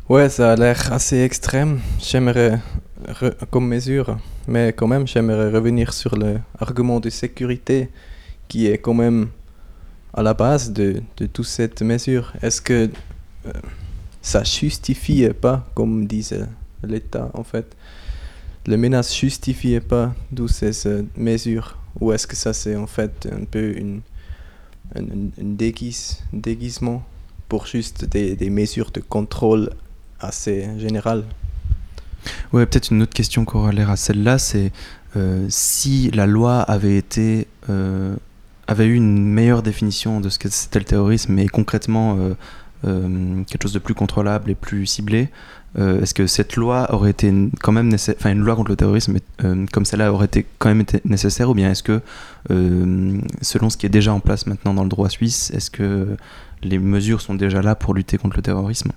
Ouais, 0.09 0.29
ça 0.29 0.53
a 0.53 0.57
l'air 0.57 0.93
assez 0.93 1.19
extrême. 1.21 1.81
J'aimerais, 1.99 2.59
comme 3.51 3.69
mesure, 3.69 4.19
mais 4.49 4.73
quand 4.73 4.87
même, 4.87 5.07
j'aimerais 5.07 5.51
revenir 5.51 5.93
sur 5.93 6.17
l'argument 6.17 7.01
de 7.01 7.09
sécurité 7.09 7.89
qui 8.49 8.67
est 8.67 8.79
quand 8.79 8.95
même 8.95 9.29
à 10.13 10.23
la 10.23 10.35
base 10.35 10.73
de, 10.73 11.03
de 11.17 11.27
toute 11.27 11.47
cette 11.47 11.83
mesure. 11.83 12.33
Est-ce 12.43 12.61
que 12.61 12.91
euh, 13.47 13.53
ça 14.21 14.43
justifie 14.45 15.29
pas, 15.41 15.65
comme 15.75 16.07
disait 16.07 16.47
l'État 16.83 17.31
en 17.35 17.45
fait, 17.45 17.75
les 18.67 18.77
menaces 18.77 19.15
justifiaient 19.17 19.81
pas 19.81 20.15
toutes 20.35 20.51
ces 20.51 20.87
euh, 20.87 21.03
mesures? 21.17 21.79
Ou 22.01 22.13
est-ce 22.13 22.27
que 22.27 22.37
ça 22.37 22.53
c'est 22.53 22.77
en 22.77 22.87
fait 22.87 23.29
un 23.33 23.45
peu 23.45 23.77
une, 23.77 24.01
un, 24.95 25.03
un 25.03 25.31
déguise, 25.55 26.19
déguisement 26.33 27.03
pour 27.49 27.67
juste 27.67 28.05
des, 28.05 28.37
des 28.37 28.51
mesures 28.51 28.91
de 28.91 29.01
contrôle 29.01 29.71
assez 30.25 30.69
générales 30.79 31.25
Ouais, 32.53 32.67
peut-être 32.67 32.91
une 32.91 33.03
autre 33.03 33.15
question 33.15 33.45
corollaire 33.45 33.91
à 33.91 33.97
celle-là, 33.97 34.39
c'est 34.39 34.73
euh, 35.17 35.47
si 35.49 36.11
la 36.11 36.27
loi 36.27 36.61
avait 36.61 36.97
été 36.97 37.47
euh, 37.69 38.15
avait 38.67 38.87
eu 38.87 38.95
une 38.95 39.25
meilleure 39.25 39.63
définition 39.63 40.21
de 40.21 40.29
ce 40.29 40.39
que 40.39 40.49
c'était 40.49 40.79
le 40.79 40.85
terrorisme 40.85 41.39
et 41.39 41.49
concrètement 41.49 42.17
euh, 42.85 43.45
quelque 43.45 43.63
chose 43.63 43.73
de 43.73 43.79
plus 43.79 43.95
contrôlable 43.95 44.51
et 44.51 44.55
plus 44.55 44.87
ciblé, 44.87 45.29
est-ce 45.79 46.13
que 46.13 46.27
cette 46.27 46.57
loi 46.57 46.93
aurait 46.93 47.11
été 47.11 47.33
quand 47.63 47.73
même 47.73 47.89
nécessaire, 47.89 48.17
enfin 48.19 48.33
une 48.33 48.41
loi 48.43 48.57
contre 48.57 48.71
le 48.71 48.77
terrorisme 48.77 49.19
comme 49.39 49.85
celle-là 49.87 50.13
aurait 50.13 50.27
été 50.27 50.45
quand 50.59 50.69
même 50.69 50.83
été 50.83 51.01
nécessaire 51.05 51.49
ou 51.49 51.55
bien 51.55 51.71
est-ce 51.71 51.83
que 51.83 52.03
selon 53.41 53.71
ce 53.71 53.77
qui 53.77 53.87
est 53.87 53.89
déjà 53.89 54.13
en 54.13 54.21
place 54.21 54.47
maintenant 54.47 54.75
dans 54.75 54.83
le 54.83 54.89
droit 54.89 55.09
suisse, 55.09 55.51
est-ce 55.55 55.71
que 55.71 56.17
les 56.63 56.79
mesures 56.79 57.21
sont 57.21 57.35
déjà 57.35 57.63
là 57.63 57.75
pour 57.77 57.95
lutter 57.95 58.19
contre 58.19 58.37
le 58.37 58.43
terrorisme? 58.43 58.91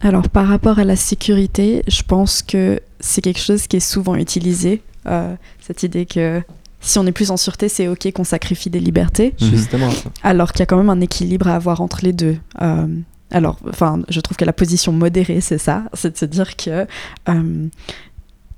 Alors 0.00 0.28
par 0.28 0.46
rapport 0.48 0.78
à 0.78 0.84
la 0.84 0.96
sécurité, 0.96 1.82
je 1.88 2.02
pense 2.02 2.42
que 2.42 2.80
c'est 3.00 3.22
quelque 3.22 3.40
chose 3.40 3.66
qui 3.66 3.76
est 3.76 3.80
souvent 3.80 4.14
utilisé, 4.16 4.82
euh, 5.06 5.34
cette 5.60 5.82
idée 5.82 6.04
que 6.06 6.42
si 6.80 6.98
on 6.98 7.06
est 7.06 7.12
plus 7.12 7.30
en 7.30 7.38
sûreté, 7.38 7.68
c'est 7.70 7.88
ok 7.88 8.12
qu'on 8.12 8.24
sacrifie 8.24 8.68
des 8.70 8.80
libertés, 8.80 9.34
Mhm. 9.40 9.50
Justement, 9.50 9.90
alors 10.22 10.52
qu'il 10.52 10.60
y 10.60 10.62
a 10.64 10.66
quand 10.66 10.76
même 10.76 10.90
un 10.90 11.00
équilibre 11.00 11.48
à 11.48 11.54
avoir 11.54 11.80
entre 11.80 12.00
les 12.02 12.12
deux. 12.12 12.36
Euh, 12.60 12.86
alors, 13.30 13.58
enfin, 13.68 14.02
je 14.10 14.20
trouve 14.20 14.36
que 14.36 14.44
la 14.44 14.52
position 14.52 14.92
modérée, 14.92 15.40
c'est 15.40 15.58
ça, 15.58 15.84
c'est 15.94 16.12
de 16.12 16.18
se 16.18 16.26
dire 16.26 16.56
que 16.56 16.86
euh, 17.30 17.66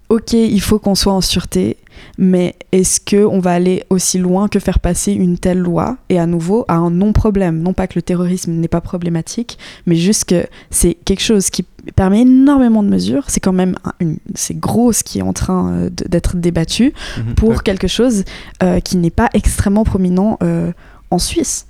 ok, 0.09 0.33
il 0.35 0.61
faut 0.61 0.79
qu'on 0.79 0.95
soit 0.95 1.13
en 1.13 1.21
sûreté, 1.21 1.77
mais 2.19 2.55
est-ce 2.73 3.01
que 3.01 3.25
on 3.25 3.39
va 3.41 3.53
aller 3.53 3.85
aussi 3.91 4.19
loin 4.19 4.49
que 4.49 4.59
faire 4.59 4.79
passer 4.81 5.13
une 5.13 5.39
telle 5.39 5.59
loi 5.59 5.97
et 6.09 6.19
à 6.19 6.27
nouveau 6.27 6.65
à 6.69 6.75
un 6.75 6.91
non-problème? 6.91 7.61
Non 7.63 7.73
pas 7.73 7.87
que 7.87 7.95
le 7.97 8.03
terrorisme 8.03 8.53
n'est 8.53 8.69
pas 8.69 8.81
problématique, 8.81 9.59
mais 9.87 9.97
juste 9.97 10.27
que 10.27 10.47
c'est 10.71 10.95
quelque 11.05 11.23
chose 11.23 11.51
qui 11.51 11.65
permet 11.95 12.21
énormément 12.23 12.83
de 12.83 12.89
mesures. 12.89 13.25
C'est 13.29 13.41
quand 13.41 13.53
même 13.53 13.77
un- 13.85 13.93
une- 14.01 14.19
c'est 14.35 14.59
gros 14.59 14.93
ce 14.93 15.03
qui 15.05 15.19
est 15.21 15.23
en 15.23 15.33
train 15.33 15.71
euh, 15.73 15.91
d'être 15.91 16.37
débattu 16.37 16.93
Mhm. 17.19 17.35
pour 17.35 17.63
quelque 17.63 17.89
chose 17.89 18.25
euh, 18.63 18.81
qui 18.81 18.97
n'est 18.99 19.11
pas 19.11 19.31
extrêmement 19.35 19.85
prominent 19.85 20.37
euh, 20.43 20.73
en 21.11 21.19
Suisse. 21.19 21.67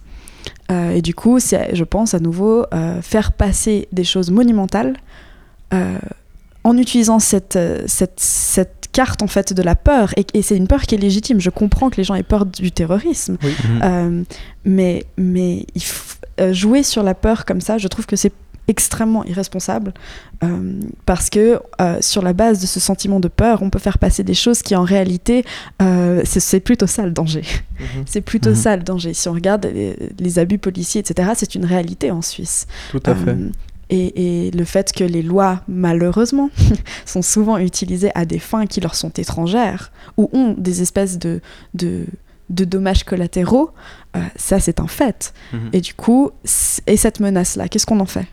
Euh, 0.72 0.92
et 0.94 1.02
du 1.02 1.14
coup, 1.14 1.38
c'est, 1.38 1.74
je 1.76 1.84
pense 1.84 2.14
à 2.14 2.18
nouveau 2.18 2.64
faire 3.02 3.32
passer 3.32 3.86
des 3.92 4.04
choses 4.04 4.30
monumentales 4.30 4.96
en 6.66 6.76
utilisant 6.76 7.18
cette, 7.20 7.56
euh, 7.56 7.82
cette, 7.86 8.18
cette 8.18 8.88
carte 8.92 9.22
en 9.22 9.26
fait 9.28 9.52
de 9.52 9.62
la 9.62 9.74
peur. 9.76 10.12
Et, 10.16 10.26
et 10.34 10.42
c'est 10.42 10.56
une 10.56 10.66
peur 10.68 10.82
qui 10.82 10.94
est 10.96 10.98
légitime. 10.98 11.40
Je 11.40 11.50
comprends 11.50 11.90
que 11.90 11.96
les 11.96 12.04
gens 12.04 12.14
aient 12.14 12.22
peur 12.34 12.44
du 12.46 12.72
terrorisme, 12.72 13.36
Mhm. 13.42 13.80
euh, 13.82 14.22
mais, 14.64 15.04
mais 15.16 15.66
il 15.74 15.82
f- 15.82 16.16
euh, 16.40 16.52
jouer 16.52 16.82
sur 16.82 17.02
la 17.02 17.14
peur 17.14 17.44
comme 17.44 17.60
ça, 17.60 17.78
je 17.78 17.88
trouve 17.88 18.06
que 18.06 18.16
c'est 18.16 18.32
extrêmement 18.68 19.24
irresponsable 19.24 19.94
euh, 20.42 20.80
parce 21.04 21.30
que 21.30 21.60
euh, 21.80 21.98
sur 22.00 22.20
la 22.20 22.32
base 22.32 22.60
de 22.60 22.66
ce 22.66 22.80
sentiment 22.80 23.20
de 23.20 23.28
peur, 23.28 23.62
on 23.62 23.70
peut 23.70 23.78
faire 23.78 23.98
passer 23.98 24.24
des 24.24 24.34
choses 24.34 24.60
qui 24.62 24.74
en 24.74 24.82
réalité, 24.82 25.44
euh, 25.80 26.22
c'est, 26.24 26.58
plutôt 26.58 26.88
ça 26.88 27.04
le 27.04 27.12
danger. 27.12 27.42
Mhm. 27.78 28.02
C'est 28.06 28.22
plutôt 28.22 28.50
Mhm. 28.50 28.56
ça 28.56 28.76
le 28.76 28.82
danger. 28.82 29.14
Si 29.14 29.28
on 29.28 29.34
regarde 29.34 29.66
les, 29.72 29.96
les 30.18 30.38
abus 30.40 30.58
policiers, 30.58 31.00
etc., 31.02 31.30
c'est 31.36 31.54
une 31.54 31.64
réalité 31.64 32.10
en 32.10 32.22
Suisse. 32.22 32.66
Tout 32.90 33.02
à 33.06 33.14
fait. 33.14 33.36
Et, 33.88 34.46
et 34.46 34.50
le 34.50 34.64
fait 34.64 34.92
que 34.92 35.04
les 35.04 35.22
lois, 35.22 35.62
malheureusement, 35.68 36.50
sont 37.06 37.22
souvent 37.22 37.58
utilisées 37.58 38.10
à 38.14 38.24
des 38.24 38.38
fins 38.38 38.66
qui 38.66 38.80
leur 38.80 38.94
sont 38.94 39.10
étrangères 39.10 39.92
ou 40.16 40.28
ont 40.32 40.54
des 40.58 40.82
espèces 40.82 41.18
de, 41.18 41.40
de, 41.74 42.06
de 42.50 42.64
dommages 42.64 43.04
collatéraux, 43.04 43.70
euh, 44.16 44.20
ça 44.36 44.58
c'est 44.58 44.80
un 44.80 44.88
fait. 44.88 45.32
Mhm. 45.52 45.70
Et 45.72 45.80
du 45.80 45.94
coup, 45.94 46.30
et 46.86 46.96
cette 46.96 47.20
menace-là, 47.20 47.68
qu'est-ce 47.68 47.86
qu'on 47.86 48.00
en 48.00 48.06
fait? 48.06 48.26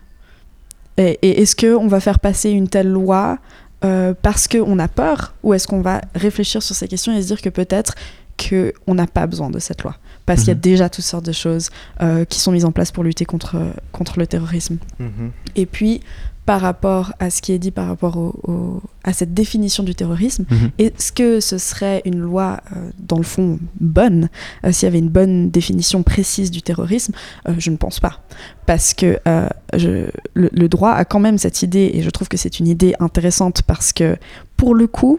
Et, 0.96 1.18
et 1.22 1.42
est-ce 1.42 1.56
qu'on 1.56 1.86
va 1.86 2.00
faire 2.00 2.18
passer 2.18 2.50
une 2.50 2.68
telle 2.68 2.90
loi 2.90 3.38
euh, 3.84 4.14
parce 4.22 4.48
qu'on 4.48 4.78
a 4.78 4.88
peur 4.88 5.34
Ou 5.42 5.54
est-ce 5.54 5.66
qu'on 5.66 5.80
va 5.80 6.00
réfléchir 6.14 6.62
sur 6.62 6.74
ces 6.74 6.88
questions 6.88 7.14
et 7.16 7.22
se 7.22 7.26
dire 7.28 7.42
que 7.42 7.48
peut-être 7.48 7.94
qu'on 8.38 8.94
n'a 8.94 9.06
pas 9.06 9.26
besoin 9.26 9.50
de 9.50 9.58
cette 9.58 9.82
loi? 9.82 9.96
Parce 10.26 10.40
qu'il 10.40 10.48
y 10.48 10.52
a 10.52 10.54
Mhm. 10.54 10.60
déjà 10.60 10.88
toutes 10.88 11.04
sortes 11.04 11.26
de 11.26 11.32
choses 11.32 11.70
euh, 12.00 12.24
qui 12.24 12.40
sont 12.40 12.50
mises 12.52 12.64
en 12.64 12.72
place 12.72 12.90
pour 12.92 13.04
lutter 13.04 13.24
contre, 13.24 13.56
contre 13.92 14.18
le 14.18 14.26
terrorisme. 14.26 14.78
Mhm. 14.98 15.30
Et 15.56 15.66
puis, 15.66 16.00
par 16.46 16.60
rapport 16.60 17.12
à 17.20 17.30
ce 17.30 17.40
qui 17.40 17.52
est 17.52 17.58
dit 17.58 17.70
par 17.70 17.86
rapport 17.88 18.16
au- 18.18 18.38
au- 18.46 18.82
à 19.02 19.12
cette 19.14 19.32
définition 19.32 19.82
du 19.82 19.94
terrorisme, 19.94 20.44
Mhm. 20.50 20.70
est-ce 20.78 21.10
que 21.12 21.40
ce 21.40 21.56
serait 21.58 22.02
une 22.04 22.18
loi, 22.20 22.60
euh, 22.76 22.90
dans 22.98 23.16
le 23.16 23.22
fond, 23.22 23.58
bonne 23.80 24.28
euh, 24.64 24.72
S'il 24.72 24.86
y 24.86 24.88
avait 24.88 24.98
une 24.98 25.08
bonne 25.08 25.50
définition 25.50 26.02
précise 26.02 26.50
du 26.50 26.60
terrorisme, 26.62 27.12
euh, 27.48 27.54
je 27.58 27.70
ne 27.70 27.76
pense 27.76 27.98
pas. 28.00 28.20
Parce 28.66 28.92
que 28.94 29.18
euh, 29.26 29.48
je- 29.74 30.10
le, 30.34 30.50
le 30.52 30.68
droit 30.68 30.92
a 30.92 31.04
quand 31.06 31.20
même 31.20 31.38
cette 31.38 31.62
idée, 31.62 31.90
et 31.94 32.02
je 32.02 32.10
trouve 32.10 32.28
que 32.28 32.36
c'est 32.36 32.58
une 32.60 32.66
idée 32.68 32.94
intéressante 33.00 33.62
parce 33.62 33.92
que, 33.94 34.16
pour 34.58 34.74
le 34.74 34.86
coup, 34.86 35.18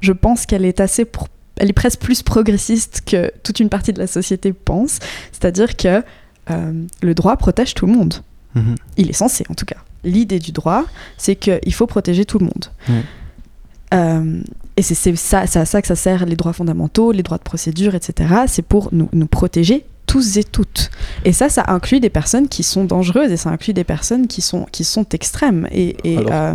je 0.00 0.12
pense 0.12 0.44
qu'elle 0.46 0.64
est 0.66 0.80
assez... 0.80 1.04
pro- 1.06 1.26
elle 1.56 1.68
est 1.70 1.74
presque 1.74 2.00
plus 2.00 2.22
progressiste 2.22 3.02
que 3.06 3.30
toute 3.42 3.60
une 3.60 3.68
partie 3.68 3.92
de 3.92 3.98
la 3.98 4.06
société 4.06 4.52
pense. 4.52 4.98
C'est-à-dire 5.32 5.76
que 5.76 6.02
euh, 6.50 6.72
le 7.02 7.14
droit 7.14 7.36
protège 7.36 7.74
tout 7.74 7.86
le 7.86 7.92
monde. 7.92 8.14
Mhm. 8.54 8.74
Il 8.96 9.10
est 9.10 9.14
censé, 9.14 9.44
en 9.48 9.54
tout 9.54 9.66
cas. 9.66 9.76
L'idée 10.04 10.38
du 10.38 10.52
droit, 10.52 10.84
c'est 11.18 11.34
qu'il 11.36 11.74
faut 11.74 11.86
protéger 11.86 12.24
tout 12.24 12.38
le 12.38 12.44
monde. 12.46 12.66
Euh, 13.94 14.40
et 14.76 14.82
c'est 14.82 15.16
ça, 15.16 15.40
à 15.40 15.46
ça 15.64 15.80
que 15.80 15.88
ça 15.88 15.96
sert 15.96 16.26
les 16.26 16.36
droits 16.36 16.52
fondamentaux, 16.52 17.12
les 17.12 17.22
droits 17.22 17.38
de 17.38 17.42
procédure, 17.42 17.94
etc. 17.94 18.34
C'est 18.46 18.62
pour 18.62 18.88
nous, 18.92 19.08
nous 19.12 19.26
protéger 19.26 19.86
tous 20.06 20.36
et 20.36 20.44
toutes. 20.44 20.90
Et 21.24 21.32
ça, 21.32 21.48
ça 21.48 21.64
inclut 21.68 21.98
des 22.00 22.10
personnes 22.10 22.48
qui 22.48 22.62
sont 22.62 22.84
dangereuses 22.84 23.32
et 23.32 23.36
ça 23.36 23.50
inclut 23.50 23.72
des 23.74 23.84
personnes 23.84 24.26
qui 24.26 24.40
sont, 24.42 24.66
qui 24.70 24.84
sont 24.84 25.06
extrêmes. 25.12 25.66
Et, 25.72 25.96
et, 26.04 26.18
Alors, 26.18 26.30
euh, 26.32 26.54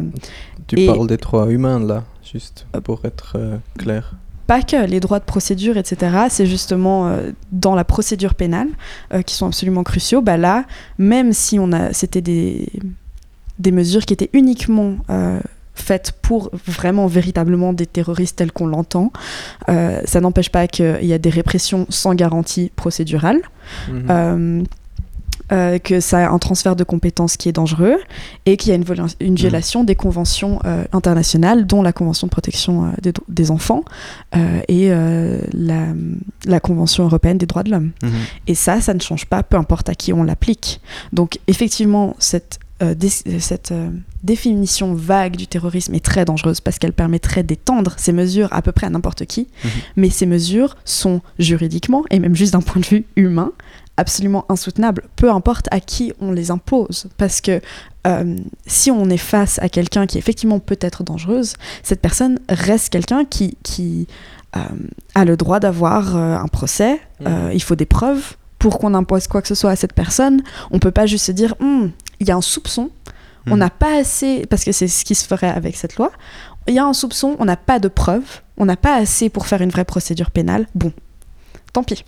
Tu 0.67 0.79
Et- 0.79 0.85
parles 0.85 1.07
des 1.07 1.17
droits 1.17 1.49
humains 1.49 1.79
là, 1.79 2.03
juste 2.31 2.65
pour 2.83 3.03
être 3.03 3.35
clair. 3.77 4.13
Pas 4.51 4.63
que 4.63 4.85
les 4.85 4.99
droits 4.99 5.19
de 5.19 5.23
procédure, 5.23 5.77
etc. 5.77 6.25
C'est 6.27 6.45
justement 6.45 7.07
euh, 7.07 7.31
dans 7.53 7.73
la 7.73 7.85
procédure 7.85 8.35
pénale 8.35 8.67
euh, 9.13 9.21
qui 9.21 9.33
sont 9.33 9.47
absolument 9.47 9.83
cruciaux. 9.83 10.21
Bah 10.21 10.35
là, 10.35 10.65
même 10.97 11.31
si 11.31 11.57
on 11.57 11.71
a, 11.71 11.93
c'était 11.93 12.19
des, 12.19 12.67
des 13.59 13.71
mesures 13.71 14.05
qui 14.05 14.11
étaient 14.11 14.29
uniquement 14.33 14.97
euh, 15.09 15.39
faites 15.73 16.11
pour 16.21 16.49
vraiment 16.67 17.07
véritablement 17.07 17.71
des 17.71 17.85
terroristes 17.85 18.35
tels 18.39 18.51
qu'on 18.51 18.67
l'entend, 18.67 19.13
ça 19.67 20.19
n'empêche 20.19 20.49
pas 20.49 20.67
qu'il 20.67 21.05
y 21.05 21.13
a 21.13 21.17
des 21.17 21.29
répressions 21.29 21.85
sans 21.87 22.13
garantie 22.13 22.73
procédurale. 22.75 23.39
Mhm. 23.87 24.65
Euh, 25.51 25.79
que 25.79 25.99
ça 25.99 26.27
a 26.27 26.29
un 26.31 26.39
transfert 26.39 26.77
de 26.77 26.85
compétences 26.85 27.35
qui 27.35 27.49
est 27.49 27.51
dangereux 27.51 27.97
et 28.45 28.55
qu'il 28.55 28.69
y 28.69 28.71
a 28.71 28.75
une, 28.75 28.85
une 29.19 29.35
violation 29.35 29.83
des 29.83 29.95
conventions 29.95 30.59
euh, 30.63 30.85
internationales, 30.93 31.65
dont 31.67 31.81
la 31.81 31.91
Convention 31.91 32.27
de 32.27 32.31
protection 32.31 32.85
euh, 32.85 33.11
des, 33.27 33.51
enfants 33.51 33.83
et 34.69 34.89
la, 35.53 35.87
la 36.45 36.59
Convention 36.61 37.03
européenne 37.03 37.37
des 37.37 37.47
droits 37.47 37.63
de 37.63 37.71
l'homme. 37.71 37.91
Mhm. 38.01 38.11
Et 38.47 38.55
ça, 38.55 38.79
ça 38.79 38.93
ne 38.93 39.01
change 39.01 39.25
pas, 39.25 39.43
peu 39.43 39.57
importe 39.57 39.89
à 39.89 39.95
qui 39.95 40.13
on 40.13 40.23
l'applique. 40.23 40.79
Donc 41.11 41.39
effectivement, 41.47 42.15
cette, 42.19 42.59
dé- 42.95 43.09
cette 43.09 43.73
définition 44.23 44.93
vague 44.93 45.35
du 45.35 45.47
terrorisme 45.47 45.93
est 45.95 46.05
très 46.05 46.25
dangereuse 46.25 46.61
parce 46.61 46.77
qu'elle 46.79 46.93
permettrait 46.93 47.43
d'étendre 47.43 47.93
ces 47.97 48.13
mesures 48.13 48.47
à 48.51 48.61
peu 48.61 48.71
près 48.71 48.87
à 48.87 48.89
n'importe 48.89 49.25
qui. 49.25 49.47
Mhm. 49.63 49.69
Mais 49.97 50.09
ces 50.09 50.25
mesures 50.25 50.77
sont 50.85 51.21
juridiquement, 51.39 52.03
et 52.09 52.19
même 52.19 52.35
juste 52.35 52.53
d'un 52.53 52.61
point 52.61 52.79
de 52.81 52.85
vue 52.85 53.05
humain, 53.15 53.51
absolument 53.97 54.45
insoutenables, 54.49 55.03
peu 55.15 55.29
importe 55.31 55.67
à 55.71 55.79
qui 55.79 56.13
on 56.19 56.31
les 56.31 56.49
impose. 56.51 57.07
Parce 57.17 57.41
que 57.41 57.61
euh, 58.07 58.35
si 58.65 58.89
on 58.91 59.09
est 59.09 59.17
face 59.17 59.59
à 59.59 59.69
quelqu'un 59.69 60.07
qui 60.07 60.17
effectivement 60.17 60.59
peut 60.59 60.77
être 60.81 61.03
dangereuse, 61.03 61.53
cette 61.83 62.01
personne 62.01 62.39
reste 62.49 62.89
quelqu'un 62.89 63.25
qui, 63.25 63.57
qui 63.63 64.07
euh, 64.55 64.59
a 65.15 65.23
le 65.25 65.37
droit 65.37 65.59
d'avoir 65.59 66.15
euh, 66.15 66.35
un 66.37 66.47
procès, 66.47 66.99
Mhm. 67.19 67.51
il 67.53 67.61
faut 67.61 67.75
des 67.75 67.85
preuves 67.85 68.35
pour 68.57 68.79
qu'on 68.79 68.93
impose 68.95 69.27
quoi 69.27 69.41
que 69.43 69.47
ce 69.47 69.55
soit 69.55 69.69
à 69.71 69.75
cette 69.75 69.93
personne. 69.93 70.41
On 70.71 70.79
peut 70.79 70.91
pas 70.91 71.05
juste 71.05 71.25
se 71.25 71.31
dire, 71.31 71.53
Hum, 71.59 71.91
il 72.19 72.27
y 72.27 72.31
a 72.31 72.35
un 72.35 72.41
soupçon, 72.41 72.89
on 73.47 73.51
Mhm. 73.51 73.57
n'a 73.59 73.69
pas 73.69 73.99
assez, 73.99 74.45
parce 74.49 74.63
que 74.63 74.71
c'est 74.71 74.87
ce 74.87 75.05
qui 75.05 75.13
se 75.15 75.25
ferait 75.27 75.49
avec 75.49 75.75
cette 75.75 75.95
loi, 75.97 76.11
il 76.67 76.73
y 76.75 76.79
a 76.79 76.85
un 76.85 76.93
soupçon, 76.93 77.35
on 77.39 77.45
n'a 77.45 77.57
pas 77.57 77.79
de 77.79 77.87
preuves, 77.87 78.41
on 78.57 78.65
n'a 78.65 78.77
pas 78.77 78.95
assez 78.95 79.29
pour 79.29 79.45
faire 79.47 79.61
une 79.61 79.69
vraie 79.71 79.85
procédure 79.85 80.31
pénale, 80.31 80.67
bon, 80.75 80.91
tant 81.73 81.83
pis. 81.83 82.03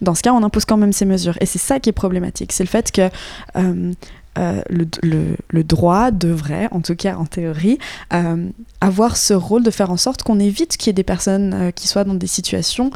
Dans 0.00 0.14
ce 0.14 0.22
cas, 0.22 0.32
on 0.32 0.42
impose 0.42 0.64
quand 0.64 0.76
même 0.76 0.92
ces 0.92 1.04
mesures. 1.04 1.36
Et 1.40 1.46
c'est 1.46 1.58
ça 1.58 1.80
qui 1.80 1.90
est 1.90 1.92
problématique, 1.92 2.52
c'est 2.52 2.64
le 2.64 2.68
fait 2.68 2.92
que 2.92 3.08
euh, 3.56 3.92
euh, 4.38 4.62
le, 4.68 5.62
droit 5.64 6.10
devrait, 6.10 6.68
en 6.70 6.80
tout 6.80 6.94
cas 6.94 7.16
en 7.16 7.24
théorie, 7.24 7.78
euh, 8.12 8.48
avoir 8.82 9.16
ce 9.16 9.32
rôle 9.32 9.62
de 9.62 9.70
faire 9.70 9.90
en 9.90 9.96
sorte 9.96 10.22
qu'on 10.22 10.38
évite 10.38 10.76
qu'il 10.76 10.88
y 10.88 10.90
ait 10.90 10.92
des 10.92 11.02
personnes 11.02 11.72
qui 11.74 11.88
soient 11.88 12.04
dans 12.04 12.14
des 12.14 12.26
situations 12.26 12.90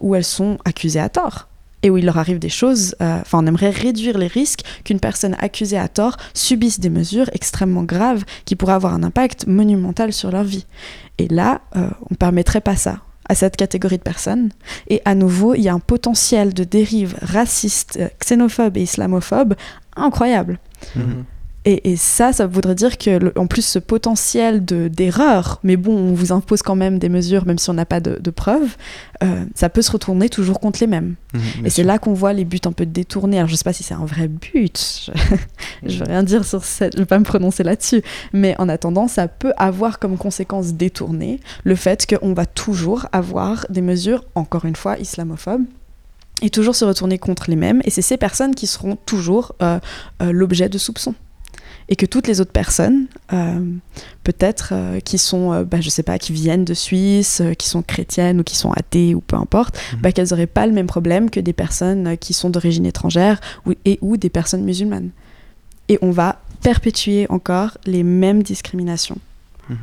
où 0.00 0.14
elles 0.14 0.24
sont 0.24 0.58
accusées 0.64 1.00
à 1.00 1.08
tort. 1.08 1.48
et 1.82 1.88
où 1.88 1.96
il 1.96 2.04
leur 2.04 2.18
arrive 2.18 2.38
des 2.38 2.50
choses, 2.50 2.94
enfin 3.00 3.38
on 3.38 3.46
aimerait 3.46 3.70
réduire 3.70 4.18
les 4.18 4.26
risques 4.26 4.62
qu'une 4.84 5.00
personne 5.00 5.34
accusée 5.38 5.78
à 5.78 5.88
tort 5.88 6.16
subisse 6.34 6.78
des 6.78 6.90
mesures 6.90 7.30
extrêmement 7.32 7.84
graves 7.84 8.24
qui 8.44 8.54
pourraient 8.54 8.74
avoir 8.74 8.92
un 8.92 9.02
impact 9.02 9.46
monumental 9.46 10.12
sur 10.12 10.30
leur 10.30 10.44
vie. 10.44 10.66
Et 11.16 11.28
là, 11.28 11.62
on 11.74 12.10
ne 12.10 12.16
permettrait 12.16 12.60
pas 12.60 12.76
ça 12.76 12.98
à 13.30 13.36
cette 13.36 13.56
catégorie 13.56 13.98
de 13.98 14.02
personnes. 14.02 14.50
Et 14.88 15.00
à 15.04 15.14
nouveau, 15.14 15.54
il 15.54 15.62
y 15.62 15.68
a 15.68 15.72
un 15.72 15.78
potentiel 15.78 16.52
de 16.52 16.64
dérive 16.64 17.14
raciste, 17.22 17.96
euh, 18.00 18.08
xénophobe 18.18 18.76
et 18.76 18.82
islamophobe 18.82 19.54
incroyable. 19.94 20.58
Mhm. 20.96 21.24
Et, 21.66 21.90
et 21.90 21.96
ça, 21.96 22.32
ça 22.32 22.46
voudrait 22.46 22.74
dire 22.74 22.96
que, 22.96 23.10
le- 23.18 23.32
en 23.36 23.46
plus, 23.46 23.60
ce 23.66 23.78
potentiel 23.78 24.64
de- 24.64 24.88
d'erreur, 24.88 25.60
mais 25.62 25.76
bon, 25.76 25.94
on 25.94 26.14
vous 26.14 26.32
impose 26.32 26.62
quand 26.62 26.74
même 26.74 26.98
des 26.98 27.10
mesures, 27.10 27.44
même 27.44 27.58
si 27.58 27.68
on 27.68 27.74
n'a 27.74 27.84
pas 27.84 28.00
de, 28.00 28.16
de 28.18 28.30
preuves, 28.30 28.76
euh, 29.22 29.44
ça 29.54 29.68
peut 29.68 29.82
se 29.82 29.90
retourner 29.92 30.30
toujours 30.30 30.58
contre 30.58 30.78
les 30.80 30.86
mêmes. 30.86 31.16
Mhm, 31.34 31.66
Et 31.66 31.70
c'est 31.70 31.82
là 31.82 31.98
qu'on 31.98 32.14
voit 32.14 32.32
les 32.32 32.46
buts 32.46 32.60
un 32.64 32.72
peu 32.72 32.86
détournés. 32.86 33.36
Alors, 33.36 33.48
je 33.50 33.56
sais 33.56 33.64
pas 33.64 33.74
si 33.74 33.82
c'est 33.82 33.92
un 33.92 34.06
vrai 34.06 34.26
but. 34.28 35.02
Je, 35.04 35.12
je 35.92 35.98
veux 35.98 36.06
rien 36.06 36.22
dire 36.22 36.46
sur 36.46 36.64
cette. 36.64 36.94
Je 36.94 37.00
vais 37.00 37.04
pas 37.06 37.18
me 37.18 37.24
prononcer 37.24 37.62
là-dessus. 37.62 38.00
Mais 38.32 38.54
en 38.58 38.70
attendant, 38.70 39.06
ça 39.06 39.28
peut 39.28 39.52
avoir 39.58 39.98
comme 39.98 40.16
conséquence 40.16 40.72
détournée 40.72 41.40
le 41.64 41.74
fait 41.74 42.06
qu'on 42.06 42.32
va 42.32 42.46
toujours 42.46 43.04
avoir 43.12 43.66
des 43.68 43.82
mesures, 43.82 44.24
encore 44.34 44.64
une 44.64 44.76
fois, 44.76 44.98
islamophobes. 44.98 45.64
Et 46.40 46.48
toujours 46.48 46.74
se 46.74 46.86
retourner 46.86 47.18
contre 47.18 47.50
les 47.50 47.56
mêmes. 47.56 47.82
Et 47.84 47.90
c'est 47.90 48.00
ces 48.00 48.16
personnes 48.16 48.54
qui 48.54 48.66
seront 48.66 48.96
toujours 48.96 49.52
euh, 49.60 49.78
euh, 50.22 50.32
l'objet 50.32 50.70
de 50.70 50.78
soupçons. 50.78 51.14
Et 51.88 51.96
que 51.96 52.06
toutes 52.06 52.26
les 52.28 52.40
autres 52.40 52.52
personnes, 52.52 53.06
euh, 53.32 53.60
peut-être 54.24 54.70
euh, 54.72 55.00
qui 55.00 55.18
sont, 55.18 55.52
euh, 55.52 55.64
bah, 55.64 55.80
je 55.80 55.90
sais 55.90 56.02
pas, 56.04 56.18
qui 56.18 56.32
viennent 56.32 56.64
de 56.64 56.74
Suisse, 56.74 57.42
qui 57.58 57.68
sont 57.68 57.82
chrétiennes 57.82 58.40
ou 58.40 58.44
qui 58.44 58.56
sont 58.56 58.70
athées 58.72 59.14
ou 59.14 59.20
peu 59.20 59.36
importe, 59.36 59.76
Mhm. 59.94 60.00
bah, 60.00 60.12
qu'elles 60.12 60.28
n'auraient 60.30 60.46
pas 60.46 60.66
le 60.66 60.72
même 60.72 60.86
problème 60.86 61.30
que 61.30 61.40
des 61.40 61.52
personnes 61.52 62.16
qui 62.18 62.32
sont 62.32 62.50
d'origine 62.50 62.86
étrangère 62.86 63.40
ou, 63.66 63.72
et 63.84 63.98
ou 64.02 64.16
des 64.16 64.30
personnes 64.30 64.62
musulmanes. 64.64 65.10
Et 65.88 65.98
on 66.02 66.10
va 66.12 66.40
perpétuer 66.62 67.26
encore 67.30 67.78
les 67.86 68.02
mêmes 68.04 68.42
discriminations. 68.42 69.18
Mhm. 69.68 69.76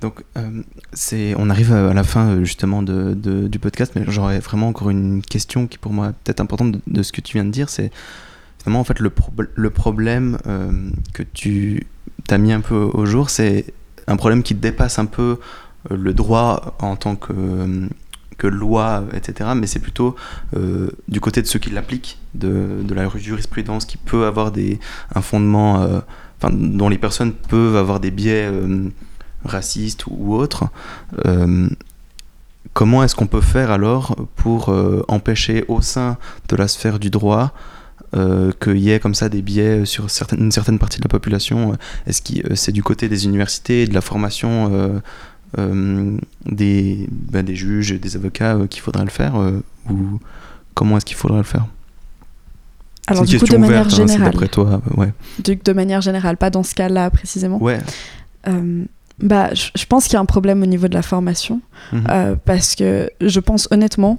Donc, 0.00 0.22
euh, 0.36 0.62
c'est, 0.92 1.34
on 1.36 1.50
arrive 1.50 1.72
à 1.72 1.92
la 1.92 2.04
fin 2.04 2.44
justement 2.44 2.82
de, 2.82 3.14
de- 3.14 3.48
du 3.48 3.58
podcast, 3.58 3.92
mais 3.96 4.02
j'aurais 4.06 4.38
vraiment 4.38 4.68
encore 4.68 4.90
une 4.90 5.22
question 5.22 5.66
qui 5.66 5.76
pour 5.78 5.92
moi 5.92 6.08
est 6.08 6.12
peut-être 6.24 6.40
importante 6.40 6.72
de, 6.72 6.80
de 6.86 7.02
ce 7.02 7.10
que 7.12 7.20
tu 7.20 7.32
viens 7.34 7.44
de 7.44 7.50
dire. 7.50 7.68
C'est 7.68 7.90
en 8.76 8.84
fait 8.84 9.00
le, 9.00 9.10
prob- 9.10 9.48
le 9.54 9.70
problème 9.70 10.38
euh, 10.46 10.70
que 11.14 11.22
tu 11.22 11.86
as 12.30 12.38
mis 12.38 12.52
un 12.52 12.60
peu 12.60 12.74
au 12.92 13.06
jour, 13.06 13.30
c'est 13.30 13.72
un 14.06 14.16
problème 14.16 14.42
qui 14.42 14.54
dépasse 14.54 14.98
un 14.98 15.06
peu 15.06 15.38
euh, 15.90 15.96
le 15.96 16.14
droit 16.14 16.76
en 16.80 16.96
tant 16.96 17.16
que, 17.16 17.32
loi, 18.42 19.04
etc. 19.14 19.50
Mais 19.56 19.66
c'est 19.66 19.80
plutôt 19.80 20.14
euh, 20.56 20.90
du 21.08 21.20
côté 21.20 21.42
de 21.42 21.46
ceux 21.46 21.58
qui 21.58 21.70
l'appliquent, 21.70 22.18
de, 22.34 22.84
la 22.94 23.08
jurisprudence 23.16 23.84
qui 23.84 23.96
peut 23.96 24.26
avoir 24.26 24.52
des, 24.52 24.78
un 25.14 25.22
fondement, 25.22 26.02
dont 26.50 26.88
les 26.88 26.98
personnes 26.98 27.32
peuvent 27.32 27.76
avoir 27.76 28.00
des 28.00 28.10
biais. 28.10 28.50
racistes 29.44 30.04
ou 30.06 30.34
autres, 30.34 30.66
comment 32.74 33.02
est-ce 33.02 33.14
qu'on 33.16 33.26
peut 33.26 33.40
faire 33.40 33.70
alors 33.70 34.16
pour 34.36 34.68
empêcher 35.08 35.64
au 35.68 35.80
sein 35.80 36.16
de 36.48 36.56
la 36.56 36.68
sphère 36.68 36.98
du 36.98 37.10
droit 37.10 37.52
euh, 38.16 38.52
qu'il 38.62 38.78
y 38.78 38.90
ait 38.90 39.00
comme 39.00 39.14
ça 39.14 39.28
des 39.28 39.42
biais 39.42 39.84
sur 39.84 40.10
certaines, 40.10 40.40
une 40.40 40.52
certaine 40.52 40.78
partie 40.78 40.98
de 40.98 41.04
la 41.04 41.08
population 41.08 41.76
Est-ce 42.06 42.22
que 42.22 42.54
c'est 42.54 42.72
du 42.72 42.82
côté 42.82 43.08
des 43.08 43.24
universités, 43.26 43.86
de 43.86 43.94
la 43.94 44.00
formation 44.00 44.70
euh, 44.72 44.98
euh, 45.58 46.16
des, 46.46 47.06
ben, 47.10 47.44
des 47.44 47.54
juges, 47.54 47.92
des 48.00 48.16
avocats 48.16 48.56
euh, 48.56 48.66
qu'il 48.66 48.80
faudrait 48.82 49.04
le 49.04 49.10
faire 49.10 49.36
euh, 49.36 49.62
Ou 49.90 50.20
comment 50.74 50.96
est-ce 50.96 51.06
qu'il 51.06 51.16
faudrait 51.16 51.38
le 51.38 51.44
faire? 51.44 51.66
Alors 53.06 53.24
du 53.24 53.38
coup, 53.38 53.46
de 53.46 53.56
manière 53.56 53.80
ouverte, 53.86 53.92
hein, 53.92 54.06
générale, 54.06 54.32
d'après 54.32 54.48
toi, 54.48 54.82
euh, 54.90 55.00
ouais. 55.00 55.12
de, 55.42 55.56
de 55.64 55.72
manière 55.72 56.00
générale, 56.02 56.36
pas 56.36 56.50
dans 56.50 56.62
ce 56.62 56.74
cas-là 56.74 57.10
précisément. 57.10 57.62
Ouais. 57.62 57.78
Euh, 58.46 58.84
bah, 59.18 59.50
je, 59.54 59.84
pense 59.86 60.04
qu'il 60.04 60.14
y 60.14 60.16
a 60.16 60.20
un 60.20 60.26
problème 60.26 60.62
au 60.62 60.66
niveau 60.66 60.88
de 60.88 60.94
la 60.94 61.02
formation, 61.02 61.60
Mhm. 61.92 62.04
euh, 62.10 62.36
parce 62.44 62.74
que 62.74 63.10
je 63.20 63.40
pense 63.40 63.66
honnêtement 63.70 64.18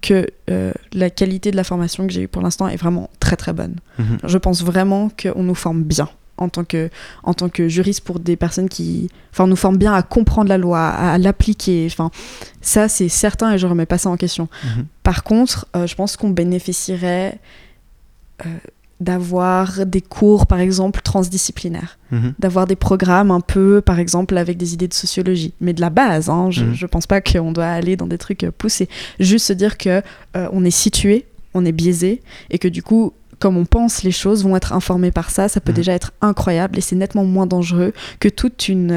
que 0.00 0.26
euh, 0.50 0.72
la 0.92 1.10
qualité 1.10 1.50
de 1.50 1.56
la 1.56 1.64
formation 1.64 2.06
que 2.06 2.12
j'ai 2.12 2.22
eue 2.22 2.28
pour 2.28 2.42
l'instant 2.42 2.68
est 2.68 2.76
vraiment 2.76 3.10
très 3.20 3.36
très 3.36 3.52
bonne. 3.52 3.76
Mhm. 3.98 4.18
Je 4.24 4.38
pense 4.38 4.62
vraiment 4.62 5.10
qu'on 5.20 5.42
nous 5.42 5.54
forme 5.54 5.82
bien 5.82 6.08
en 6.36 6.48
tant 6.48 6.64
que, 6.64 6.88
en 7.24 7.34
tant 7.34 7.48
que 7.48 7.68
juriste 7.68 8.02
pour 8.02 8.20
des 8.20 8.36
personnes 8.36 8.68
qui... 8.68 9.10
Enfin, 9.32 9.44
on 9.44 9.48
nous 9.48 9.56
forme 9.56 9.76
bien 9.76 9.92
à 9.92 10.02
comprendre 10.02 10.48
la 10.48 10.58
loi, 10.58 10.78
à, 10.78 11.12
à 11.12 11.18
l'appliquer. 11.18 11.88
Enfin, 11.90 12.10
ça, 12.60 12.88
c'est 12.88 13.08
certain 13.08 13.52
et 13.52 13.58
je 13.58 13.66
remets 13.66 13.86
pas 13.86 13.98
ça 13.98 14.08
en 14.08 14.16
question. 14.16 14.48
Mhm. 14.64 14.86
Par 15.02 15.24
contre, 15.24 15.66
euh, 15.74 15.86
je 15.86 15.94
pense 15.96 16.16
qu'on 16.16 16.30
bénéficierait 16.30 17.40
euh, 18.46 18.48
d'avoir 19.00 19.86
des 19.86 20.00
cours, 20.00 20.46
par 20.46 20.58
exemple, 20.60 21.00
transdisciplinaires. 21.02 21.98
Mhm. 22.10 22.34
D'avoir 22.38 22.66
des 22.66 22.76
programmes 22.76 23.30
un 23.30 23.40
peu, 23.40 23.80
par 23.80 23.98
exemple, 23.98 24.36
avec 24.36 24.56
des 24.56 24.74
idées 24.74 24.88
de 24.88 24.94
sociologie. 24.94 25.52
Mais 25.60 25.72
de 25.72 25.80
la 25.80 25.90
base, 25.90 26.28
hein, 26.28 26.50
je, 26.50 26.64
Mhm. 26.64 26.74
je 26.74 26.86
pense 26.86 27.06
pas 27.06 27.20
qu'on 27.20 27.52
doit 27.52 27.66
aller 27.66 27.96
dans 27.96 28.06
des 28.08 28.18
trucs 28.18 28.44
euh, 28.44 28.50
poussés. 28.50 28.88
Juste 29.20 29.46
se 29.46 29.52
dire 29.52 29.78
que 29.78 30.02
euh, 30.36 30.48
on 30.52 30.64
est 30.64 30.70
situé, 30.72 31.26
on 31.54 31.64
est 31.64 31.72
biaisé, 31.72 32.22
et 32.50 32.58
que 32.58 32.68
du 32.68 32.82
coup, 32.82 33.12
comme 33.38 33.56
on 33.56 33.64
pense 33.64 34.02
les 34.02 34.10
choses 34.10 34.42
vont 34.44 34.56
être 34.56 34.72
informées 34.72 35.10
par 35.12 35.30
ça, 35.30 35.48
ça 35.48 35.60
peut 35.60 35.72
Mhm. 35.72 35.76
déjà 35.76 35.92
être 35.92 36.12
incroyable 36.20 36.76
et 36.78 36.80
c'est 36.80 36.96
nettement 36.96 37.24
moins 37.24 37.46
dangereux 37.46 37.92
que 38.20 38.28
toute 38.28 38.68
une 38.68 38.90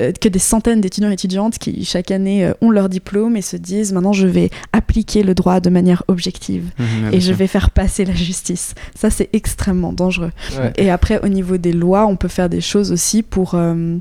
euh, 0.00 0.12
que 0.20 0.28
des 0.28 0.38
centaines 0.38 0.80
d'étudiants 0.80 1.10
et 1.10 1.14
étudiantes 1.14 1.58
qui 1.58 1.84
chaque 1.84 2.10
année 2.10 2.44
euh, 2.44 2.52
ont 2.60 2.70
leur 2.70 2.88
diplôme 2.88 3.36
et 3.36 3.42
se 3.42 3.56
disent 3.56 3.92
maintenant 3.92 4.12
je 4.12 4.26
vais 4.26 4.50
appliquer 4.72 5.22
le 5.22 5.34
droit 5.34 5.60
de 5.60 5.70
manière 5.70 6.02
objective 6.08 6.70
ouais, 6.78 7.16
et 7.16 7.20
je 7.20 7.32
vais 7.32 7.46
faire 7.46 7.70
passer 7.70 8.04
la 8.04 8.14
justice. 8.14 8.74
Ça 8.94 9.10
c'est 9.10 9.28
extrêmement 9.32 9.92
dangereux. 9.92 10.32
Ouais. 10.58 10.72
Et 10.76 10.90
après, 10.90 11.22
au 11.24 11.28
niveau 11.28 11.56
des 11.56 11.72
lois, 11.72 12.06
on 12.06 12.16
peut 12.16 12.28
faire 12.28 12.48
des 12.48 12.60
choses 12.60 12.90
aussi 12.92 13.22
pour. 13.22 13.54
euh, 13.54 13.96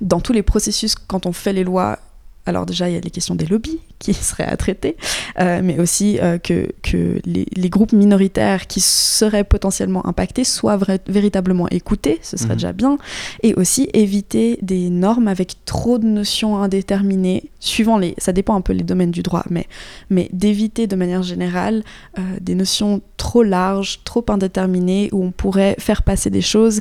dans 0.00 0.18
tous 0.20 0.32
les 0.32 0.42
processus, 0.42 0.96
quand 0.96 1.24
on 1.24 1.32
fait 1.32 1.52
les 1.52 1.62
lois, 1.62 2.00
alors 2.46 2.66
déjà, 2.66 2.88
il 2.90 2.94
y 2.94 2.96
a 2.96 3.00
les 3.00 3.10
questions 3.10 3.34
des 3.34 3.46
lobbies 3.46 3.80
qui 3.98 4.12
seraient 4.12 4.44
à 4.44 4.56
traiter, 4.56 4.96
euh, 5.40 5.60
mais 5.64 5.78
aussi 5.78 6.18
euh, 6.20 6.36
que, 6.38 6.68
que 6.82 7.20
les, 7.24 7.46
les 7.54 7.70
groupes 7.70 7.92
minoritaires 7.92 8.66
qui 8.66 8.80
seraient 8.80 9.44
potentiellement 9.44 10.06
impactés 10.06 10.44
soient 10.44 10.78
véritablement 11.08 11.68
écoutés, 11.70 12.18
ce 12.22 12.36
serait 12.36 12.50
Mhm. 12.50 12.56
déjà 12.56 12.72
bien, 12.72 12.98
et 13.42 13.54
aussi 13.54 13.88
éviter 13.94 14.58
des 14.60 14.90
normes 14.90 15.28
avec 15.28 15.64
trop 15.64 15.98
de 15.98 16.06
notions 16.06 16.58
indéterminées, 16.58 17.44
suivant 17.60 17.96
les. 17.96 18.14
Ça 18.18 18.32
dépend 18.32 18.54
un 18.54 18.60
peu 18.60 18.74
les 18.74 18.84
domaines 18.84 19.10
du 19.10 19.22
droit, 19.22 19.44
mais, 19.48 19.66
mais 20.10 20.28
d'éviter 20.32 20.86
de 20.86 20.96
manière 20.96 21.22
générale 21.22 21.82
euh, 22.18 22.22
des 22.40 22.54
notions 22.54 23.00
trop 23.16 23.42
larges, 23.42 24.00
trop 24.04 24.24
indéterminées, 24.28 25.08
où 25.12 25.24
on 25.24 25.30
pourrait 25.30 25.76
faire 25.78 26.02
passer 26.02 26.28
des 26.28 26.42
choses 26.42 26.80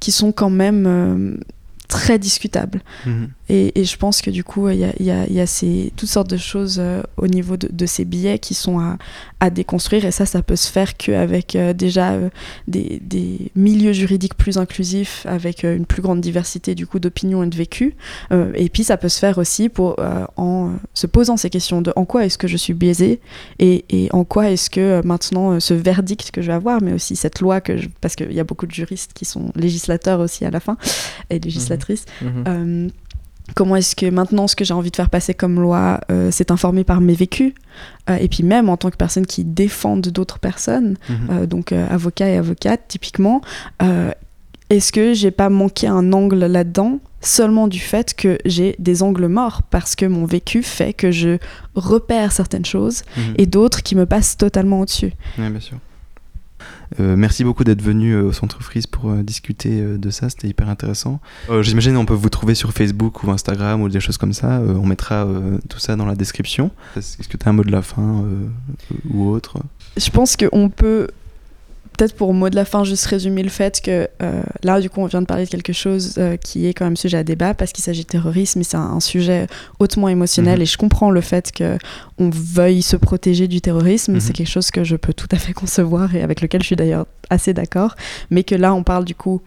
qui 0.00 0.12
sont 0.12 0.32
quand 0.32 0.50
même 0.50 1.38
très 1.88 2.18
discutables. 2.18 2.80
Mhm. 3.06 3.28
Et, 3.50 3.78
et 3.80 3.84
je 3.84 3.96
pense 3.98 4.22
que 4.22 4.30
du 4.30 4.42
coup, 4.42 4.70
il 4.70 4.78
y 4.78 4.84
a, 4.84 4.92
y 5.00 5.10
a- 5.10 5.26
y 5.30 5.38
a 5.38 5.46
ces, 5.46 5.92
toutes 5.96 6.08
sortes 6.08 6.30
de 6.30 6.38
choses 6.38 6.76
euh, 6.78 7.02
au 7.18 7.26
niveau 7.26 7.58
de, 7.58 7.68
de 7.70 7.84
ces 7.86 8.06
billets 8.06 8.38
qui 8.38 8.54
sont 8.54 8.78
à, 8.80 8.96
à 9.40 9.50
déconstruire. 9.50 10.06
Et 10.06 10.10
ça, 10.10 10.24
ça 10.24 10.42
peut 10.42 10.56
se 10.56 10.70
faire 10.70 10.96
qu'avec 10.96 11.54
euh, 11.54 11.74
déjà 11.74 12.12
euh, 12.12 12.30
des, 12.68 13.00
des 13.04 13.52
milieux 13.54 13.92
juridiques 13.92 14.34
plus 14.34 14.56
inclusifs, 14.56 15.26
avec 15.28 15.62
euh, 15.64 15.76
une 15.76 15.84
plus 15.84 16.00
grande 16.00 16.22
diversité 16.22 16.74
du 16.74 16.86
coup 16.86 16.98
d'opinions 16.98 17.42
et 17.42 17.48
de 17.48 17.56
vécus. 17.56 17.92
Et 18.54 18.68
puis, 18.70 18.82
ça 18.84 18.96
peut 18.96 19.08
se 19.10 19.18
faire 19.18 19.36
aussi 19.38 19.68
pour, 19.68 19.96
en 20.36 20.72
se 20.94 21.06
posant 21.06 21.36
ces 21.36 21.50
questions 21.50 21.82
de 21.82 21.92
en 21.96 22.04
quoi 22.04 22.24
est-ce 22.24 22.38
que 22.38 22.48
je 22.48 22.56
suis 22.56 22.74
biaisé 22.74 23.20
et, 23.58 23.84
et 23.90 24.08
en 24.12 24.24
quoi 24.24 24.50
est-ce 24.50 24.70
que 24.70 25.02
maintenant 25.04 25.60
ce 25.60 25.74
verdict 25.74 26.30
que 26.30 26.40
je 26.42 26.48
vais 26.48 26.52
avoir, 26.54 26.80
mais 26.82 26.92
aussi 26.92 27.14
cette 27.16 27.40
loi 27.40 27.60
que 27.60 27.76
je, 27.76 27.88
parce 28.00 28.16
qu'il 28.16 28.32
y 28.32 28.40
a 28.40 28.44
beaucoup 28.44 28.66
de 28.66 28.72
juristes 28.72 29.12
qui 29.14 29.24
sont 29.24 29.52
législateurs 29.54 30.20
aussi 30.20 30.44
à 30.44 30.50
la 30.50 30.60
fin 30.60 30.76
et 31.30 31.38
législatrices. 31.38 31.83
Mhm. 32.22 32.44
Euh, 32.48 32.88
comment 33.54 33.76
est-ce 33.76 33.94
que 33.94 34.06
maintenant 34.10 34.46
ce 34.46 34.56
que 34.56 34.64
j'ai 34.64 34.74
envie 34.74 34.90
de 34.90 34.96
faire 34.96 35.10
passer 35.10 35.34
comme 35.34 35.60
loi 35.60 36.00
euh, 36.10 36.30
c'est 36.30 36.50
informé 36.50 36.82
par 36.84 37.00
mes 37.00 37.14
vécus 37.14 37.52
Euh, 38.08 38.16
et 38.20 38.28
puis 38.28 38.42
même 38.44 38.68
en 38.68 38.76
tant 38.76 38.90
que 38.90 38.96
personne 38.96 39.26
qui 39.26 39.44
défendent 39.44 40.08
d'autres 40.08 40.38
personnes 40.38 40.96
Mhm. 41.08 41.16
euh, 41.30 41.46
donc 41.46 41.72
avocat 41.72 42.28
et 42.28 42.36
avocate 42.36 42.82
typiquement 42.88 43.40
est-ce 44.70 44.92
que 44.92 45.12
j'ai 45.12 45.30
pas 45.30 45.50
manqué 45.50 45.86
un 45.86 46.12
angle 46.12 46.46
là-dedans 46.46 46.98
seulement 47.20 47.68
du 47.68 47.78
fait 47.80 48.14
que 48.14 48.38
j'ai 48.44 48.76
des 48.78 49.02
angles 49.02 49.26
morts 49.28 49.62
parce 49.70 49.94
que 49.94 50.06
mon 50.06 50.24
vécu 50.26 50.62
fait 50.62 50.92
que 50.92 51.10
je 51.10 51.38
repère 51.74 52.32
certaines 52.32 52.64
choses 52.64 53.02
Mhm. 53.16 53.34
et 53.38 53.46
d'autres 53.46 53.82
qui 53.82 53.94
me 53.94 54.06
passent 54.06 54.36
totalement 54.36 54.80
au-dessus? 54.80 55.12
Oui, 55.38 55.48
bien 55.50 55.60
sûr. 55.60 55.78
Euh, 57.00 57.16
merci 57.16 57.44
beaucoup 57.44 57.64
d'être 57.64 57.82
venu 57.82 58.12
euh, 58.12 58.22
au 58.24 58.32
Centre 58.32 58.62
Frise 58.62 58.86
pour 58.86 59.10
euh, 59.10 59.22
discuter 59.22 59.80
euh, 59.80 59.98
de 59.98 60.10
ça, 60.10 60.28
c'était 60.30 60.48
hyper 60.48 60.68
intéressant. 60.68 61.20
Euh, 61.50 61.62
J'imagine 61.62 61.96
on 61.96 62.04
peut 62.04 62.14
vous 62.14 62.28
trouver 62.28 62.54
sur 62.54 62.72
Facebook 62.72 63.24
ou 63.24 63.30
Instagram 63.30 63.82
ou 63.82 63.88
des 63.88 64.00
choses 64.00 64.18
comme 64.18 64.32
ça, 64.32 64.58
Euh, 64.58 64.74
on 64.74 64.86
mettra 64.86 65.24
euh, 65.26 65.58
tout 65.68 65.78
ça 65.78 65.96
dans 65.96 66.06
la 66.06 66.14
description. 66.14 66.70
Est-ce 66.96 67.26
que 67.28 67.36
tu 67.36 67.46
as 67.46 67.50
un 67.50 67.52
mot 67.52 67.64
de 67.64 67.72
la 67.72 67.82
fin 67.82 68.24
euh, 68.24 68.46
ou 69.10 69.28
autre? 69.28 69.58
Je 69.96 70.10
pense 70.10 70.36
qu'on 70.36 70.68
peut 70.68 71.08
peut-être 71.96 72.14
pour 72.14 72.34
mot 72.34 72.50
de 72.50 72.56
la 72.56 72.64
fin, 72.64 72.84
juste 72.84 73.06
résumer 73.06 73.42
le 73.42 73.48
fait 73.48 73.80
que 73.80 74.08
euh, 74.22 74.42
là, 74.62 74.80
du 74.80 74.90
coup, 74.90 75.00
on 75.00 75.06
vient 75.06 75.22
de 75.22 75.26
parler 75.26 75.44
de 75.44 75.50
quelque 75.50 75.72
chose 75.72 76.14
euh, 76.18 76.36
qui 76.36 76.66
est 76.66 76.74
quand 76.74 76.84
même 76.84 76.96
sujet 76.96 77.18
à 77.18 77.24
débat 77.24 77.54
parce 77.54 77.72
qu'il 77.72 77.84
s'agit 77.84 78.02
de 78.02 78.08
terrorisme 78.08 78.60
et 78.60 78.64
c'est 78.64 78.76
un, 78.76 79.00
sujet 79.00 79.46
hautement 79.78 80.08
émotionnel. 80.08 80.56
Mhm. 80.56 80.62
Et 80.62 80.66
je 80.66 80.78
comprends 80.78 81.10
le 81.10 81.20
fait 81.20 81.52
qu'on 81.56 82.30
veuille 82.30 82.82
se 82.82 82.96
protéger 82.96 83.48
du 83.48 83.60
terrorisme. 83.60 84.14
Mhm. 84.14 84.20
C'est 84.20 84.32
quelque 84.32 84.50
chose 84.50 84.70
que 84.70 84.84
je 84.84 84.96
peux 84.96 85.12
tout 85.12 85.28
à 85.30 85.36
fait 85.36 85.52
concevoir 85.54 86.14
et 86.14 86.22
avec 86.22 86.40
lequel 86.40 86.62
je 86.62 86.66
suis 86.66 86.76
d'ailleurs 86.76 87.06
assez 87.30 87.54
d'accord. 87.54 87.94
Mais 88.30 88.44
que 88.44 88.54
là, 88.54 88.74
on 88.74 88.82
parle 88.82 89.04
du 89.04 89.14
coup. 89.14 89.40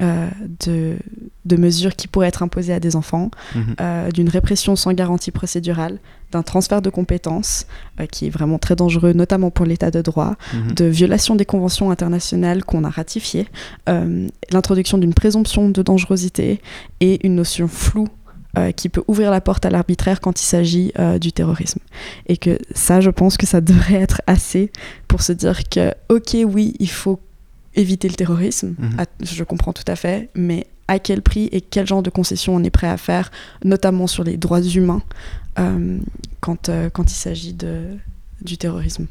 Euh, 0.00 0.28
de, 0.66 0.96
de 1.44 1.56
mesures 1.56 1.96
qui 1.96 2.06
pourraient 2.08 2.28
être 2.28 2.42
imposées 2.42 2.72
à 2.72 2.80
des 2.80 2.94
enfants, 2.96 3.30
Mhm. 3.54 3.62
euh, 3.80 4.10
d'une 4.10 4.28
répression 4.28 4.76
sans 4.76 4.92
garantie 4.92 5.30
procédurale, 5.30 5.98
d'un 6.32 6.42
transfert 6.42 6.82
de 6.82 6.90
compétences 6.90 7.66
euh, 8.00 8.06
qui 8.06 8.26
est 8.26 8.30
vraiment 8.30 8.58
très 8.58 8.76
dangereux, 8.76 9.12
notamment 9.12 9.50
pour 9.50 9.64
l'état 9.66 9.90
de 9.90 10.00
droit, 10.02 10.36
Mhm. 10.54 10.72
de 10.74 10.84
violation 10.84 11.34
des 11.36 11.44
conventions 11.44 11.90
internationales 11.90 12.64
qu'on 12.64 12.84
a 12.84 12.90
ratifiées, 12.90 13.48
l'introduction 14.52 14.98
d'une 14.98 15.14
présomption 15.14 15.68
de 15.70 15.82
dangerosité 15.82 16.60
et 17.00 17.26
une 17.26 17.34
notion 17.34 17.68
floue 17.68 18.08
qui 18.76 18.88
peut 18.88 19.04
ouvrir 19.06 19.30
la 19.30 19.40
porte 19.40 19.66
à 19.66 19.70
l'arbitraire 19.70 20.20
quand 20.20 20.40
il 20.40 20.44
s'agit 20.44 20.90
euh, 20.98 21.20
du 21.20 21.30
terrorisme. 21.32 21.78
Et 22.26 22.36
que 22.36 22.58
ça, 22.74 23.00
je 23.00 23.10
pense 23.10 23.36
que 23.36 23.46
ça 23.46 23.60
devrait 23.70 23.94
être 24.02 24.20
assez 24.26 24.72
pour 25.06 25.22
se 25.22 25.32
dire 25.32 25.68
que, 25.68 25.92
ok, 26.08 26.36
oui, 26.44 26.74
il 26.80 26.90
faut 26.90 27.20
éviter 27.78 28.08
le 28.08 28.14
terrorisme, 28.14 28.74
Mhm. 28.78 29.00
à- 29.00 29.06
je 29.24 29.44
comprends 29.44 29.72
tout 29.72 29.84
à 29.86 29.96
fait, 29.96 30.28
mais 30.34 30.66
à 30.88 30.98
quel 30.98 31.22
prix 31.22 31.48
et 31.52 31.60
quel 31.60 31.86
genre 31.86 32.02
de 32.02 32.10
concessions 32.10 32.54
on 32.56 32.62
est 32.64 32.70
prêt 32.70 32.88
à 32.88 32.96
faire, 32.96 33.30
notamment 33.64 34.06
sur 34.06 34.24
les 34.24 34.36
droits 34.36 34.62
humains, 34.62 35.02
euh, 35.58 35.98
quand, 36.40 36.68
euh, 36.68 36.90
quand 36.90 37.10
il 37.10 37.14
s'agit 37.14 37.54
du 38.42 38.56
terrorisme? 38.58 39.06